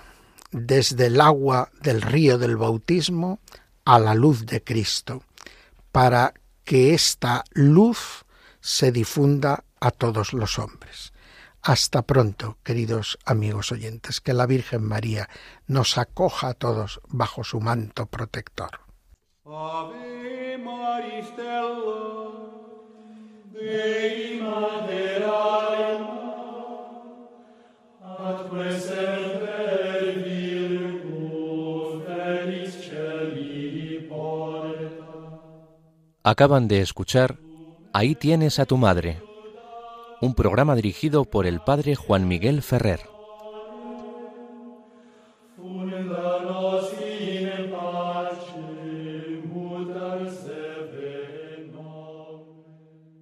desde 0.52 1.08
el 1.08 1.22
agua 1.22 1.72
del 1.82 2.02
río 2.02 2.38
del 2.38 2.58
bautismo 2.58 3.40
a 3.86 4.00
la 4.00 4.16
luz 4.16 4.46
de 4.46 4.64
Cristo, 4.64 5.24
para 5.92 6.34
que 6.64 6.94
esta 6.94 7.44
luz 7.52 8.26
se 8.60 8.92
difunda 8.92 9.64
a 9.80 9.92
todos 9.92 10.34
los 10.34 10.60
hombres. 10.60 11.14
Hasta 11.62 12.02
pronto, 12.02 12.58
queridos 12.64 13.18
amigos 13.26 13.72
oyentes, 13.72 14.20
que 14.20 14.34
la 14.34 14.46
Virgen 14.46 14.84
María 14.84 15.30
nos 15.66 15.98
acoja 15.98 16.50
a 16.50 16.54
todos 16.54 17.00
bajo 17.08 17.44
su 17.44 17.62
manto 17.62 18.06
protector. 18.06 18.82
Acaban 36.26 36.70
de 36.70 36.80
escuchar 36.80 37.38
Ahí 37.92 38.16
tienes 38.16 38.58
a 38.58 38.66
tu 38.66 38.78
madre, 38.78 39.22
un 40.22 40.34
programa 40.34 40.74
dirigido 40.74 41.26
por 41.26 41.46
el 41.46 41.60
padre 41.60 41.96
Juan 41.96 42.30
Miguel 42.30 42.62
Ferrer. 42.62 43.13